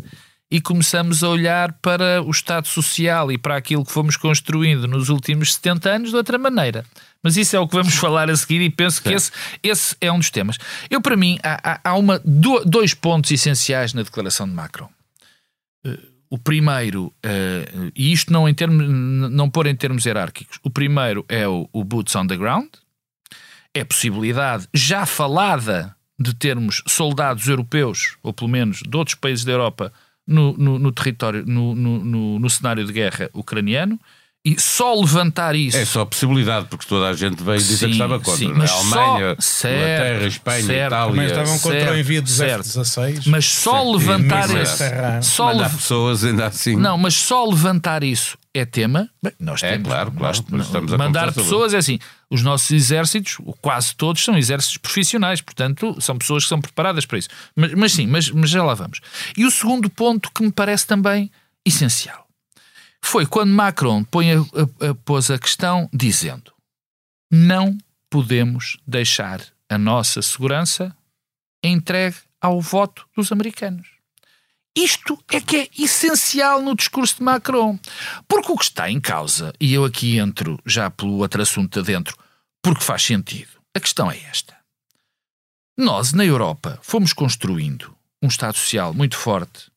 e 0.54 0.60
começamos 0.60 1.24
a 1.24 1.28
olhar 1.28 1.72
para 1.82 2.22
o 2.22 2.30
Estado 2.30 2.68
Social 2.68 3.32
e 3.32 3.36
para 3.36 3.56
aquilo 3.56 3.84
que 3.84 3.90
fomos 3.90 4.16
construindo 4.16 4.86
nos 4.86 5.08
últimos 5.08 5.54
70 5.54 5.90
anos 5.90 6.10
de 6.10 6.16
outra 6.16 6.38
maneira. 6.38 6.86
Mas 7.20 7.36
isso 7.36 7.56
é 7.56 7.58
o 7.58 7.66
que 7.66 7.74
vamos 7.74 7.94
falar 7.98 8.30
a 8.30 8.36
seguir 8.36 8.60
e 8.60 8.70
penso 8.70 9.02
que 9.02 9.12
esse, 9.12 9.32
esse 9.64 9.96
é 10.00 10.12
um 10.12 10.18
dos 10.20 10.30
temas. 10.30 10.56
Eu, 10.88 11.00
para 11.00 11.16
mim, 11.16 11.40
há, 11.42 11.80
há 11.82 11.96
uma, 11.96 12.22
dois 12.64 12.94
pontos 12.94 13.32
essenciais 13.32 13.94
na 13.94 14.04
declaração 14.04 14.46
de 14.46 14.54
Macron. 14.54 14.88
Eh, 15.84 15.98
o 16.30 16.38
primeiro, 16.38 17.06
uh, 17.06 17.92
e 17.92 18.12
isto 18.12 18.32
não, 18.32 18.48
em 18.48 18.54
termos, 18.54 18.88
não 19.32 19.50
pôr 19.50 19.66
em 19.66 19.74
termos 19.74 20.06
hierárquicos, 20.06 20.60
o 20.62 20.70
primeiro 20.70 21.24
é 21.28 21.48
o, 21.48 21.68
o 21.72 21.82
boots 21.82 22.14
on 22.14 22.28
the 22.28 22.36
ground, 22.36 22.68
é 23.74 23.80
a 23.80 23.84
possibilidade 23.84 24.68
já 24.72 25.04
falada 25.04 25.96
de 26.16 26.32
termos 26.32 26.80
soldados 26.86 27.48
europeus, 27.48 28.16
ou 28.22 28.32
pelo 28.32 28.50
menos 28.50 28.82
de 28.88 28.96
outros 28.96 29.16
países 29.16 29.44
da 29.44 29.50
Europa, 29.50 29.92
no, 30.26 30.54
no, 30.54 30.78
no 30.78 30.92
território, 30.92 31.44
no, 31.46 31.74
no, 31.74 32.38
no 32.38 32.50
cenário 32.50 32.84
de 32.84 32.92
guerra 32.92 33.30
ucraniano 33.32 33.98
e 34.44 34.60
só 34.60 34.94
levantar 34.94 35.54
isso. 35.54 35.76
É 35.76 35.86
só 35.86 36.04
possibilidade, 36.04 36.66
porque 36.68 36.84
toda 36.86 37.08
a 37.08 37.14
gente 37.14 37.42
veio 37.42 37.56
dizer 37.56 37.76
sim, 37.78 37.86
que 37.86 37.92
estava 37.92 38.18
contra. 38.18 38.36
Sim, 38.36 38.50
é? 38.50 38.54
mas 38.54 38.70
a 38.70 38.74
Alemanha, 38.74 39.36
só, 39.38 39.68
Inglaterra, 39.68 40.26
Espanha, 40.26 40.62
certo, 40.62 40.86
Itália. 40.86 41.16
Mas 41.16 41.30
estavam 41.30 41.58
contra 41.58 41.80
certo, 41.80 41.94
o 41.94 41.98
envio 41.98 42.22
dos 42.22 42.40
F-16. 42.40 43.26
Mas 43.26 43.46
só 43.46 43.72
certo, 43.72 43.92
levantar 43.96 44.62
isso. 44.62 44.82
Só 45.22 45.50
le... 45.50 45.68
pessoas 45.70 46.24
ainda 46.24 46.46
assim. 46.46 46.76
Não, 46.76 46.98
mas 46.98 47.14
só 47.14 47.46
levantar 47.46 48.04
isso 48.04 48.36
é 48.54 48.64
tema. 48.64 49.10
Bem, 49.20 49.32
nós 49.40 49.62
é, 49.62 49.72
temos, 49.72 49.88
claro, 49.88 50.12
claro. 50.12 50.44
Nós, 50.48 50.66
estamos 50.66 50.92
a 50.92 50.96
mandar 50.96 51.32
pessoas 51.32 51.74
é 51.74 51.78
assim. 51.78 51.98
Os 52.30 52.42
nossos 52.42 52.70
exércitos, 52.70 53.36
quase 53.60 53.94
todos, 53.96 54.24
são 54.24 54.38
exércitos 54.38 54.78
profissionais, 54.78 55.40
portanto, 55.40 56.00
são 56.00 56.16
pessoas 56.16 56.44
que 56.44 56.48
são 56.48 56.60
preparadas 56.60 57.04
para 57.04 57.18
isso. 57.18 57.28
Mas, 57.54 57.74
mas 57.74 57.92
sim, 57.92 58.06
mas, 58.06 58.30
mas 58.30 58.48
já 58.48 58.62
lá 58.62 58.74
vamos. 58.74 59.00
E 59.36 59.44
o 59.44 59.50
segundo 59.50 59.90
ponto 59.90 60.30
que 60.32 60.42
me 60.42 60.52
parece 60.52 60.86
também 60.86 61.30
essencial 61.66 62.26
foi 63.02 63.26
quando 63.26 63.50
Macron 63.50 64.04
põe 64.04 64.32
a, 64.32 64.38
a, 64.38 64.90
a, 64.90 64.94
pôs 64.94 65.30
a 65.30 65.38
questão 65.38 65.88
dizendo: 65.92 66.52
não 67.30 67.76
podemos 68.08 68.78
deixar 68.86 69.40
a 69.68 69.76
nossa 69.76 70.22
segurança 70.22 70.96
entregue 71.62 72.16
ao 72.40 72.60
voto 72.60 73.06
dos 73.16 73.32
americanos. 73.32 73.93
Isto 74.76 75.16
é 75.30 75.40
que 75.40 75.56
é 75.56 75.68
essencial 75.78 76.60
no 76.60 76.74
discurso 76.74 77.16
de 77.18 77.22
Macron. 77.22 77.78
Porque 78.26 78.50
o 78.50 78.56
que 78.56 78.64
está 78.64 78.90
em 78.90 79.00
causa, 79.00 79.52
e 79.60 79.72
eu 79.72 79.84
aqui 79.84 80.18
entro 80.18 80.58
já 80.66 80.90
pelo 80.90 81.18
outro 81.18 81.40
assunto 81.40 81.80
dentro, 81.82 82.16
porque 82.60 82.82
faz 82.82 83.02
sentido, 83.02 83.50
a 83.74 83.80
questão 83.80 84.10
é 84.10 84.18
esta. 84.24 84.56
Nós, 85.78 86.12
na 86.12 86.24
Europa, 86.24 86.78
fomos 86.82 87.12
construindo 87.12 87.94
um 88.22 88.26
Estado 88.26 88.56
Social 88.56 88.92
muito 88.92 89.16
forte, 89.16 89.70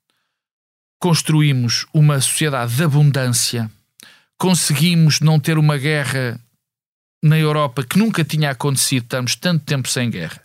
construímos 1.00 1.86
uma 1.94 2.20
sociedade 2.20 2.76
de 2.76 2.84
abundância, 2.84 3.70
conseguimos 4.38 5.20
não 5.20 5.40
ter 5.40 5.58
uma 5.58 5.78
guerra 5.78 6.40
na 7.24 7.38
Europa 7.38 7.84
que 7.84 7.98
nunca 8.00 8.24
tinha 8.24 8.52
acontecido, 8.52 9.04
estamos 9.04 9.36
tanto 9.36 9.66
tempo 9.66 9.88
sem 9.88 10.10
guerra. 10.10 10.42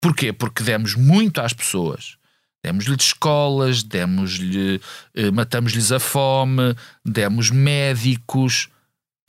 Porquê? 0.00 0.32
Porque 0.32 0.62
demos 0.62 0.94
muito 0.94 1.40
às 1.40 1.52
pessoas. 1.52 2.16
Demos-lhes 2.62 3.06
escolas, 3.06 3.82
demos-lhe, 3.82 4.80
eh, 5.14 5.30
matamos-lhes 5.30 5.90
a 5.92 5.98
fome, 5.98 6.74
demos 7.04 7.50
médicos, 7.50 8.68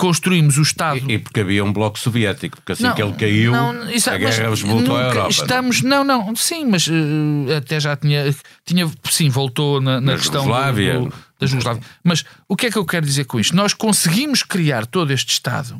construímos 0.02 0.58
o 0.58 0.64
Estado. 0.64 1.00
E, 1.10 1.14
e, 1.14 1.20
porque 1.20 1.40
havia 1.40 1.64
um 1.64 1.72
bloco 1.72 2.00
soviético, 2.00 2.58
porque 2.58 2.72
assim 2.72 2.84
não, 2.84 2.96
que 2.96 3.02
ele 3.04 3.14
caiu, 3.14 3.52
não, 3.52 3.90
isso, 3.92 4.10
a 4.10 4.18
guerra 4.18 4.50
voltou 4.56 4.98
à 4.98 5.04
Europa. 5.04 5.30
Estamos, 5.30 5.82
não, 5.84 6.04
não, 6.04 6.36
sim, 6.36 6.66
mas 6.66 6.88
uh, 6.88 7.56
até 7.58 7.80
já 7.80 7.96
tinha, 7.96 8.36
tinha, 8.66 8.92
sim, 9.10 9.30
voltou 9.30 9.80
na, 9.80 10.02
na 10.02 10.18
questão 10.18 10.44
Jugoslávia. 10.44 11.00
Do, 11.00 11.06
do, 11.06 11.14
da 11.40 11.48
Jugoslávia. 11.48 11.84
Mas 12.04 12.26
o 12.50 12.58
que 12.58 12.66
é 12.66 12.72
que 12.72 12.78
eu 12.78 12.86
quero 12.86 13.06
dizer 13.06 13.26
com 13.26 13.40
isto? 13.40 13.56
Nós 13.56 13.76
conseguimos 13.76 14.42
criar 14.42 14.88
todo 14.88 15.14
este 15.14 15.32
Estado, 15.34 15.80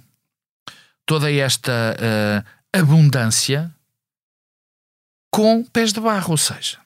toda 1.06 1.32
esta 1.32 1.98
uh, 1.98 2.80
abundância, 2.80 3.74
com 5.32 5.64
pés 5.64 5.92
de 5.92 6.00
barro, 6.00 6.32
ou 6.32 6.38
seja, 6.38 6.78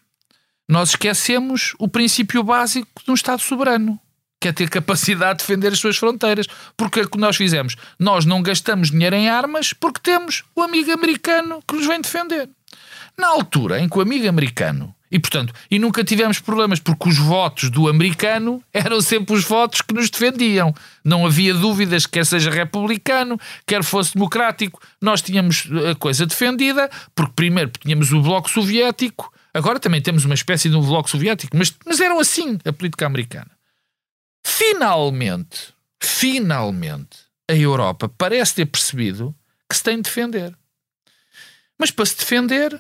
nós 0.68 0.90
esquecemos 0.90 1.74
o 1.80 1.88
princípio 1.88 2.44
básico 2.44 3.04
de 3.04 3.12
um 3.12 3.14
Estado 3.14 3.42
soberano 3.42 4.00
que 4.40 4.50
é 4.50 4.52
ter 4.52 4.70
capacidade 4.70 5.40
de 5.40 5.46
defender 5.46 5.74
as 5.74 5.80
suas 5.80 5.98
fronteiras. 5.98 6.46
Porque 6.78 7.00
é 7.00 7.04
o 7.04 7.10
que 7.10 7.18
nós 7.18 7.36
fizemos? 7.36 7.76
Nós 7.98 8.26
não 8.26 8.44
gastamos 8.44 8.92
dinheiro 8.92 9.16
em 9.16 9.28
armas 9.28 9.74
porque 9.74 10.00
temos 10.04 10.44
o 10.56 10.62
amigo 10.62 10.92
americano 10.92 11.64
que 11.68 11.76
nos 11.76 11.88
vem 11.88 12.00
defender. 12.00 12.48
Na 13.18 13.30
altura 13.30 13.80
em 13.80 13.90
que 13.90 13.98
o 13.98 14.02
amigo 14.02 14.28
americano 14.28 14.94
e, 15.12 15.20
portanto, 15.20 15.54
e 15.72 15.80
nunca 15.80 16.04
tivemos 16.04 16.40
problemas, 16.40 16.80
porque 16.80 17.08
os 17.08 17.18
votos 17.18 17.70
do 17.70 17.88
americano 17.88 18.62
eram 18.74 19.00
sempre 19.02 19.34
os 19.34 19.46
votos 19.46 19.82
que 19.82 19.94
nos 19.94 20.10
defendiam. 20.10 20.74
Não 21.04 21.26
havia 21.26 21.54
dúvidas, 21.54 22.06
quer 22.06 22.26
seja 22.26 22.50
republicano, 22.50 23.40
quer 23.66 23.84
fosse 23.84 24.14
democrático, 24.14 24.82
nós 25.02 25.22
tínhamos 25.22 25.70
a 25.90 25.96
coisa 25.96 26.26
defendida, 26.26 26.90
porque 27.16 27.34
primeiro 27.34 27.72
tínhamos 27.80 28.12
o 28.12 28.22
Bloco 28.22 28.50
Soviético, 28.50 29.32
agora 29.56 29.80
também 29.80 30.02
temos 30.02 30.26
uma 30.26 30.36
espécie 30.36 30.70
de 30.70 30.76
um 30.76 30.82
Bloco 30.82 31.10
Soviético, 31.10 31.56
mas, 31.56 31.74
mas 31.86 32.00
eram 32.00 32.20
assim 32.20 32.60
a 32.66 32.74
política 32.74 33.06
americana. 33.06 33.52
Finalmente, 34.46 35.74
finalmente, 36.02 37.18
a 37.50 37.56
Europa 37.56 38.10
parece 38.10 38.56
ter 38.56 38.66
percebido 38.66 39.34
que 39.70 39.76
se 39.76 39.84
tem 39.84 39.96
de 39.96 40.04
defender. 40.04 40.56
Mas 41.80 41.90
para 41.90 42.06
se 42.06 42.18
defender 42.18 42.80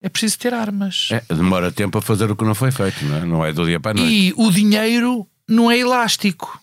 é 0.00 0.08
preciso 0.08 0.38
ter 0.38 0.54
armas. 0.54 1.08
É, 1.10 1.22
demora 1.34 1.72
tempo 1.72 1.98
a 1.98 2.02
fazer 2.02 2.30
o 2.30 2.36
que 2.36 2.44
não 2.44 2.54
foi 2.54 2.70
feito, 2.70 3.04
não 3.04 3.16
é? 3.16 3.24
Não 3.24 3.44
é 3.44 3.52
do 3.52 3.64
dia 3.64 3.80
para 3.80 3.92
a 3.92 3.94
noite. 3.94 4.12
E 4.12 4.32
o 4.36 4.50
dinheiro 4.50 5.28
não 5.48 5.70
é 5.70 5.78
elástico. 5.78 6.60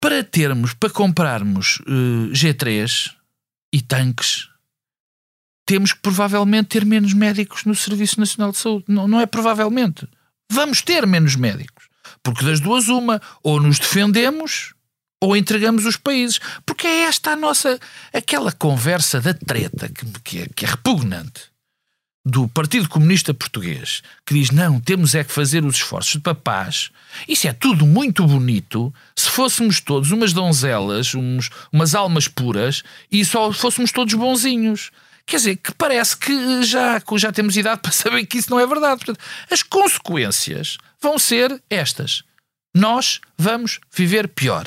Para 0.00 0.22
termos, 0.22 0.74
para 0.74 0.90
comprarmos 0.90 1.80
uh, 1.80 2.30
G3 2.32 3.12
e 3.72 3.82
tanques, 3.82 4.47
temos 5.68 5.92
que 5.92 6.00
provavelmente 6.00 6.68
ter 6.68 6.86
menos 6.86 7.12
médicos 7.12 7.66
no 7.66 7.74
Serviço 7.74 8.18
Nacional 8.18 8.52
de 8.52 8.56
Saúde. 8.56 8.86
Não, 8.88 9.06
não 9.06 9.20
é 9.20 9.26
provavelmente. 9.26 10.08
Vamos 10.50 10.80
ter 10.80 11.06
menos 11.06 11.36
médicos. 11.36 11.90
Porque 12.22 12.42
das 12.42 12.58
duas, 12.58 12.88
uma, 12.88 13.20
ou 13.42 13.60
nos 13.60 13.78
defendemos 13.78 14.72
ou 15.22 15.36
entregamos 15.36 15.84
os 15.84 15.98
países. 15.98 16.40
Porque 16.64 16.86
é 16.86 17.02
esta 17.02 17.32
a 17.32 17.36
nossa. 17.36 17.78
aquela 18.14 18.50
conversa 18.50 19.20
da 19.20 19.34
treta 19.34 19.90
que, 19.90 20.06
que, 20.24 20.38
é, 20.38 20.48
que 20.56 20.64
é 20.64 20.68
repugnante 20.68 21.50
do 22.24 22.48
Partido 22.48 22.88
Comunista 22.88 23.34
Português 23.34 24.02
que 24.24 24.32
diz 24.32 24.50
não, 24.50 24.80
temos 24.80 25.14
é 25.14 25.22
que 25.22 25.32
fazer 25.32 25.66
os 25.66 25.76
esforços 25.76 26.18
para 26.22 26.34
paz. 26.34 26.90
Isso 27.28 27.46
é 27.46 27.52
tudo 27.52 27.86
muito 27.86 28.26
bonito 28.26 28.92
se 29.14 29.28
fôssemos 29.28 29.82
todos 29.82 30.12
umas 30.12 30.32
donzelas, 30.32 31.14
uns, 31.14 31.50
umas 31.70 31.94
almas 31.94 32.26
puras 32.26 32.82
e 33.12 33.22
só 33.22 33.52
fôssemos 33.52 33.92
todos 33.92 34.14
bonzinhos. 34.14 34.90
Quer 35.28 35.36
dizer, 35.36 35.56
que 35.56 35.74
parece 35.74 36.16
que 36.16 36.62
já, 36.64 37.00
já 37.16 37.30
temos 37.30 37.54
idade 37.54 37.82
para 37.82 37.92
saber 37.92 38.24
que 38.24 38.38
isso 38.38 38.50
não 38.50 38.58
é 38.58 38.66
verdade. 38.66 39.04
Portanto, 39.04 39.22
as 39.50 39.62
consequências 39.62 40.78
vão 41.00 41.18
ser 41.18 41.62
estas. 41.68 42.24
Nós 42.74 43.20
vamos 43.36 43.78
viver 43.94 44.28
pior. 44.28 44.66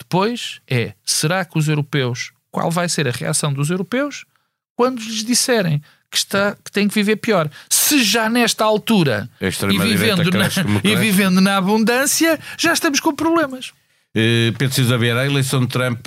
Depois 0.00 0.60
é, 0.66 0.94
será 1.04 1.44
que 1.44 1.58
os 1.58 1.68
europeus, 1.68 2.32
qual 2.50 2.70
vai 2.70 2.88
ser 2.88 3.06
a 3.06 3.10
reação 3.10 3.52
dos 3.52 3.68
europeus 3.68 4.24
quando 4.74 5.00
lhes 5.00 5.22
disserem 5.22 5.82
que, 6.10 6.16
está, 6.16 6.56
que 6.64 6.72
tem 6.72 6.88
que 6.88 6.94
viver 6.94 7.16
pior. 7.16 7.50
Se 7.68 8.02
já 8.02 8.30
nesta 8.30 8.64
altura 8.64 9.28
e 9.40 9.78
vivendo, 9.78 10.30
na, 10.30 10.48
e 10.82 10.96
vivendo 10.96 11.40
na 11.42 11.58
abundância, 11.58 12.38
já 12.56 12.72
estamos 12.72 13.00
com 13.00 13.14
problemas. 13.14 13.72
Uh, 14.16 14.56
Pedro 14.56 14.98
Vieira, 14.98 15.20
a 15.20 15.26
eleição 15.26 15.60
de 15.60 15.66
Trump 15.66 16.06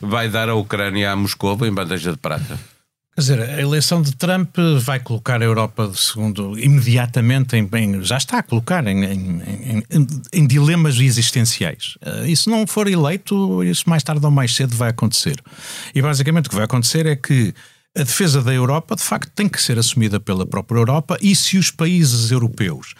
vai 0.00 0.30
dar 0.30 0.48
a 0.48 0.54
Ucrânia 0.54 1.12
a 1.12 1.16
Moscou 1.16 1.58
em 1.66 1.72
bandeja 1.72 2.10
de 2.10 2.16
prata? 2.16 2.58
Quer 3.14 3.20
dizer, 3.20 3.42
a 3.42 3.60
eleição 3.60 4.00
de 4.00 4.16
Trump 4.16 4.56
vai 4.80 4.98
colocar 4.98 5.42
a 5.42 5.44
Europa, 5.44 5.92
segundo, 5.94 6.58
imediatamente 6.58 7.54
em, 7.56 7.68
em 7.74 8.02
já 8.02 8.16
está 8.16 8.38
a 8.38 8.42
colocar 8.42 8.86
em, 8.86 9.04
em, 9.04 9.42
em, 10.32 10.46
dilemas 10.46 10.98
existenciais. 10.98 11.96
Uh, 11.96 12.24
e 12.26 12.34
se 12.34 12.48
não 12.48 12.66
for 12.66 12.88
eleito, 12.88 13.62
isso 13.62 13.90
mais 13.90 14.02
tarde 14.02 14.24
ou 14.24 14.30
mais 14.30 14.54
cedo 14.54 14.74
vai 14.74 14.88
acontecer. 14.88 15.36
E 15.94 16.00
basicamente 16.00 16.46
o 16.46 16.48
que 16.48 16.56
vai 16.56 16.64
acontecer 16.64 17.04
é 17.04 17.14
que 17.14 17.52
a 17.94 18.04
defesa 18.04 18.40
da 18.40 18.54
Europa, 18.54 18.96
de 18.96 19.02
facto, 19.02 19.30
tem 19.34 19.48
que 19.48 19.60
ser 19.60 19.78
assumida 19.78 20.18
pela 20.18 20.46
própria 20.46 20.78
Europa 20.78 21.18
e 21.20 21.36
se 21.36 21.58
os 21.58 21.70
países 21.70 22.30
europeus 22.30 22.94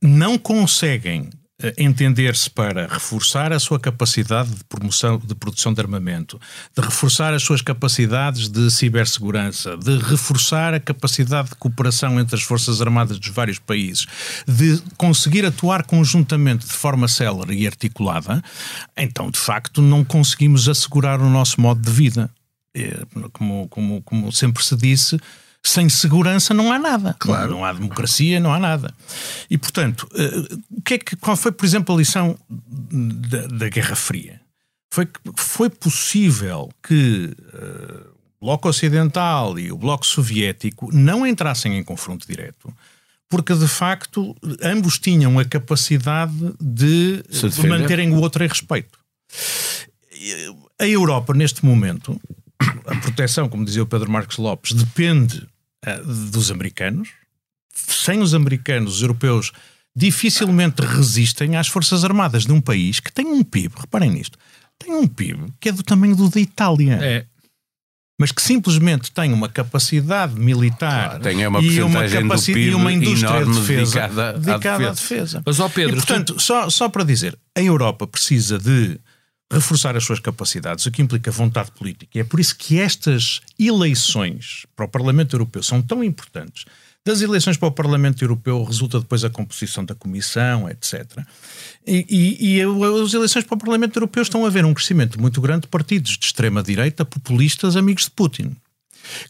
não 0.00 0.38
conseguem 0.38 1.28
eh, 1.28 1.37
entender-se 1.76 2.48
para 2.48 2.86
reforçar 2.86 3.52
a 3.52 3.58
sua 3.58 3.80
capacidade 3.80 4.48
de 4.48 4.62
promoção 4.64 5.18
de 5.18 5.34
produção 5.34 5.74
de 5.74 5.80
armamento, 5.80 6.40
de 6.76 6.80
reforçar 6.80 7.34
as 7.34 7.42
suas 7.42 7.60
capacidades 7.60 8.48
de 8.48 8.70
cibersegurança, 8.70 9.76
de 9.76 9.98
reforçar 9.98 10.72
a 10.72 10.78
capacidade 10.78 11.48
de 11.48 11.56
cooperação 11.56 12.20
entre 12.20 12.36
as 12.36 12.42
forças 12.42 12.80
armadas 12.80 13.18
dos 13.18 13.30
vários 13.30 13.58
países, 13.58 14.06
de 14.46 14.80
conseguir 14.96 15.44
atuar 15.44 15.82
conjuntamente 15.82 16.64
de 16.64 16.72
forma 16.72 17.08
célere 17.08 17.56
e 17.56 17.66
articulada, 17.66 18.40
então 18.96 19.28
de 19.28 19.38
facto 19.38 19.82
não 19.82 20.04
conseguimos 20.04 20.68
assegurar 20.68 21.20
o 21.20 21.28
nosso 21.28 21.60
modo 21.60 21.80
de 21.80 21.90
vida. 21.90 22.30
É, 22.72 23.00
como, 23.32 23.66
como, 23.68 24.02
como 24.02 24.30
sempre 24.30 24.62
se 24.62 24.76
disse, 24.76 25.18
sem 25.68 25.88
segurança 25.88 26.54
não 26.54 26.72
há 26.72 26.78
nada. 26.78 27.14
Claro. 27.18 27.50
Não 27.50 27.64
há 27.64 27.72
democracia, 27.72 28.40
não 28.40 28.52
há 28.52 28.58
nada. 28.58 28.94
E, 29.50 29.58
portanto, 29.58 30.08
eh, 30.14 30.56
o 30.70 30.82
que 30.82 30.94
é 30.94 30.98
que, 30.98 31.16
qual 31.16 31.36
foi, 31.36 31.52
por 31.52 31.64
exemplo, 31.64 31.94
a 31.94 31.98
lição 31.98 32.38
da, 32.48 33.46
da 33.46 33.68
Guerra 33.68 33.94
Fria? 33.94 34.40
Foi 34.90 35.06
que 35.06 35.20
foi 35.36 35.68
possível 35.68 36.70
que 36.82 37.34
uh, 37.52 38.08
o 38.40 38.46
Bloco 38.46 38.68
Ocidental 38.68 39.58
e 39.58 39.70
o 39.70 39.76
Bloco 39.76 40.06
Soviético 40.06 40.88
não 40.92 41.26
entrassem 41.26 41.76
em 41.76 41.84
confronto 41.84 42.26
direto, 42.26 42.72
porque 43.28 43.54
de 43.54 43.68
facto 43.68 44.34
ambos 44.62 44.98
tinham 44.98 45.38
a 45.38 45.44
capacidade 45.44 46.54
de 46.58 47.22
manterem 47.68 48.12
o 48.12 48.20
outro 48.20 48.42
em 48.42 48.48
respeito. 48.48 48.98
A 50.80 50.86
Europa, 50.86 51.34
neste 51.34 51.64
momento, 51.64 52.18
a 52.86 52.96
proteção, 52.96 53.46
como 53.46 53.64
dizia 53.64 53.82
o 53.82 53.86
Pedro 53.86 54.10
Marcos 54.10 54.38
Lopes, 54.38 54.72
depende 54.72 55.46
dos 56.04 56.50
americanos. 56.50 57.10
Sem 57.72 58.20
os 58.20 58.34
americanos, 58.34 58.96
os 58.96 59.02
europeus 59.02 59.52
dificilmente 59.94 60.80
resistem 60.82 61.56
às 61.56 61.68
forças 61.68 62.04
armadas 62.04 62.44
de 62.44 62.52
um 62.52 62.60
país 62.60 63.00
que 63.00 63.12
tem 63.12 63.26
um 63.26 63.42
PIB, 63.42 63.74
reparem 63.76 64.10
nisto, 64.10 64.38
tem 64.78 64.94
um 64.94 65.06
PIB 65.06 65.52
que 65.58 65.68
é 65.68 65.72
do 65.72 65.82
tamanho 65.82 66.14
do 66.14 66.28
da 66.28 66.40
Itália. 66.40 66.98
É. 67.02 67.26
Mas 68.20 68.32
que 68.32 68.42
simplesmente 68.42 69.12
tem 69.12 69.32
uma 69.32 69.48
capacidade 69.48 70.34
militar 70.38 71.10
claro, 71.10 71.22
tem 71.22 71.46
uma 71.46 71.60
e, 71.60 71.80
uma 71.80 72.08
capacidade, 72.08 72.66
e 72.66 72.74
uma 72.74 72.92
indústria 72.92 73.44
de 73.44 73.52
defesa 73.52 74.00
dedicada, 74.00 74.32
dedicada 74.32 74.88
à, 74.88 74.90
defesa. 74.90 74.90
à 74.90 74.90
defesa. 74.90 75.42
Mas, 75.46 75.60
ó 75.60 75.68
Pedro, 75.68 75.92
e, 75.92 75.96
portanto, 75.96 76.34
tu... 76.34 76.40
só, 76.40 76.68
só 76.68 76.88
para 76.88 77.04
dizer, 77.04 77.38
a 77.56 77.62
Europa 77.62 78.08
precisa 78.08 78.58
de 78.58 78.98
reforçar 79.50 79.96
as 79.96 80.04
suas 80.04 80.20
capacidades, 80.20 80.84
o 80.86 80.90
que 80.90 81.00
implica 81.00 81.30
vontade 81.30 81.70
política. 81.72 82.18
E 82.18 82.20
é 82.20 82.24
por 82.24 82.38
isso 82.38 82.56
que 82.56 82.78
estas 82.78 83.40
eleições 83.58 84.66
para 84.76 84.84
o 84.84 84.88
Parlamento 84.88 85.34
Europeu 85.34 85.62
são 85.62 85.80
tão 85.80 86.04
importantes. 86.04 86.64
Das 87.04 87.22
eleições 87.22 87.56
para 87.56 87.68
o 87.68 87.72
Parlamento 87.72 88.22
Europeu 88.22 88.62
resulta 88.62 89.00
depois 89.00 89.24
a 89.24 89.30
composição 89.30 89.82
da 89.82 89.94
Comissão, 89.94 90.68
etc. 90.68 91.24
E, 91.86 92.04
e, 92.08 92.56
e 92.56 92.62
as 92.62 93.14
eleições 93.14 93.44
para 93.44 93.54
o 93.54 93.58
Parlamento 93.58 93.96
Europeu 93.96 94.22
estão 94.22 94.44
a 94.44 94.50
ver 94.50 94.66
um 94.66 94.74
crescimento 94.74 95.18
muito 95.18 95.40
grande 95.40 95.62
de 95.62 95.68
partidos 95.68 96.18
de 96.18 96.26
extrema-direita, 96.26 97.06
populistas, 97.06 97.76
amigos 97.76 98.04
de 98.04 98.10
Putin, 98.10 98.54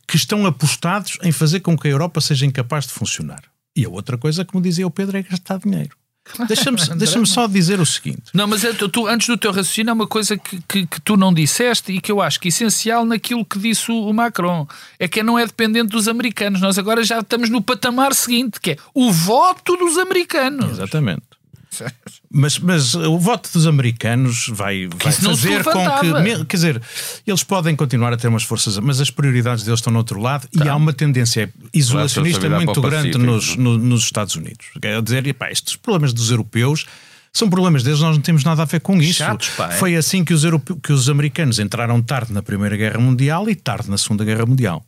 que 0.09 0.16
estão 0.16 0.45
apostados 0.45 1.19
em 1.23 1.31
fazer 1.31 1.61
com 1.61 1.79
que 1.79 1.87
a 1.87 1.91
Europa 1.93 2.21
seja 2.21 2.45
incapaz 2.45 2.87
de 2.87 2.93
funcionar. 2.93 3.45
E 3.77 3.85
a 3.85 3.89
outra 3.89 4.19
coisa, 4.19 4.45
como 4.45 4.61
dizia 4.61 4.87
o 4.87 4.91
Pedro, 4.91 5.16
é 5.16 5.23
gastar 5.23 5.61
dinheiro. 5.61 5.97
Deixa-me 6.47 6.76
deixa 6.97 7.24
só 7.26 7.47
dizer 7.47 7.81
o 7.81 7.87
seguinte. 7.87 8.22
Não, 8.33 8.47
mas 8.47 8.64
é, 8.64 8.72
tu, 8.72 9.07
antes 9.07 9.29
do 9.29 9.37
teu 9.37 9.51
raciocínio, 9.51 9.91
há 9.91 9.95
uma 9.95 10.07
coisa 10.07 10.37
que, 10.37 10.61
que, 10.68 10.87
que, 10.87 11.01
tu 11.01 11.16
não 11.16 11.33
disseste 11.33 11.93
e 11.93 12.01
que 12.01 12.11
eu 12.11 12.20
acho 12.20 12.41
que 12.41 12.49
é 12.49 12.51
essencial 12.51 13.05
naquilo 13.05 13.45
que 13.45 13.59
disse 13.59 13.91
o, 13.91 14.09
o 14.09 14.14
Macron. 14.14 14.66
É 14.99 15.07
que 15.07 15.22
não 15.22 15.39
é 15.39 15.47
dependente 15.47 15.89
dos 15.89 16.09
americanos. 16.09 16.61
Nós 16.61 16.79
agora 16.79 17.03
já 17.03 17.20
estamos 17.20 17.51
no 17.51 17.62
patamar 17.62 18.14
seguinte, 18.14 18.61
que 18.61 18.72
é 18.72 18.76
o 18.95 19.12
voto 19.12 19.76
dos 19.76 19.99
americanos. 19.99 20.70
Exatamente. 20.70 21.28
Mas, 22.31 22.59
mas 22.59 22.95
o 22.95 23.19
voto 23.19 23.51
dos 23.51 23.66
americanos 23.66 24.49
vai, 24.51 24.87
vai 24.87 25.12
fazer 25.12 25.64
com 25.64 25.73
que. 25.73 26.45
Quer 26.45 26.57
dizer, 26.57 26.83
eles 27.27 27.43
podem 27.43 27.75
continuar 27.75 28.12
a 28.12 28.19
ter 28.19 28.29
umas 28.29 28.43
forças, 28.43 28.77
mas 28.79 29.01
as 29.01 29.11
prioridades 29.11 29.64
deles 29.64 29.81
estão 29.81 29.91
no 29.91 29.99
outro 29.99 30.21
lado 30.21 30.47
tá. 30.49 30.64
e 30.64 30.69
há 30.69 30.77
uma 30.77 30.93
tendência 30.93 31.51
isolacionista 31.73 32.49
muito 32.51 32.81
grande 32.83 33.16
nos, 33.16 33.57
no, 33.57 33.79
nos 33.79 34.03
Estados 34.03 34.37
Unidos. 34.37 34.66
Quer 34.81 35.01
dizer, 35.01 35.27
epá, 35.27 35.51
estes 35.51 35.75
problemas 35.77 36.12
dos 36.12 36.31
europeus 36.31 36.87
são 37.33 37.49
problemas 37.49 37.83
deles, 37.83 38.01
nós 38.01 38.16
não 38.16 38.23
temos 38.23 38.45
nada 38.45 38.62
a 38.62 38.64
ver 38.66 38.81
com 38.81 39.01
isso. 39.01 39.14
Chatos, 39.14 39.51
é? 39.59 39.71
Foi 39.73 39.97
assim 39.97 40.25
que 40.25 40.35
os, 40.35 40.45
europe... 40.45 40.75
que 40.83 40.93
os 40.93 41.09
americanos 41.09 41.59
entraram 41.59 42.03
tarde 42.03 42.33
na 42.33 42.43
Primeira 42.43 42.77
Guerra 42.77 42.99
Mundial 42.99 43.49
e 43.49 43.55
tarde 43.55 43.89
na 43.91 43.97
Segunda 43.97 44.25
Guerra 44.25 44.45
Mundial. 44.45 44.85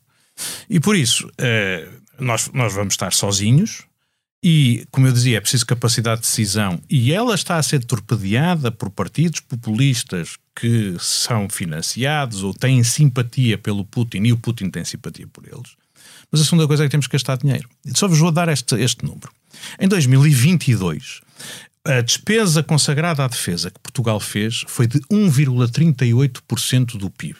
E 0.68 0.81
por 0.81 0.97
isso, 0.97 1.31
eh, 1.39 1.87
nós, 2.18 2.51
nós 2.53 2.74
vamos 2.74 2.95
estar 2.95 3.12
sozinhos 3.12 3.85
e, 4.43 4.86
como 4.91 5.07
eu 5.07 5.12
dizia, 5.12 5.36
é 5.36 5.41
preciso 5.41 5.66
capacidade 5.66 6.22
de 6.22 6.26
decisão. 6.26 6.80
E 6.88 7.12
ela 7.12 7.34
está 7.34 7.57
a 7.57 7.62
ser 7.62 7.84
torpedeada 7.84 8.70
por 8.72 8.88
partidos 8.88 9.41
populistas 9.41 10.38
que 10.59 10.97
são 10.99 11.49
financiados 11.49 12.43
ou 12.43 12.55
têm 12.55 12.82
simpatia 12.82 13.59
pelo 13.59 13.84
Putin 13.84 14.22
e 14.24 14.32
o 14.32 14.38
Putin 14.38 14.70
tem 14.70 14.82
simpatia 14.84 15.26
por 15.26 15.45
eles. 15.47 15.76
Mas 16.32 16.41
a 16.41 16.45
segunda 16.45 16.66
coisa 16.66 16.84
é 16.84 16.86
que 16.86 16.91
temos 16.91 17.07
que 17.07 17.12
gastar 17.12 17.36
dinheiro. 17.36 17.68
Só 17.95 18.09
vos 18.09 18.18
vou 18.18 18.32
dar 18.32 18.49
este, 18.49 18.74
este 18.76 19.05
número. 19.05 19.30
Em 19.78 19.86
2022, 19.86 21.20
a 21.84 22.01
despesa 22.01 22.62
consagrada 22.62 23.24
à 23.24 23.28
defesa 23.28 23.70
que 23.70 23.80
Portugal 23.80 24.20
fez 24.20 24.64
foi 24.68 24.86
de 24.86 25.01
1,38% 25.01 26.97
do 26.97 27.11
PIB. 27.11 27.36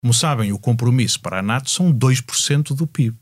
Como 0.00 0.14
sabem, 0.14 0.52
o 0.52 0.58
compromisso 0.58 1.20
para 1.20 1.40
a 1.40 1.42
NATO 1.42 1.68
são 1.70 1.92
2% 1.92 2.74
do 2.74 2.86
PIB 2.86 3.14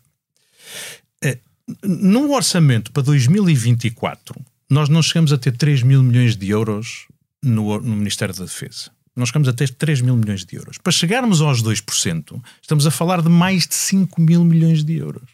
no 1.83 2.33
orçamento 2.33 2.93
para 2.93 3.03
2024, 3.03 4.35
nós 4.71 4.89
não 4.89 5.03
chegamos 5.03 5.33
a 5.33 5.39
ter 5.39 5.57
3 5.57 5.83
mil 5.83 6.03
milhões 6.03 6.37
de 6.37 6.51
euros 6.51 7.07
no, 7.43 7.79
no 7.81 7.97
Ministério 7.97 8.35
da 8.35 8.45
Defesa. 8.45 8.91
Nós 9.15 9.29
chegamos 9.29 9.49
a 9.49 9.53
ter 9.53 9.69
3 9.69 10.01
mil 10.01 10.17
milhões 10.17 10.45
de 10.45 10.57
euros. 10.57 10.79
Para 10.79 10.93
chegarmos 10.93 11.43
aos 11.43 11.63
2%, 11.63 12.43
estamos 12.63 12.87
a 12.87 12.91
falar 12.91 13.21
de 13.21 13.29
mais 13.29 13.67
de 13.67 13.75
5 13.75 14.21
mil 14.21 14.43
milhões 14.43 14.83
de 14.83 14.97
euros. 14.97 15.29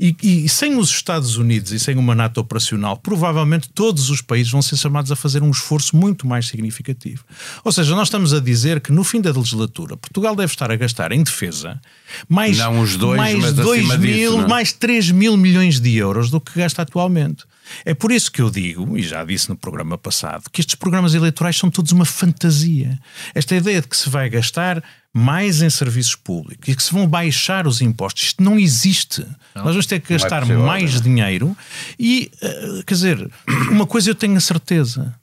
E, 0.00 0.16
e, 0.22 0.48
sem 0.48 0.76
os 0.76 0.90
Estados 0.90 1.36
Unidos 1.38 1.72
e 1.72 1.78
sem 1.80 1.96
uma 1.96 2.14
NATO 2.14 2.40
operacional, 2.40 2.96
provavelmente 2.96 3.68
todos 3.68 4.10
os 4.10 4.22
países 4.22 4.52
vão 4.52 4.62
ser 4.62 4.76
chamados 4.76 5.10
a 5.10 5.16
fazer 5.16 5.42
um 5.42 5.50
esforço 5.50 5.96
muito 5.96 6.24
mais 6.24 6.46
significativo. 6.46 7.24
Ou 7.64 7.72
seja, 7.72 7.96
nós 7.96 8.06
estamos 8.06 8.32
a 8.32 8.38
dizer 8.38 8.80
que 8.80 8.92
no 8.92 9.02
fim 9.02 9.20
da 9.20 9.32
legislatura, 9.32 9.96
Portugal 9.96 10.36
deve 10.36 10.52
estar 10.52 10.70
a 10.70 10.76
gastar 10.76 11.10
em 11.10 11.24
defesa 11.24 11.80
mais, 12.28 12.58
não 12.58 12.80
os 12.80 12.96
dois, 12.96 13.16
mais 13.16 13.52
2 13.52 13.98
mil, 13.98 13.98
disso, 13.98 14.40
é? 14.40 14.46
mais 14.46 14.72
3 14.72 15.10
mil 15.10 15.36
milhões 15.36 15.80
de 15.80 15.96
euros 15.96 16.30
do 16.30 16.40
que 16.40 16.56
gasta 16.56 16.82
atualmente. 16.82 17.44
É 17.84 17.92
por 17.92 18.12
isso 18.12 18.30
que 18.30 18.40
eu 18.40 18.50
digo, 18.50 18.96
e 18.96 19.02
já 19.02 19.24
disse 19.24 19.48
no 19.48 19.56
programa 19.56 19.98
passado, 19.98 20.44
que 20.52 20.60
estes 20.60 20.76
programas 20.76 21.12
eleitorais 21.14 21.56
são 21.56 21.70
todos 21.70 21.90
uma 21.90 22.04
fantasia. 22.04 22.98
Esta 23.34 23.56
ideia 23.56 23.80
de 23.80 23.88
que 23.88 23.96
se 23.96 24.08
vai 24.08 24.30
gastar 24.30 24.82
mais 25.14 25.62
em 25.62 25.70
serviços 25.70 26.14
públicos 26.14 26.68
e 26.68 26.76
que 26.76 26.82
se 26.82 26.92
vão 26.92 27.06
baixar 27.06 27.66
os 27.66 27.80
impostos. 27.80 28.24
Isto 28.24 28.42
não 28.42 28.58
existe. 28.58 29.22
Não, 29.54 29.64
Nós 29.64 29.72
vamos 29.72 29.86
ter 29.86 30.00
que 30.00 30.12
é 30.12 30.16
gastar 30.18 30.38
é 30.38 30.40
possível, 30.40 30.62
mais 30.64 30.94
né? 30.94 31.00
dinheiro 31.00 31.56
e, 31.98 32.30
uh, 32.42 32.84
quer 32.84 32.94
dizer, 32.94 33.30
uma 33.70 33.86
coisa 33.86 34.10
eu 34.10 34.14
tenho 34.14 34.36
a 34.36 34.40
certeza: 34.40 35.14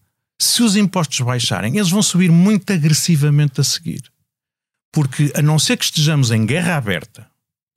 se 0.41 0.63
os 0.63 0.75
impostos 0.75 1.19
baixarem, 1.21 1.75
eles 1.75 1.89
vão 1.89 2.01
subir 2.01 2.31
muito 2.31 2.71
agressivamente 2.71 3.61
a 3.61 3.63
seguir. 3.63 4.03
Porque, 4.91 5.31
a 5.35 5.41
não 5.41 5.59
ser 5.59 5.77
que 5.77 5.85
estejamos 5.85 6.31
em 6.31 6.45
guerra 6.45 6.77
aberta, 6.77 7.27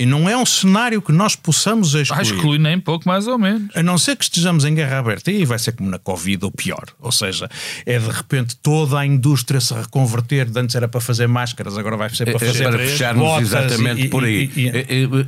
e 0.01 0.07
não 0.07 0.28
é 0.28 0.36
um 0.36 0.46
cenário 0.46 1.03
que 1.03 1.11
nós 1.11 1.34
possamos 1.34 1.94
excluir. 1.94 2.20
Ah, 2.20 2.22
exclui 2.22 2.59
nem 2.59 2.78
pouco, 2.78 3.09
mais 3.09 3.26
ou 3.26 3.36
menos. 3.36 3.74
A 3.74 3.82
não 3.82 3.99
ser 3.99 4.14
que 4.14 4.22
estejamos 4.22 4.64
em 4.64 4.72
guerra 4.72 4.99
aberta, 4.99 5.30
e 5.30 5.44
vai 5.44 5.59
ser 5.59 5.72
como 5.72 5.90
na 5.90 5.99
Covid 5.99 6.44
ou 6.44 6.53
pior. 6.53 6.84
Ou 7.01 7.11
seja, 7.11 7.49
é 7.84 7.99
de 7.99 8.09
repente 8.09 8.55
toda 8.57 8.99
a 8.99 9.05
indústria 9.05 9.61
se 9.61 9.74
reconverter. 9.74 10.49
De 10.49 10.61
antes 10.61 10.76
era 10.76 10.86
para 10.86 11.01
fazer 11.01 11.26
máscaras, 11.26 11.76
agora 11.76 11.96
vai 11.96 12.11
ser 12.11 12.26
para 12.26 12.34
é, 12.34 12.36
é 12.36 12.53
fazer. 12.53 12.64
Para 12.64 12.78
fecharmos 12.78 13.42
exatamente 13.42 14.03
e, 14.03 14.09
por 14.09 14.24
aí. 14.24 14.51
E, 14.57 14.68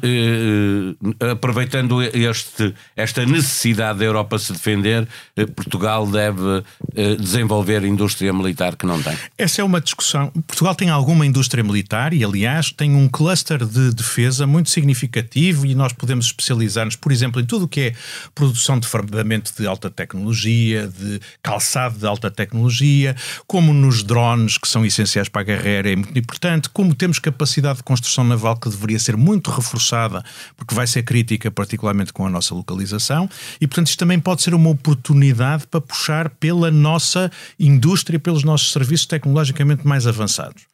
e, 0.02 0.96
aproveitando 1.32 2.00
este, 2.02 2.72
esta 2.94 3.26
necessidade 3.26 3.98
da 3.98 4.04
Europa 4.04 4.38
se 4.38 4.52
defender, 4.52 5.08
eh, 5.36 5.46
Portugal 5.46 6.06
deve 6.06 6.62
eh, 6.94 7.16
desenvolver 7.16 7.84
indústria 7.84 8.32
militar 8.32 8.76
que 8.76 8.86
não 8.86 9.02
tem. 9.02 9.16
Essa 9.36 9.62
é 9.62 9.64
uma 9.64 9.80
discussão. 9.80 10.30
Portugal 10.46 10.74
tem 10.76 10.90
alguma 10.90 11.26
indústria 11.26 11.64
militar 11.64 12.12
e, 12.12 12.22
aliás, 12.22 12.70
tem 12.70 12.94
um 12.94 13.08
cluster 13.08 13.64
de 13.64 13.92
defesa 13.92 14.46
muito 14.46 14.59
muito 14.60 14.70
significativo 14.70 15.66
e 15.66 15.74
nós 15.74 15.92
podemos 15.92 16.26
especializar-nos, 16.26 16.94
por 16.94 17.10
exemplo, 17.10 17.40
em 17.40 17.44
tudo 17.44 17.64
o 17.64 17.68
que 17.68 17.80
é 17.80 17.94
produção 18.34 18.78
de 18.78 18.86
fardamento 18.86 19.52
de 19.56 19.66
alta 19.66 19.90
tecnologia, 19.90 20.86
de 20.86 21.20
calçado 21.42 21.98
de 21.98 22.06
alta 22.06 22.30
tecnologia, 22.30 23.16
como 23.46 23.72
nos 23.72 24.02
drones, 24.02 24.58
que 24.58 24.68
são 24.68 24.84
essenciais 24.84 25.28
para 25.28 25.50
a 25.50 25.56
aérea, 25.56 25.92
é 25.92 25.96
muito 25.96 26.16
importante, 26.18 26.68
como 26.68 26.94
temos 26.94 27.18
capacidade 27.18 27.78
de 27.78 27.82
construção 27.82 28.22
naval 28.22 28.56
que 28.56 28.68
deveria 28.68 28.98
ser 28.98 29.16
muito 29.16 29.50
reforçada, 29.50 30.22
porque 30.56 30.74
vai 30.74 30.86
ser 30.86 31.02
crítica, 31.02 31.50
particularmente 31.50 32.12
com 32.12 32.26
a 32.26 32.30
nossa 32.30 32.54
localização, 32.54 33.28
e 33.60 33.66
portanto 33.66 33.88
isto 33.88 33.98
também 33.98 34.20
pode 34.20 34.42
ser 34.42 34.54
uma 34.54 34.70
oportunidade 34.70 35.66
para 35.66 35.80
puxar 35.80 36.28
pela 36.28 36.70
nossa 36.70 37.30
indústria, 37.58 38.18
pelos 38.18 38.44
nossos 38.44 38.72
serviços 38.72 39.06
tecnologicamente 39.06 39.86
mais 39.86 40.06
avançados. 40.06 40.69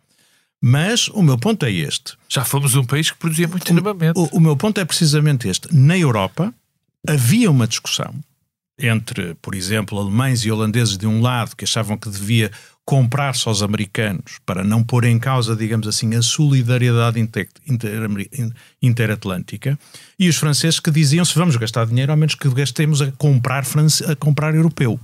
Mas 0.62 1.08
o 1.08 1.22
meu 1.22 1.38
ponto 1.38 1.64
é 1.64 1.70
este. 1.70 2.14
Já 2.28 2.44
fomos 2.44 2.74
um 2.74 2.84
país 2.84 3.10
que 3.10 3.18
produzia 3.18 3.46
muito 3.46 3.72
armamento. 3.72 4.20
O, 4.20 4.38
o, 4.38 4.40
meu 4.40 4.56
ponto 4.56 4.80
é 4.80 4.84
precisamente 4.84 5.48
este. 5.48 5.72
Na 5.74 5.96
Europa 5.96 6.52
havia 7.06 7.50
uma 7.50 7.66
discussão 7.66 8.14
entre, 8.78 9.34
por 9.40 9.54
exemplo, 9.54 9.98
alemães 9.98 10.44
e 10.44 10.50
holandeses 10.50 10.96
de 10.96 11.06
um 11.06 11.20
lado 11.20 11.56
que 11.56 11.64
achavam 11.64 11.96
que 11.96 12.10
devia 12.10 12.50
comprar-se 12.86 13.48
aos 13.48 13.62
americanos 13.62 14.38
para 14.46 14.62
não 14.62 14.80
pôr 14.80 15.04
em 15.04 15.18
causa, 15.18 15.56
digamos 15.56 15.88
assim, 15.88 16.14
a 16.14 16.22
solidariedade 16.22 17.18
interatlântica, 18.80 19.76
e 20.16 20.28
os 20.28 20.36
franceses 20.36 20.78
que 20.78 20.92
diziam 20.92 21.24
se 21.24 21.34
vamos 21.34 21.56
gastar 21.56 21.84
dinheiro, 21.84 22.12
ao 22.12 22.16
menos 22.16 22.36
que 22.36 22.48
gastemos 22.48 23.02
a 23.02 23.10
comprar, 23.10 23.64
a 24.08 24.14
comprar 24.14 24.54
europeu. 24.54 25.00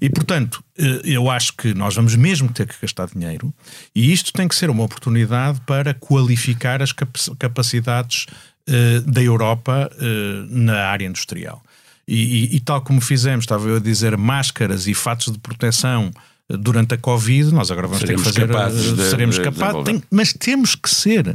E, 0.00 0.08
portanto, 0.08 0.62
eh, 0.78 1.00
eu 1.04 1.28
acho 1.28 1.54
que 1.54 1.74
nós 1.74 1.96
vamos 1.96 2.14
mesmo 2.14 2.48
ter 2.52 2.68
que 2.68 2.76
gastar 2.80 3.08
dinheiro, 3.08 3.52
e 3.92 4.12
isto 4.12 4.32
tem 4.32 4.46
que 4.46 4.54
ser 4.54 4.70
uma 4.70 4.84
oportunidade 4.84 5.60
para 5.66 5.92
qualificar 5.94 6.80
as 6.80 6.92
capacidades 7.36 8.26
uh, 8.68 9.00
da 9.10 9.20
Europa 9.20 9.90
uh, 9.92 10.46
na 10.48 10.84
área 10.86 11.06
industrial. 11.06 11.60
E, 12.06 12.14
e, 12.44 12.56
e, 12.56 12.60
tal 12.60 12.80
como 12.80 13.00
fizemos, 13.00 13.42
estava 13.44 13.68
eu 13.68 13.76
a 13.76 13.80
dizer, 13.80 14.16
máscaras 14.16 14.86
e 14.86 14.94
fatos 14.94 15.32
de 15.32 15.38
proteção 15.38 16.12
durante 16.48 16.94
a 16.94 16.98
Covid, 16.98 17.52
nós 17.52 17.70
agora 17.70 17.86
vamos 17.86 18.00
seremos 18.00 18.24
ter 18.24 18.30
que 18.30 18.34
fazer. 18.34 18.52
Capazes 18.52 18.96
de, 18.96 19.10
seremos 19.10 19.38
capazes, 19.38 19.84
tem, 19.84 20.02
mas 20.10 20.32
temos 20.32 20.74
que 20.74 20.90
ser. 20.90 21.32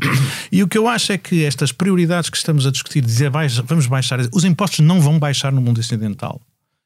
E 0.51 0.62
o 0.64 0.68
que 0.68 0.78
eu 0.78 0.88
acho 0.88 1.12
é 1.12 1.18
que 1.18 1.43
estas 1.43 1.72
prioridades 1.72 2.30
que 2.30 2.38
estamos 2.38 2.66
a 2.66 2.72
discutir, 2.72 3.01
dizer 3.01 3.32
vamos 3.66 3.88
baixar, 3.88 4.20
os 4.34 4.43
impostos 4.43 4.80
não 4.80 5.01
vão 5.01 5.18
baixar 5.18 5.51
no 5.51 5.62
mundo 5.62 5.80
ocidental. 5.80 6.41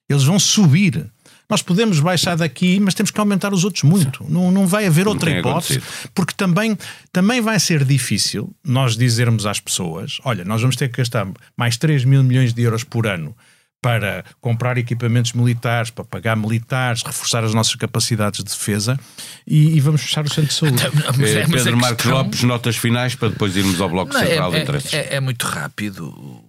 Eles 0.09 0.23
vão 0.23 0.39
subir. 0.39 1.09
Nós 1.49 1.61
podemos 1.61 1.99
baixar 1.99 2.37
daqui, 2.37 2.79
mas 2.79 2.93
temos 2.93 3.11
que 3.11 3.19
aumentar 3.19 3.53
os 3.53 3.65
outros 3.65 3.83
muito. 3.83 4.25
Não, 4.29 4.51
não 4.51 4.65
vai 4.65 4.87
haver 4.87 5.05
outra 5.05 5.29
hipótese, 5.29 5.81
porque 6.13 6.33
também, 6.33 6.77
também 7.11 7.41
vai 7.41 7.59
ser 7.59 7.83
difícil 7.83 8.53
nós 8.63 8.95
dizermos 8.95 9.45
às 9.45 9.59
pessoas: 9.59 10.19
olha, 10.23 10.45
nós 10.45 10.61
vamos 10.61 10.77
ter 10.77 10.89
que 10.89 10.97
gastar 10.97 11.27
mais 11.57 11.75
3 11.75 12.05
mil 12.05 12.23
milhões 12.23 12.53
de 12.53 12.61
euros 12.61 12.85
por 12.85 13.05
ano 13.05 13.35
para 13.81 14.23
comprar 14.39 14.77
equipamentos 14.77 15.33
militares, 15.33 15.89
para 15.89 16.05
pagar 16.05 16.37
militares, 16.37 17.01
reforçar 17.01 17.43
as 17.43 17.53
nossas 17.53 17.73
capacidades 17.75 18.43
de 18.43 18.45
defesa 18.45 18.97
e, 19.45 19.75
e 19.75 19.79
vamos 19.79 20.01
fechar 20.01 20.23
o 20.23 20.29
centro 20.29 20.49
de 20.49 20.53
saúde. 20.53 20.75
Então, 20.75 21.25
é, 21.25 21.47
Pedro 21.47 21.77
Marcos 21.77 22.03
questão... 22.03 22.21
Lopes, 22.21 22.43
notas 22.43 22.77
finais 22.77 23.15
para 23.15 23.29
depois 23.29 23.55
irmos 23.55 23.81
ao 23.81 23.89
Bloco 23.89 24.13
Não, 24.13 24.19
Central 24.19 24.53
é, 24.53 24.55
de 24.55 24.63
Interesses. 24.63 24.93
É, 24.93 25.15
é, 25.15 25.19
muito 25.19 25.47
rápido. 25.47 26.45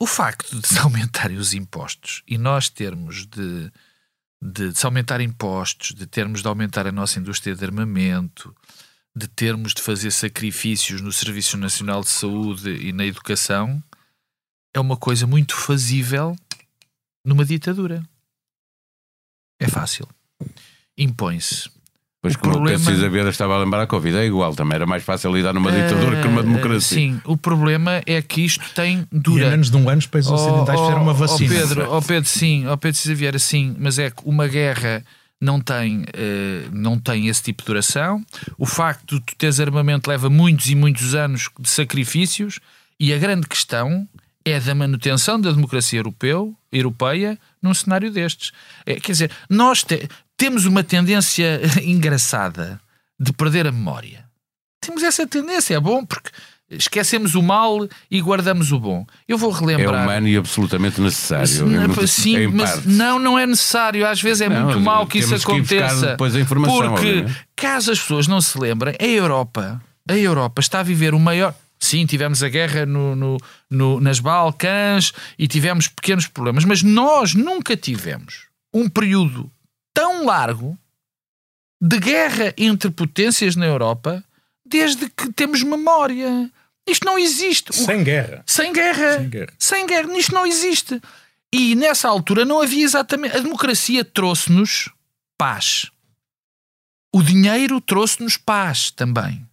O 0.00 0.06
facto 0.06 0.58
de 0.58 0.66
se 0.66 0.78
aumentarem 0.80 1.36
os 1.36 1.52
impostos 1.52 2.22
e 2.26 2.38
nós 2.38 2.70
termos 2.70 3.26
de, 3.26 3.70
de, 4.40 4.70
de 4.70 4.78
se 4.78 4.86
aumentar 4.86 5.20
impostos, 5.20 5.92
de 5.94 6.06
termos 6.06 6.40
de 6.40 6.48
aumentar 6.48 6.86
a 6.86 6.92
nossa 6.92 7.18
indústria 7.18 7.54
de 7.54 7.62
armamento, 7.62 8.54
de 9.14 9.28
termos 9.28 9.74
de 9.74 9.82
fazer 9.82 10.10
sacrifícios 10.10 11.02
no 11.02 11.12
Serviço 11.12 11.58
Nacional 11.58 12.00
de 12.00 12.08
Saúde 12.08 12.70
e 12.70 12.94
na 12.94 13.04
educação 13.04 13.82
é 14.76 14.80
uma 14.80 14.96
coisa 14.96 15.26
muito 15.26 15.56
fazível 15.56 16.36
numa 17.24 17.44
ditadura. 17.44 18.02
É 19.58 19.66
fácil. 19.68 20.06
Impõe-se. 20.98 21.70
Pois 22.20 22.34
o 22.34 22.38
como 22.38 22.54
problema... 22.54 22.78
César 22.78 23.08
Vieira 23.08 23.30
estava 23.30 23.54
a 23.54 23.58
lembrar, 23.58 23.82
a 23.82 23.86
Covid 23.86 24.18
é 24.18 24.26
igual, 24.26 24.54
também 24.54 24.76
era 24.76 24.86
mais 24.86 25.02
fácil 25.02 25.34
lidar 25.34 25.54
numa 25.54 25.72
ditadura 25.72 26.18
uh, 26.18 26.22
que 26.22 26.28
numa 26.28 26.42
democracia. 26.42 26.98
Sim, 26.98 27.20
o 27.24 27.38
problema 27.38 28.02
é 28.04 28.20
que 28.20 28.44
isto 28.44 28.68
tem 28.74 29.06
dura. 29.10 29.44
E 29.44 29.46
em 29.46 29.50
menos 29.50 29.70
de 29.70 29.76
um 29.76 29.88
ano 29.88 29.98
os 29.98 30.06
países 30.06 30.30
oh, 30.30 30.34
ocidentais 30.34 30.78
oh, 30.78 30.82
fizeram 30.84 31.02
uma 31.02 31.14
vacina. 31.14 31.54
Oh 31.54 31.58
Pedro, 31.58 31.94
oh 31.94 32.02
Pedro, 32.02 32.28
sim, 32.28 32.66
oh 32.66 32.76
Pedro 32.76 32.98
César 32.98 33.14
Vieira, 33.14 33.38
sim, 33.38 33.76
mas 33.78 33.98
é 33.98 34.10
que 34.10 34.22
uma 34.26 34.46
guerra 34.46 35.02
não 35.40 35.58
tem, 35.58 36.02
uh, 36.02 36.70
não 36.70 36.98
tem 36.98 37.28
esse 37.28 37.42
tipo 37.42 37.62
de 37.62 37.66
duração. 37.66 38.22
O 38.58 38.66
facto 38.66 39.18
de 39.18 39.24
tu 39.24 39.36
teres 39.36 39.58
armamento 39.58 40.10
leva 40.10 40.28
muitos 40.28 40.68
e 40.68 40.74
muitos 40.74 41.14
anos 41.14 41.48
de 41.58 41.68
sacrifícios 41.70 42.60
e 43.00 43.14
a 43.14 43.18
grande 43.18 43.46
questão 43.46 44.06
é 44.46 44.60
da 44.60 44.76
manutenção 44.76 45.40
da 45.40 45.50
democracia 45.50 45.98
europeu, 45.98 46.54
europeia 46.70 47.36
num 47.60 47.74
cenário 47.74 48.12
destes. 48.12 48.52
É, 48.86 48.94
quer 48.94 49.10
dizer, 49.10 49.30
nós 49.50 49.82
te, 49.82 50.08
temos 50.36 50.64
uma 50.66 50.84
tendência 50.84 51.60
engraçada 51.82 52.80
de 53.18 53.32
perder 53.32 53.66
a 53.66 53.72
memória. 53.72 54.24
Temos 54.80 55.02
essa 55.02 55.26
tendência, 55.26 55.74
é 55.74 55.80
bom, 55.80 56.06
porque 56.06 56.30
esquecemos 56.70 57.34
o 57.34 57.42
mal 57.42 57.88
e 58.08 58.20
guardamos 58.20 58.70
o 58.70 58.78
bom. 58.78 59.04
Eu 59.26 59.36
vou 59.36 59.50
relembrar. 59.50 60.02
É 60.02 60.04
humano 60.04 60.28
e 60.28 60.36
absolutamente 60.36 61.00
necessário. 61.00 61.46
sim, 62.06 62.36
é 62.36 62.46
mas 62.46 62.86
não, 62.86 63.18
não 63.18 63.36
é 63.36 63.46
necessário. 63.46 64.06
Às 64.06 64.22
vezes 64.22 64.42
é 64.42 64.48
não, 64.48 64.66
muito 64.66 64.80
mal 64.80 65.08
que 65.08 65.18
isso 65.18 65.34
aconteça. 65.34 66.00
Que 66.00 66.06
depois 66.12 66.36
a 66.36 66.40
informação, 66.40 66.90
porque, 66.90 67.08
obviamente. 67.08 67.48
caso 67.56 67.90
as 67.90 67.98
pessoas 67.98 68.28
não 68.28 68.40
se 68.40 68.56
lembrem, 68.60 68.94
a 69.00 69.04
Europa, 69.04 69.82
a 70.08 70.16
Europa 70.16 70.60
está 70.60 70.80
a 70.80 70.82
viver 70.84 71.14
o 71.14 71.18
maior 71.18 71.52
Sim, 71.78 72.06
tivemos 72.06 72.42
a 72.42 72.48
guerra 72.48 72.86
no, 72.86 73.14
no, 73.14 73.36
no, 73.70 74.00
nas 74.00 74.18
Balcãs 74.18 75.12
e 75.38 75.46
tivemos 75.46 75.88
pequenos 75.88 76.26
problemas, 76.26 76.64
mas 76.64 76.82
nós 76.82 77.34
nunca 77.34 77.76
tivemos 77.76 78.46
um 78.72 78.88
período 78.88 79.50
tão 79.94 80.24
largo 80.24 80.78
de 81.80 81.98
guerra 81.98 82.54
entre 82.56 82.90
potências 82.90 83.56
na 83.56 83.66
Europa 83.66 84.24
desde 84.64 85.08
que 85.08 85.32
temos 85.32 85.62
memória. 85.62 86.50
Isto 86.86 87.04
não 87.04 87.18
existe. 87.18 87.74
Sem 87.74 88.02
guerra. 88.04 88.42
Sem 88.46 88.72
guerra. 88.72 89.18
Sem 89.18 89.28
guerra. 89.28 89.52
Sem 89.58 89.86
guerra. 89.86 90.18
Isto 90.18 90.34
não 90.34 90.46
existe. 90.46 91.00
E 91.52 91.74
nessa 91.74 92.08
altura 92.08 92.44
não 92.44 92.60
havia 92.60 92.84
exatamente. 92.84 93.36
A 93.36 93.40
democracia 93.40 94.04
trouxe-nos 94.04 94.90
paz. 95.38 95.90
O 97.14 97.22
dinheiro 97.22 97.80
trouxe-nos 97.80 98.36
paz 98.36 98.90
também. 98.90 99.45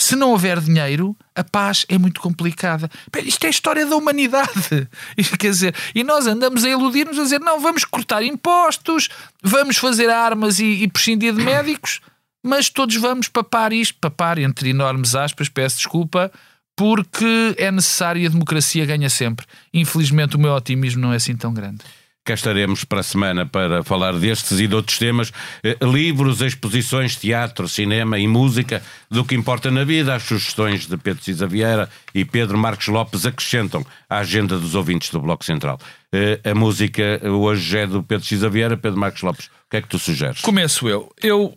Se 0.00 0.14
não 0.14 0.30
houver 0.30 0.60
dinheiro, 0.60 1.16
a 1.34 1.42
paz 1.42 1.84
é 1.88 1.98
muito 1.98 2.20
complicada. 2.20 2.88
Isto 3.24 3.44
é 3.44 3.46
a 3.48 3.50
história 3.50 3.84
da 3.84 3.96
humanidade. 3.96 4.88
Quer 5.38 5.50
dizer, 5.50 5.74
e 5.92 6.04
nós 6.04 6.28
andamos 6.28 6.64
a 6.64 6.68
iludir-nos 6.68 7.18
a 7.18 7.22
dizer: 7.24 7.40
não, 7.40 7.60
vamos 7.60 7.84
cortar 7.84 8.22
impostos, 8.22 9.08
vamos 9.42 9.76
fazer 9.76 10.08
armas 10.08 10.60
e, 10.60 10.84
e 10.84 10.88
prescindir 10.88 11.34
de 11.34 11.42
médicos, 11.42 12.00
mas 12.44 12.70
todos 12.70 12.94
vamos 12.94 13.28
papar 13.28 13.72
isto, 13.72 13.98
papar 14.00 14.38
entre 14.38 14.70
enormes 14.70 15.16
aspas, 15.16 15.48
peço 15.48 15.78
desculpa, 15.78 16.30
porque 16.76 17.56
é 17.58 17.72
necessário 17.72 18.22
e 18.22 18.26
a 18.26 18.30
democracia 18.30 18.86
ganha 18.86 19.10
sempre. 19.10 19.44
Infelizmente, 19.74 20.36
o 20.36 20.38
meu 20.38 20.52
otimismo 20.52 21.02
não 21.02 21.12
é 21.12 21.16
assim 21.16 21.36
tão 21.36 21.52
grande. 21.52 21.80
Cá 22.28 22.34
estaremos 22.34 22.84
para 22.84 23.00
a 23.00 23.02
semana 23.02 23.46
para 23.46 23.82
falar 23.82 24.12
destes 24.12 24.60
e 24.60 24.66
de 24.66 24.74
outros 24.74 24.98
temas. 24.98 25.32
Eh, 25.64 25.78
livros, 25.80 26.42
exposições, 26.42 27.16
teatro, 27.16 27.66
cinema 27.66 28.18
e 28.18 28.28
música, 28.28 28.82
do 29.10 29.24
que 29.24 29.34
importa 29.34 29.70
na 29.70 29.82
vida. 29.82 30.14
As 30.14 30.24
sugestões 30.24 30.86
de 30.86 30.98
Pedro 30.98 31.24
Cisa 31.24 31.46
Vieira 31.46 31.88
e 32.14 32.26
Pedro 32.26 32.58
Marcos 32.58 32.88
Lopes 32.88 33.24
acrescentam 33.24 33.82
à 34.10 34.18
agenda 34.18 34.58
dos 34.58 34.74
ouvintes 34.74 35.08
do 35.08 35.22
Bloco 35.22 35.42
Central. 35.42 35.80
Eh, 36.12 36.38
a 36.44 36.54
música 36.54 37.18
hoje 37.24 37.78
é 37.78 37.86
do 37.86 38.02
Pedro 38.02 38.26
Cisa 38.26 38.50
Vieira. 38.50 38.76
Pedro 38.76 39.00
Marcos 39.00 39.22
Lopes, 39.22 39.46
o 39.46 39.70
que 39.70 39.78
é 39.78 39.80
que 39.80 39.88
tu 39.88 39.98
sugeres? 39.98 40.42
Começo 40.42 40.86
eu. 40.86 41.10
Eu 41.22 41.56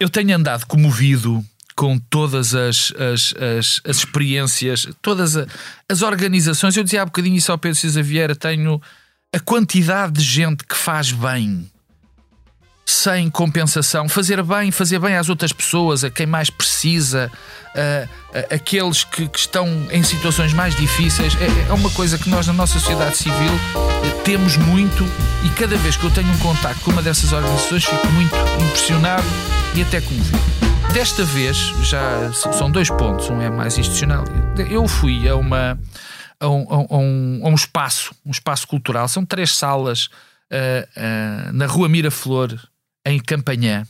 eu 0.00 0.10
tenho 0.10 0.34
andado 0.34 0.66
comovido 0.66 1.44
com 1.74 1.98
todas 1.98 2.54
as, 2.54 2.92
as, 2.96 3.34
as, 3.34 3.80
as 3.84 3.96
experiências, 3.96 4.86
todas 5.00 5.36
a, 5.36 5.46
as 5.88 6.02
organizações. 6.02 6.76
Eu 6.76 6.84
dizia 6.84 7.02
há 7.02 7.06
bocadinho 7.06 7.36
isso 7.36 7.52
ao 7.52 7.58
Pedro 7.58 7.78
Cisa 7.78 8.02
Vieira: 8.02 8.34
tenho 8.34 8.80
a 9.34 9.40
quantidade 9.40 10.12
de 10.12 10.22
gente 10.22 10.64
que 10.64 10.76
faz 10.76 11.12
bem 11.12 11.70
sem 12.84 13.30
compensação, 13.30 14.08
fazer 14.08 14.42
bem, 14.42 14.70
fazer 14.70 14.98
bem 14.98 15.16
às 15.16 15.28
outras 15.28 15.52
pessoas, 15.52 16.04
a 16.04 16.10
quem 16.10 16.26
mais 16.26 16.50
precisa, 16.50 17.30
a, 17.74 18.38
a, 18.38 18.54
aqueles 18.54 19.04
que, 19.04 19.28
que, 19.28 19.38
estão 19.38 19.66
em 19.90 20.02
situações 20.02 20.52
mais 20.52 20.74
difíceis, 20.76 21.34
é, 21.40 21.70
é, 21.70 21.72
uma 21.72 21.90
coisa 21.90 22.18
que 22.18 22.28
nós 22.28 22.46
na 22.46 22.52
nossa 22.52 22.78
sociedade 22.78 23.16
civil 23.16 23.52
temos 24.24 24.56
muito 24.56 25.04
e 25.44 25.48
cada 25.50 25.76
vez 25.76 25.96
que 25.96 26.04
eu 26.04 26.10
tenho 26.10 26.28
um 26.28 26.38
contacto 26.38 26.80
com 26.84 26.90
uma 26.90 27.02
dessas 27.02 27.32
organizações 27.32 27.84
fico 27.84 28.06
muito 28.08 28.34
impressionado 28.62 29.24
e 29.74 29.82
até 29.82 30.00
comovido. 30.00 30.71
Desta 30.92 31.24
vez, 31.24 31.56
já 31.82 32.30
são 32.32 32.70
dois 32.70 32.90
pontos, 32.90 33.30
um 33.30 33.40
é 33.40 33.48
mais 33.48 33.78
institucional. 33.78 34.24
Eu 34.70 34.86
fui 34.86 35.26
a 35.26 35.34
uma 35.34 35.78
a 36.38 36.48
um, 36.48 36.66
a 36.68 36.98
um, 36.98 37.40
a 37.44 37.48
um 37.48 37.54
espaço, 37.54 38.14
um 38.26 38.30
espaço 38.30 38.68
cultural, 38.68 39.08
são 39.08 39.24
três 39.24 39.56
salas 39.56 40.06
uh, 40.06 41.48
uh, 41.48 41.52
na 41.52 41.64
Rua 41.64 41.88
Miraflor, 41.88 42.58
em 43.06 43.18
Campanhã 43.18 43.84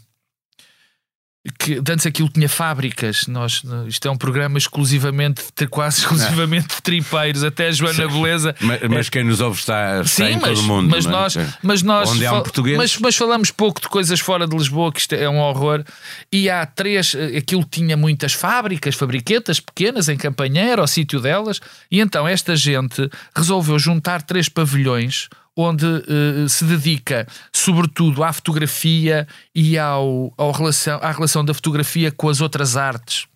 que 1.59 1.80
antes 1.90 2.07
aquilo 2.07 2.28
tinha 2.28 2.49
fábricas, 2.49 3.26
nós, 3.26 3.62
isto 3.88 4.07
é 4.07 4.11
um 4.11 4.16
programa 4.16 4.59
exclusivamente, 4.59 5.43
quase 5.68 5.99
exclusivamente 6.03 6.68
de 6.68 6.82
tripeiros, 6.82 7.43
até 7.43 7.66
a 7.66 7.72
Joana 7.72 8.07
Beleza. 8.07 8.55
Mas, 8.61 8.80
mas, 8.88 9.09
quem 9.09 9.24
nos 9.24 9.40
ouve 9.40 9.59
está, 9.59 10.03
está 10.03 10.24
Sim, 10.24 10.32
em 10.34 10.38
mas, 10.38 10.51
todo 10.51 10.61
o 10.61 10.62
mundo. 10.62 10.88
Mas 10.88 11.05
é? 11.05 11.11
nós, 11.11 11.36
mas 11.61 11.82
nós 11.82 12.11
Onde 12.11 12.24
há 12.24 12.32
um 12.34 12.43
português. 12.43 12.76
Mas, 12.76 12.97
mas, 12.99 13.16
falamos 13.16 13.51
pouco 13.51 13.80
de 13.80 13.88
coisas 13.88 14.20
fora 14.20 14.47
de 14.47 14.57
Lisboa, 14.57 14.93
que 14.93 15.01
isto 15.01 15.14
é 15.14 15.28
um 15.28 15.40
horror. 15.40 15.82
E 16.30 16.49
há 16.49 16.64
três, 16.64 17.16
aquilo 17.36 17.64
tinha 17.64 17.97
muitas 17.97 18.32
fábricas, 18.32 18.95
fabriquetas 18.95 19.59
pequenas 19.59 20.09
em 20.09 20.16
Campanhã, 20.16 20.62
era 20.62 20.82
o 20.82 20.86
sítio 20.86 21.20
delas, 21.20 21.61
e 21.90 22.01
então 22.01 22.26
esta 22.28 22.55
gente 22.55 23.11
resolveu 23.34 23.78
juntar 23.80 24.22
três 24.22 24.49
pavilhões 24.49 25.28
onde 25.57 25.87
uh, 25.87 26.49
se 26.49 26.65
dedica 26.65 27.27
sobretudo 27.53 28.25
à 28.25 28.33
fotografia 28.33 29.27
e 29.55 29.79
ao, 29.79 30.33
ao 30.37 30.51
relação, 30.51 30.99
à 31.03 31.11
relação 31.11 31.45
da 31.45 31.55
fotografia 31.55 32.11
com 32.11 32.29
as 32.29 32.41
outras 32.41 32.77
artes. 32.77 33.27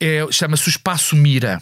É, 0.00 0.26
Chama-se 0.30 0.68
o 0.68 0.70
Espaço 0.70 1.16
Mira. 1.16 1.60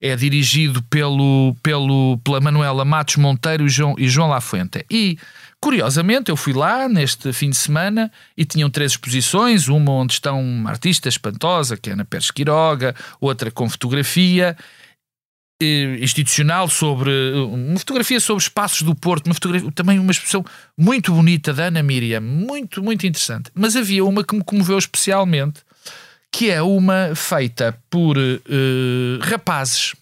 É 0.00 0.14
dirigido 0.14 0.82
pelo, 0.82 1.56
pelo, 1.62 2.18
pela 2.22 2.40
Manuela 2.40 2.84
Matos 2.84 3.16
Monteiro 3.16 3.64
e 3.64 3.68
João, 3.68 3.94
e 3.98 4.06
João 4.06 4.28
Lafuente. 4.28 4.84
E, 4.90 5.18
curiosamente, 5.58 6.30
eu 6.30 6.36
fui 6.36 6.52
lá 6.52 6.88
neste 6.88 7.32
fim 7.32 7.48
de 7.48 7.56
semana 7.56 8.12
e 8.36 8.44
tinham 8.44 8.68
três 8.68 8.92
exposições: 8.92 9.66
uma 9.66 9.92
onde 9.92 10.12
estão 10.12 10.42
uma 10.42 10.70
artista 10.70 11.08
espantosa, 11.08 11.76
que 11.76 11.88
é 11.88 11.94
Ana 11.94 12.04
Pérez 12.04 12.30
Quiroga, 12.30 12.94
outra 13.18 13.50
com 13.50 13.68
fotografia 13.68 14.54
institucional 16.00 16.68
sobre 16.68 17.10
uma 17.34 17.78
fotografia 17.78 18.18
sobre 18.18 18.42
espaços 18.42 18.82
do 18.82 18.94
Porto, 18.94 19.26
uma 19.26 19.34
fotografia, 19.34 19.70
também 19.72 19.98
uma 19.98 20.10
expressão 20.10 20.44
muito 20.76 21.12
bonita 21.12 21.52
da 21.52 21.64
Ana 21.64 21.82
Miriam, 21.82 22.20
muito, 22.20 22.82
muito 22.82 23.06
interessante. 23.06 23.50
Mas 23.54 23.76
havia 23.76 24.04
uma 24.04 24.24
que 24.24 24.34
me 24.34 24.42
comoveu 24.42 24.78
especialmente, 24.78 25.60
que 26.32 26.50
é 26.50 26.60
uma 26.60 27.14
feita 27.14 27.78
por 27.88 28.16
uh, 28.18 29.18
rapazes 29.22 29.92
uh, 29.92 29.94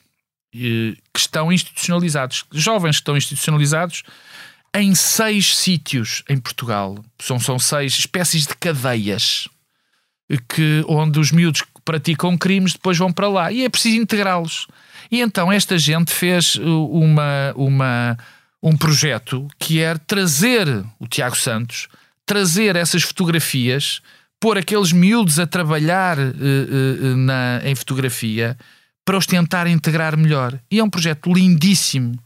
que 0.55 1.21
estão 1.21 1.53
institucionalizados, 1.53 2.45
jovens 2.53 2.97
que 2.97 3.03
estão 3.03 3.17
institucionalizados 3.17 4.03
em 4.75 4.95
seis 4.95 5.57
sítios 5.57 6.23
em 6.29 6.39
Portugal. 6.39 6.97
São, 7.21 7.39
são 7.39 7.59
seis 7.59 7.93
espécies 7.99 8.47
de 8.47 8.57
cadeias 8.57 9.47
que, 10.49 10.83
onde 10.89 11.21
os 11.21 11.31
miúdos 11.31 11.61
que 11.61 11.69
praticam 11.85 12.39
crimes 12.39 12.73
depois 12.73 12.97
vão 12.97 13.13
para 13.13 13.29
lá. 13.29 13.53
E 13.53 13.65
é 13.65 13.69
preciso 13.69 14.01
integrá-los. 14.01 14.67
E 15.13 15.21
então 15.21 15.53
esta 15.53 15.77
gente 15.77 16.11
fez 16.11 16.55
uh, 16.55 16.87
uma, 16.87 17.53
uma, 17.55 18.19
um 18.63 18.75
projeto 18.75 19.47
que 19.59 19.79
era 19.79 19.99
trazer 19.99 20.67
o 20.99 21.07
Tiago 21.07 21.37
Santos, 21.37 21.87
trazer 22.25 22.77
essas 22.77 23.03
fotografias, 23.03 24.01
pôr 24.41 24.57
aqueles 24.57 24.91
miúdos 24.91 25.39
a 25.39 25.47
trabalhar 25.47 26.19
uh, 26.19 26.23
uh, 26.23 27.17
na, 27.19 27.61
em 27.63 27.75
fotografia 27.75 28.57
para 29.05 29.19
os 29.19 29.27
tentar 29.27 29.67
integrar 29.67 30.17
melhor. 30.17 30.59
E 30.71 30.79
é 30.79 30.85
um 30.85 30.89
projeto 30.89 31.31
lindíssimo, 31.31 32.19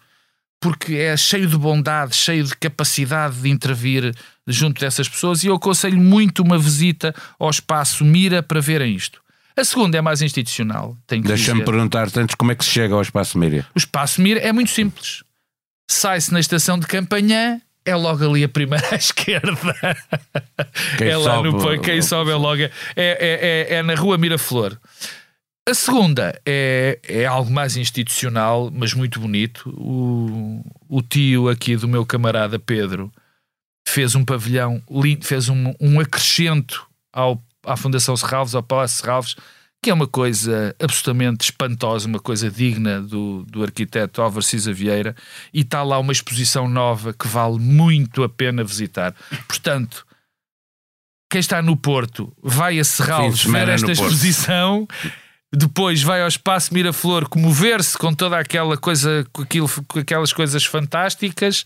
porque 0.61 0.95
é 0.95 1.17
cheio 1.17 1.49
de 1.49 1.59
bondade, 1.59 2.15
cheio 2.15 2.45
de 2.45 2.57
capacidade 2.57 3.41
de 3.41 3.49
intervir 3.49 4.15
junto 4.47 4.81
dessas 4.81 5.09
pessoas. 5.09 5.43
E 5.43 5.49
eu 5.49 5.57
aconselho 5.57 5.99
muito 5.99 6.41
uma 6.41 6.57
visita 6.57 7.13
ao 7.37 7.51
espaço 7.51 8.05
Mira 8.05 8.45
para 8.45 8.61
verem 8.61 8.95
isto. 8.95 9.26
A 9.57 9.65
segunda 9.65 9.97
é 9.97 10.01
mais 10.03 10.21
institucional. 10.21 10.97
Deixa-me 11.09 11.65
perguntar 11.65 12.09
antes 12.17 12.35
como 12.35 12.53
é 12.53 12.55
que 12.55 12.65
se 12.65 12.71
chega 12.71 12.95
ao 12.95 13.01
Espaço 13.01 13.39
Mira. 13.39 13.67
O 13.75 13.79
Espaço 13.79 14.21
Mira 14.21 14.41
é 14.41 14.53
muito 14.53 14.71
simples. 14.71 15.25
Sai-se 15.91 16.33
na 16.33 16.41
estação 16.41 16.79
de 16.79 16.87
Campanhã, 16.87 17.61
é 17.85 17.95
logo 17.95 18.29
ali 18.29 18.45
a 18.45 18.49
primeira 18.49 18.87
à 18.93 18.97
esquerda. 18.97 19.57
Quem 20.99 21.09
é 21.09 21.17
lá 21.17 21.37
sobe, 21.37 21.51
no 21.51 21.81
quem 21.81 22.03
sobe 22.03 22.31
é 22.33 22.35
logo. 22.35 22.63
É, 22.63 22.71
é, 22.97 23.71
é, 23.71 23.75
é, 23.77 23.83
na 23.83 23.95
rua 23.95 24.19
Miraflor. 24.19 24.77
A 25.69 25.75
segunda 25.75 26.39
é, 26.45 27.01
é 27.03 27.25
algo 27.25 27.51
mais 27.51 27.77
institucional, 27.77 28.71
mas 28.73 28.93
muito 28.93 29.19
bonito. 29.19 29.71
O, 29.71 30.63
o 30.89 31.03
tio 31.03 31.49
aqui 31.49 31.77
do 31.77 31.89
meu 31.89 32.05
camarada 32.05 32.59
Pedro 32.59 33.11
fez 33.89 34.15
um 34.15 34.25
pavilhão 34.25 34.83
lindo, 34.91 35.25
fez 35.25 35.49
um, 35.49 35.73
um 35.81 35.99
acrescento 35.99 36.87
ao 37.13 37.43
à 37.67 37.77
Fundação 37.77 38.17
Serralves, 38.17 38.55
ao 38.55 38.63
Palácio 38.63 39.03
Serralves, 39.03 39.37
que 39.83 39.91
é 39.91 39.95
uma 39.95 40.07
coisa 40.07 40.75
absolutamente 40.81 41.45
espantosa, 41.45 42.09
uma 42.09 42.19
coisa 42.19 42.51
digna 42.51 43.01
do, 43.01 43.45
do 43.45 43.63
arquiteto 43.63 44.23
Álvaro 44.23 44.43
Cisa 44.43 44.73
Vieira, 44.73 45.15
e 45.53 45.61
está 45.61 45.83
lá 45.83 45.99
uma 45.99 46.13
exposição 46.13 46.69
nova 46.69 47.13
que 47.13 47.29
vale 47.29 47.59
muito 47.59 48.23
a 48.23 48.29
pena 48.29 48.65
visitar. 48.65 49.15
Portanto, 49.47 50.07
quem 51.31 51.41
está 51.41 51.61
no 51.61 51.77
Porto 51.77 52.33
vai 52.43 52.79
a 52.79 52.85
Serralves 52.85 53.45
ver 53.45 53.69
esta 53.69 53.93
exposição. 53.93 54.87
Depois 55.55 56.03
vai 56.03 56.23
ao 56.23 56.29
espaço 56.29 56.75
Miraflor 56.75 57.29
comover-se 57.29 57.97
com 57.97 58.13
toda 58.13 58.39
aquela 58.39 58.77
coisa, 58.77 59.27
com, 59.33 59.43
aquilo, 59.43 59.69
com 59.87 59.99
aquelas 59.99 60.33
coisas 60.33 60.65
fantásticas 60.65 61.65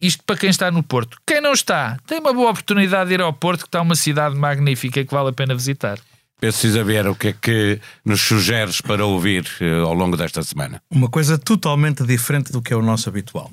isto 0.00 0.22
para 0.24 0.36
quem 0.36 0.50
está 0.50 0.70
no 0.70 0.82
Porto. 0.82 1.18
Quem 1.26 1.40
não 1.40 1.52
está, 1.52 1.98
tem 2.06 2.18
uma 2.18 2.32
boa 2.32 2.50
oportunidade 2.50 3.08
de 3.08 3.14
ir 3.14 3.20
ao 3.20 3.32
Porto, 3.32 3.60
que 3.60 3.68
está 3.68 3.82
uma 3.82 3.94
cidade 3.94 4.36
magnífica 4.36 5.04
que 5.04 5.12
vale 5.12 5.28
a 5.28 5.32
pena 5.32 5.54
visitar. 5.54 5.98
Pedro 6.40 6.84
Vieira, 6.86 7.12
o 7.12 7.14
que 7.14 7.28
é 7.28 7.32
que 7.34 7.80
nos 8.02 8.22
sugeres 8.22 8.80
para 8.80 9.04
ouvir 9.04 9.46
uh, 9.60 9.86
ao 9.86 9.92
longo 9.92 10.16
desta 10.16 10.42
semana? 10.42 10.82
Uma 10.90 11.10
coisa 11.10 11.36
totalmente 11.36 12.02
diferente 12.02 12.50
do 12.50 12.62
que 12.62 12.72
é 12.72 12.76
o 12.76 12.80
nosso 12.80 13.10
habitual. 13.10 13.50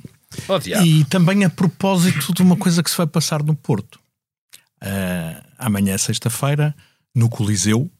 Oh, 0.47 0.57
e 0.81 1.03
também 1.05 1.43
a 1.43 1.49
propósito 1.49 2.33
de 2.33 2.41
uma 2.41 2.55
coisa 2.55 2.81
que 2.81 2.89
se 2.89 2.95
vai 2.95 3.07
passar 3.07 3.43
no 3.43 3.55
Porto. 3.55 3.99
Uh, 4.81 5.43
amanhã, 5.57 5.97
sexta-feira, 5.97 6.73
no 7.13 7.29
Coliseu, 7.29 7.91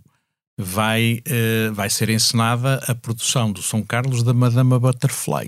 vai, 0.57 1.21
uh, 1.27 1.73
vai 1.73 1.89
ser 1.89 2.09
encenada 2.09 2.81
a 2.87 2.95
produção 2.95 3.51
do 3.51 3.61
São 3.61 3.83
Carlos 3.83 4.23
da 4.23 4.33
Madama 4.33 4.79
Butterfly 4.79 5.47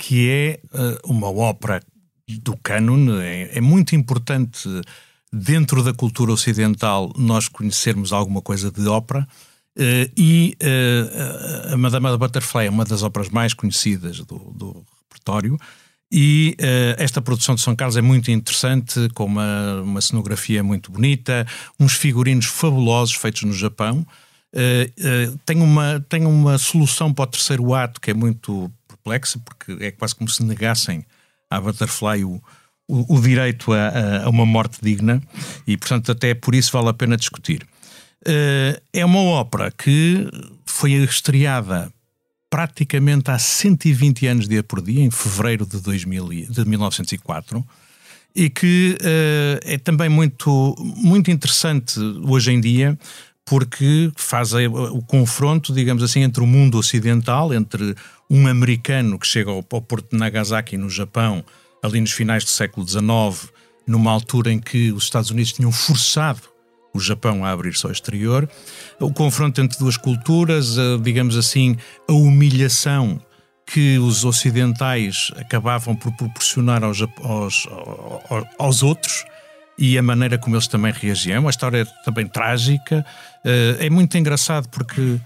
que 0.00 0.30
é 0.30 0.60
uh, 0.72 1.12
uma 1.12 1.30
ópera 1.30 1.82
do 2.38 2.56
cânone. 2.56 3.20
É, 3.22 3.58
é, 3.58 3.60
muito 3.60 3.94
importante 3.94 4.68
dentro 5.32 5.82
da 5.82 5.92
cultura 5.92 6.32
ocidental 6.32 7.12
nós 7.16 7.48
conhecermos 7.48 8.12
alguma 8.12 8.42
coisa 8.42 8.70
de 8.70 8.86
ópera. 8.88 9.26
Uh, 9.78 10.10
e 10.16 10.56
uh, 10.60 11.74
a 11.74 11.76
Madama 11.76 12.16
Butterfly 12.18 12.66
é 12.66 12.70
uma 12.70 12.84
das 12.84 13.02
óperas 13.02 13.28
mais 13.28 13.54
conhecidas 13.54 14.18
do, 14.18 14.36
do 14.54 14.84
repertório. 15.02 15.58
E 16.12 16.56
uh, 16.58 17.00
esta 17.00 17.22
produção 17.22 17.54
de 17.54 17.60
São 17.60 17.76
Carlos 17.76 17.96
é 17.96 18.02
muito 18.02 18.32
interessante, 18.32 19.08
com 19.14 19.24
uma, 19.24 19.80
uma 19.82 20.00
cenografia 20.00 20.62
muito 20.62 20.90
bonita, 20.90 21.46
uns 21.78 21.92
figurinos 21.92 22.46
fabulosos 22.46 23.14
feitos 23.14 23.42
no 23.42 23.52
Japão. 23.52 24.04
Tem, 25.46 25.62
uma, 25.62 26.04
tem 26.08 26.26
uma 26.26 26.58
solução 26.58 27.14
para 27.14 27.22
o 27.22 27.26
terceiro 27.28 27.72
ato 27.72 28.00
que 28.00 28.10
é 28.10 28.14
muito 28.14 28.68
perplexa, 28.88 29.38
porque 29.38 29.84
é 29.84 29.92
quase 29.92 30.16
como 30.16 30.28
se 30.28 30.42
negassem 30.42 31.04
à 31.50 31.60
Butterfly 31.60 32.24
o, 32.24 32.40
o, 32.86 33.20
direito 33.20 33.72
a, 33.72 34.24
a, 34.24 34.28
uma 34.28 34.46
morte 34.46 34.78
digna, 34.82 35.22
e 35.66 35.76
portanto, 35.76 36.12
até 36.12 36.34
por 36.34 36.54
isso 36.54 36.72
vale 36.72 36.88
a 36.88 36.94
pena 36.94 37.16
discutir. 37.16 37.66
Uh, 38.22 38.80
é 38.92 39.04
uma 39.04 39.20
ópera 39.20 39.70
que 39.70 40.28
foi 40.66 40.92
estreada 40.92 41.92
praticamente 42.50 43.30
há 43.30 43.38
120 43.38 44.26
anos 44.26 44.48
dia 44.48 44.62
por 44.62 44.82
dia, 44.82 45.02
em 45.02 45.10
fevereiro 45.10 45.64
de, 45.64 45.80
2000, 45.80 46.28
de 46.50 46.64
1904, 46.64 47.64
e 48.34 48.50
que 48.50 48.96
uh, 49.00 49.60
é 49.62 49.78
também 49.78 50.08
muito, 50.08 50.74
muito 50.96 51.30
interessante 51.30 51.98
hoje 52.24 52.52
em 52.52 52.60
dia, 52.60 52.98
porque 53.44 54.12
faz 54.16 54.52
o 54.52 55.02
confronto, 55.02 55.72
digamos 55.72 56.02
assim, 56.02 56.20
entre 56.20 56.42
o 56.42 56.46
mundo 56.46 56.78
ocidental, 56.78 57.52
entre 57.52 57.96
um 58.30 58.46
americano 58.46 59.18
que 59.18 59.26
chega 59.26 59.50
ao, 59.50 59.62
porto 59.62 60.12
de 60.12 60.16
Nagasaki, 60.16 60.76
no 60.76 60.88
Japão, 60.88 61.44
ali 61.82 62.00
nos 62.00 62.12
finais 62.12 62.44
do 62.44 62.50
século 62.50 62.86
XIX, 62.86 63.52
numa 63.86 64.12
altura 64.12 64.52
em 64.52 64.60
que 64.60 64.92
os 64.92 65.04
Estados 65.04 65.30
Unidos 65.30 65.52
tinham 65.52 65.72
forçado 65.72 66.42
o 66.94 67.00
Japão 67.00 67.44
a 67.44 67.50
abrir-se 67.50 67.84
ao 67.86 67.92
exterior, 67.92 68.48
o 69.00 69.12
confronto 69.12 69.60
entre 69.60 69.78
duas 69.78 69.96
culturas, 69.96 70.76
digamos 71.02 71.36
assim, 71.36 71.76
a 72.08 72.12
humilhação 72.12 73.20
que 73.66 73.98
os 73.98 74.24
ocidentais 74.24 75.30
acabavam 75.36 75.94
por 75.94 76.12
proporcionar 76.12 76.82
aos, 76.82 77.00
aos, 77.22 77.68
aos, 78.58 78.82
outros 78.82 79.24
e 79.78 79.96
a 79.96 80.02
maneira 80.02 80.36
como 80.36 80.56
eles 80.56 80.66
também 80.66 80.92
reagiam. 80.92 81.46
A 81.46 81.50
história 81.50 81.82
é 81.82 82.04
também 82.04 82.26
trágica. 82.26 83.06
Eh, 83.44 83.86
é 83.86 83.90
muito 83.90 84.18
engraçado 84.18 84.68
porque 84.68 85.20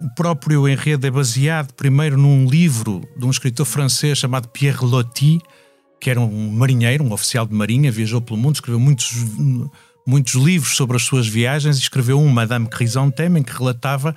o 0.00 0.08
próprio 0.10 0.68
enredo 0.68 1.06
é 1.06 1.10
baseado 1.10 1.72
primeiro 1.72 2.16
num 2.16 2.46
livro 2.46 3.02
de 3.16 3.24
um 3.24 3.30
escritor 3.30 3.66
francês 3.66 4.18
chamado 4.18 4.48
Pierre 4.48 4.84
Loti, 4.84 5.40
que 6.00 6.08
era 6.08 6.20
um 6.20 6.50
marinheiro, 6.52 7.02
um 7.02 7.12
oficial 7.12 7.46
de 7.46 7.54
marinha, 7.54 7.90
viajou 7.90 8.20
pelo 8.20 8.38
mundo, 8.38 8.54
escreveu 8.54 8.78
muitos, 8.78 9.12
muitos 10.06 10.34
livros 10.34 10.76
sobre 10.76 10.96
as 10.96 11.02
suas 11.02 11.26
viagens 11.26 11.76
e 11.76 11.80
escreveu 11.80 12.20
um 12.20 12.28
Madame 12.28 12.68
Chrysanthème 12.68 13.40
em 13.40 13.42
que 13.42 13.52
relatava 13.52 14.14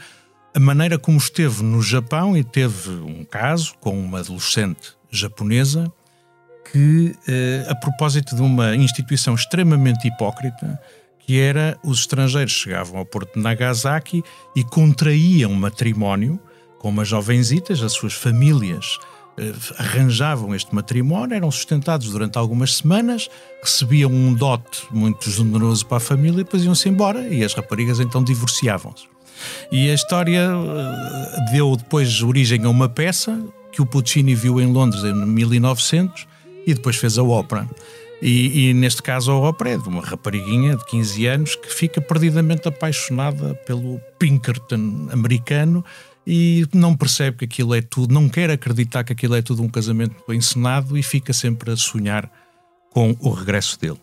a 0.54 0.60
maneira 0.60 1.00
como 1.00 1.18
esteve 1.18 1.64
no 1.64 1.82
Japão 1.82 2.38
e 2.38 2.44
teve 2.44 2.92
um 2.92 3.24
caso 3.24 3.74
com 3.80 4.00
uma 4.00 4.20
adolescente 4.20 4.94
japonesa 5.10 5.92
que, 6.72 7.16
eh, 7.28 7.66
a 7.68 7.76
propósito 7.76 8.36
de 8.36 8.42
uma 8.42 8.76
instituição 8.76 9.34
extremamente 9.34 10.08
hipócrita, 10.08 10.80
que 11.26 11.40
era 11.40 11.78
os 11.84 12.00
estrangeiros 12.00 12.52
chegavam 12.52 13.00
ao 13.00 13.06
porto 13.06 13.36
de 13.36 13.42
Nagasaki 13.42 14.24
e 14.56 14.64
contraíam 14.64 15.54
matrimónio 15.54 16.40
com 16.80 16.90
umas 16.90 17.08
jovenzitas, 17.08 17.84
as 17.84 17.94
suas 17.94 18.14
famílias 18.14 18.98
eh, 19.38 19.54
arranjavam 19.78 20.54
este 20.56 20.74
matrimónio, 20.74 21.36
eram 21.36 21.52
sustentados 21.52 22.10
durante 22.10 22.38
algumas 22.38 22.78
semanas, 22.78 23.30
recebiam 23.62 24.12
um 24.12 24.34
dote 24.34 24.88
muito 24.90 25.30
generoso 25.30 25.86
para 25.86 25.98
a 25.98 26.00
família 26.00 26.42
e 26.42 26.44
depois 26.44 26.64
iam-se 26.64 26.90
embora 26.90 27.28
e 27.28 27.44
as 27.44 27.54
raparigas 27.54 28.00
então 28.00 28.24
divorciavam-se. 28.24 29.06
E 29.72 29.90
a 29.90 29.94
história 29.94 30.50
eh, 30.52 31.52
deu 31.52 31.76
depois 31.76 32.22
origem 32.24 32.66
a 32.66 32.70
uma 32.70 32.90
peça 32.90 33.40
que 33.72 33.82
o 33.82 33.86
Puccini 33.86 34.36
viu 34.36 34.60
em 34.60 34.66
Londres 34.66 35.04
em 35.04 35.14
1900 35.14 36.28
e 36.66 36.74
depois 36.74 36.96
fez 36.96 37.18
a 37.18 37.24
ópera. 37.24 37.70
E, 38.22 38.70
e, 38.70 38.74
neste 38.74 39.02
caso 39.02 39.32
a 39.32 39.36
ópera 39.36 39.72
é 39.72 39.78
uma 39.78 40.02
rapariguinha 40.02 40.78
de 40.78 40.86
15 40.86 41.26
anos 41.26 41.56
que 41.56 41.74
fica 41.74 42.00
perdidamente 42.00 42.68
apaixonada 42.68 43.56
pelo 43.66 44.00
Pinkerton 44.20 45.08
americano 45.12 45.84
e 46.26 46.68
não 46.72 46.96
percebe 46.96 47.38
que 47.38 47.46
aquilo 47.46 47.74
é 47.74 47.82
tudo, 47.82 48.14
não 48.14 48.30
quer 48.30 48.52
acreditar 48.52 49.04
que 49.04 49.14
aquilo 49.14 49.34
é 49.34 49.42
tudo 49.42 49.64
um 49.64 49.70
casamento 49.70 50.16
encenado 50.32 50.96
e 50.96 51.02
fica 51.02 51.34
sempre 51.34 51.72
a 51.72 51.76
sonhar 51.76 52.30
com 52.92 53.16
o 53.20 53.32
regresso 53.32 53.80
dele. 53.80 53.98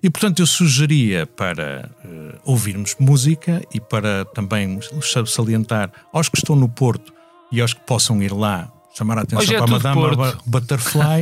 E 0.00 0.08
portanto 0.08 0.40
eu 0.40 0.46
sugeria 0.46 1.26
para 1.26 1.90
uh, 2.04 2.38
ouvirmos 2.44 2.94
música 3.00 3.60
e 3.74 3.80
para 3.80 4.24
também 4.26 4.78
salientar 5.26 5.90
aos 6.12 6.28
que 6.28 6.38
estão 6.38 6.54
no 6.54 6.68
Porto 6.68 7.12
e 7.50 7.60
aos 7.60 7.72
que 7.72 7.80
possam 7.80 8.22
ir 8.22 8.32
lá 8.32 8.70
chamar 8.96 9.18
a 9.18 9.22
atenção 9.22 9.54
é 9.54 9.58
para 9.58 9.64
a 9.64 9.66
Madame 9.66 10.00
Porto. 10.00 10.42
Butterfly. 10.46 11.20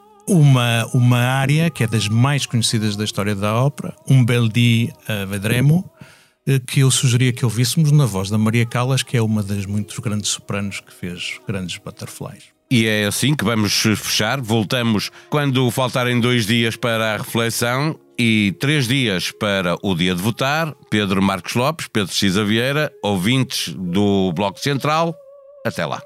uma, 0.28 0.86
uma 0.92 1.18
área 1.18 1.70
que 1.70 1.84
é 1.84 1.86
das 1.86 2.08
mais 2.08 2.46
conhecidas 2.46 2.96
da 2.96 3.04
história 3.04 3.34
da 3.34 3.54
ópera, 3.54 3.94
Um 4.08 4.24
Bel 4.24 4.48
Dia 4.48 4.92
a 5.08 5.24
Vedremo, 5.24 5.88
eh, 6.46 6.60
que 6.66 6.80
eu 6.80 6.90
sugeria 6.90 7.32
que 7.32 7.44
ouvíssemos 7.44 7.92
na 7.92 8.06
voz 8.06 8.30
da 8.30 8.38
Maria 8.38 8.66
Callas, 8.66 9.02
que 9.02 9.16
é 9.16 9.22
uma 9.22 9.42
das 9.42 9.66
muitos 9.66 9.98
grandes 9.98 10.30
sopranos 10.30 10.80
que 10.80 10.92
fez 10.92 11.40
grandes 11.46 11.78
butterflies. 11.78 12.56
E 12.70 12.86
é 12.86 13.06
assim 13.06 13.34
que 13.34 13.44
vamos 13.44 13.72
fechar. 13.72 14.40
Voltamos 14.40 15.10
quando 15.30 15.70
faltarem 15.70 16.20
dois 16.20 16.46
dias 16.46 16.74
para 16.74 17.14
a 17.14 17.16
reflexão 17.18 17.96
e 18.18 18.54
três 18.58 18.88
dias 18.88 19.30
para 19.30 19.76
o 19.82 19.94
dia 19.94 20.14
de 20.14 20.22
votar. 20.22 20.74
Pedro 20.90 21.22
Marcos 21.22 21.54
Lopes, 21.54 21.86
Pedro 21.86 22.12
Cisa 22.12 22.44
Vieira, 22.44 22.90
ouvintes 23.02 23.72
do 23.72 24.32
Bloco 24.32 24.58
Central. 24.58 25.14
Até 25.64 25.86
lá. 25.86 26.02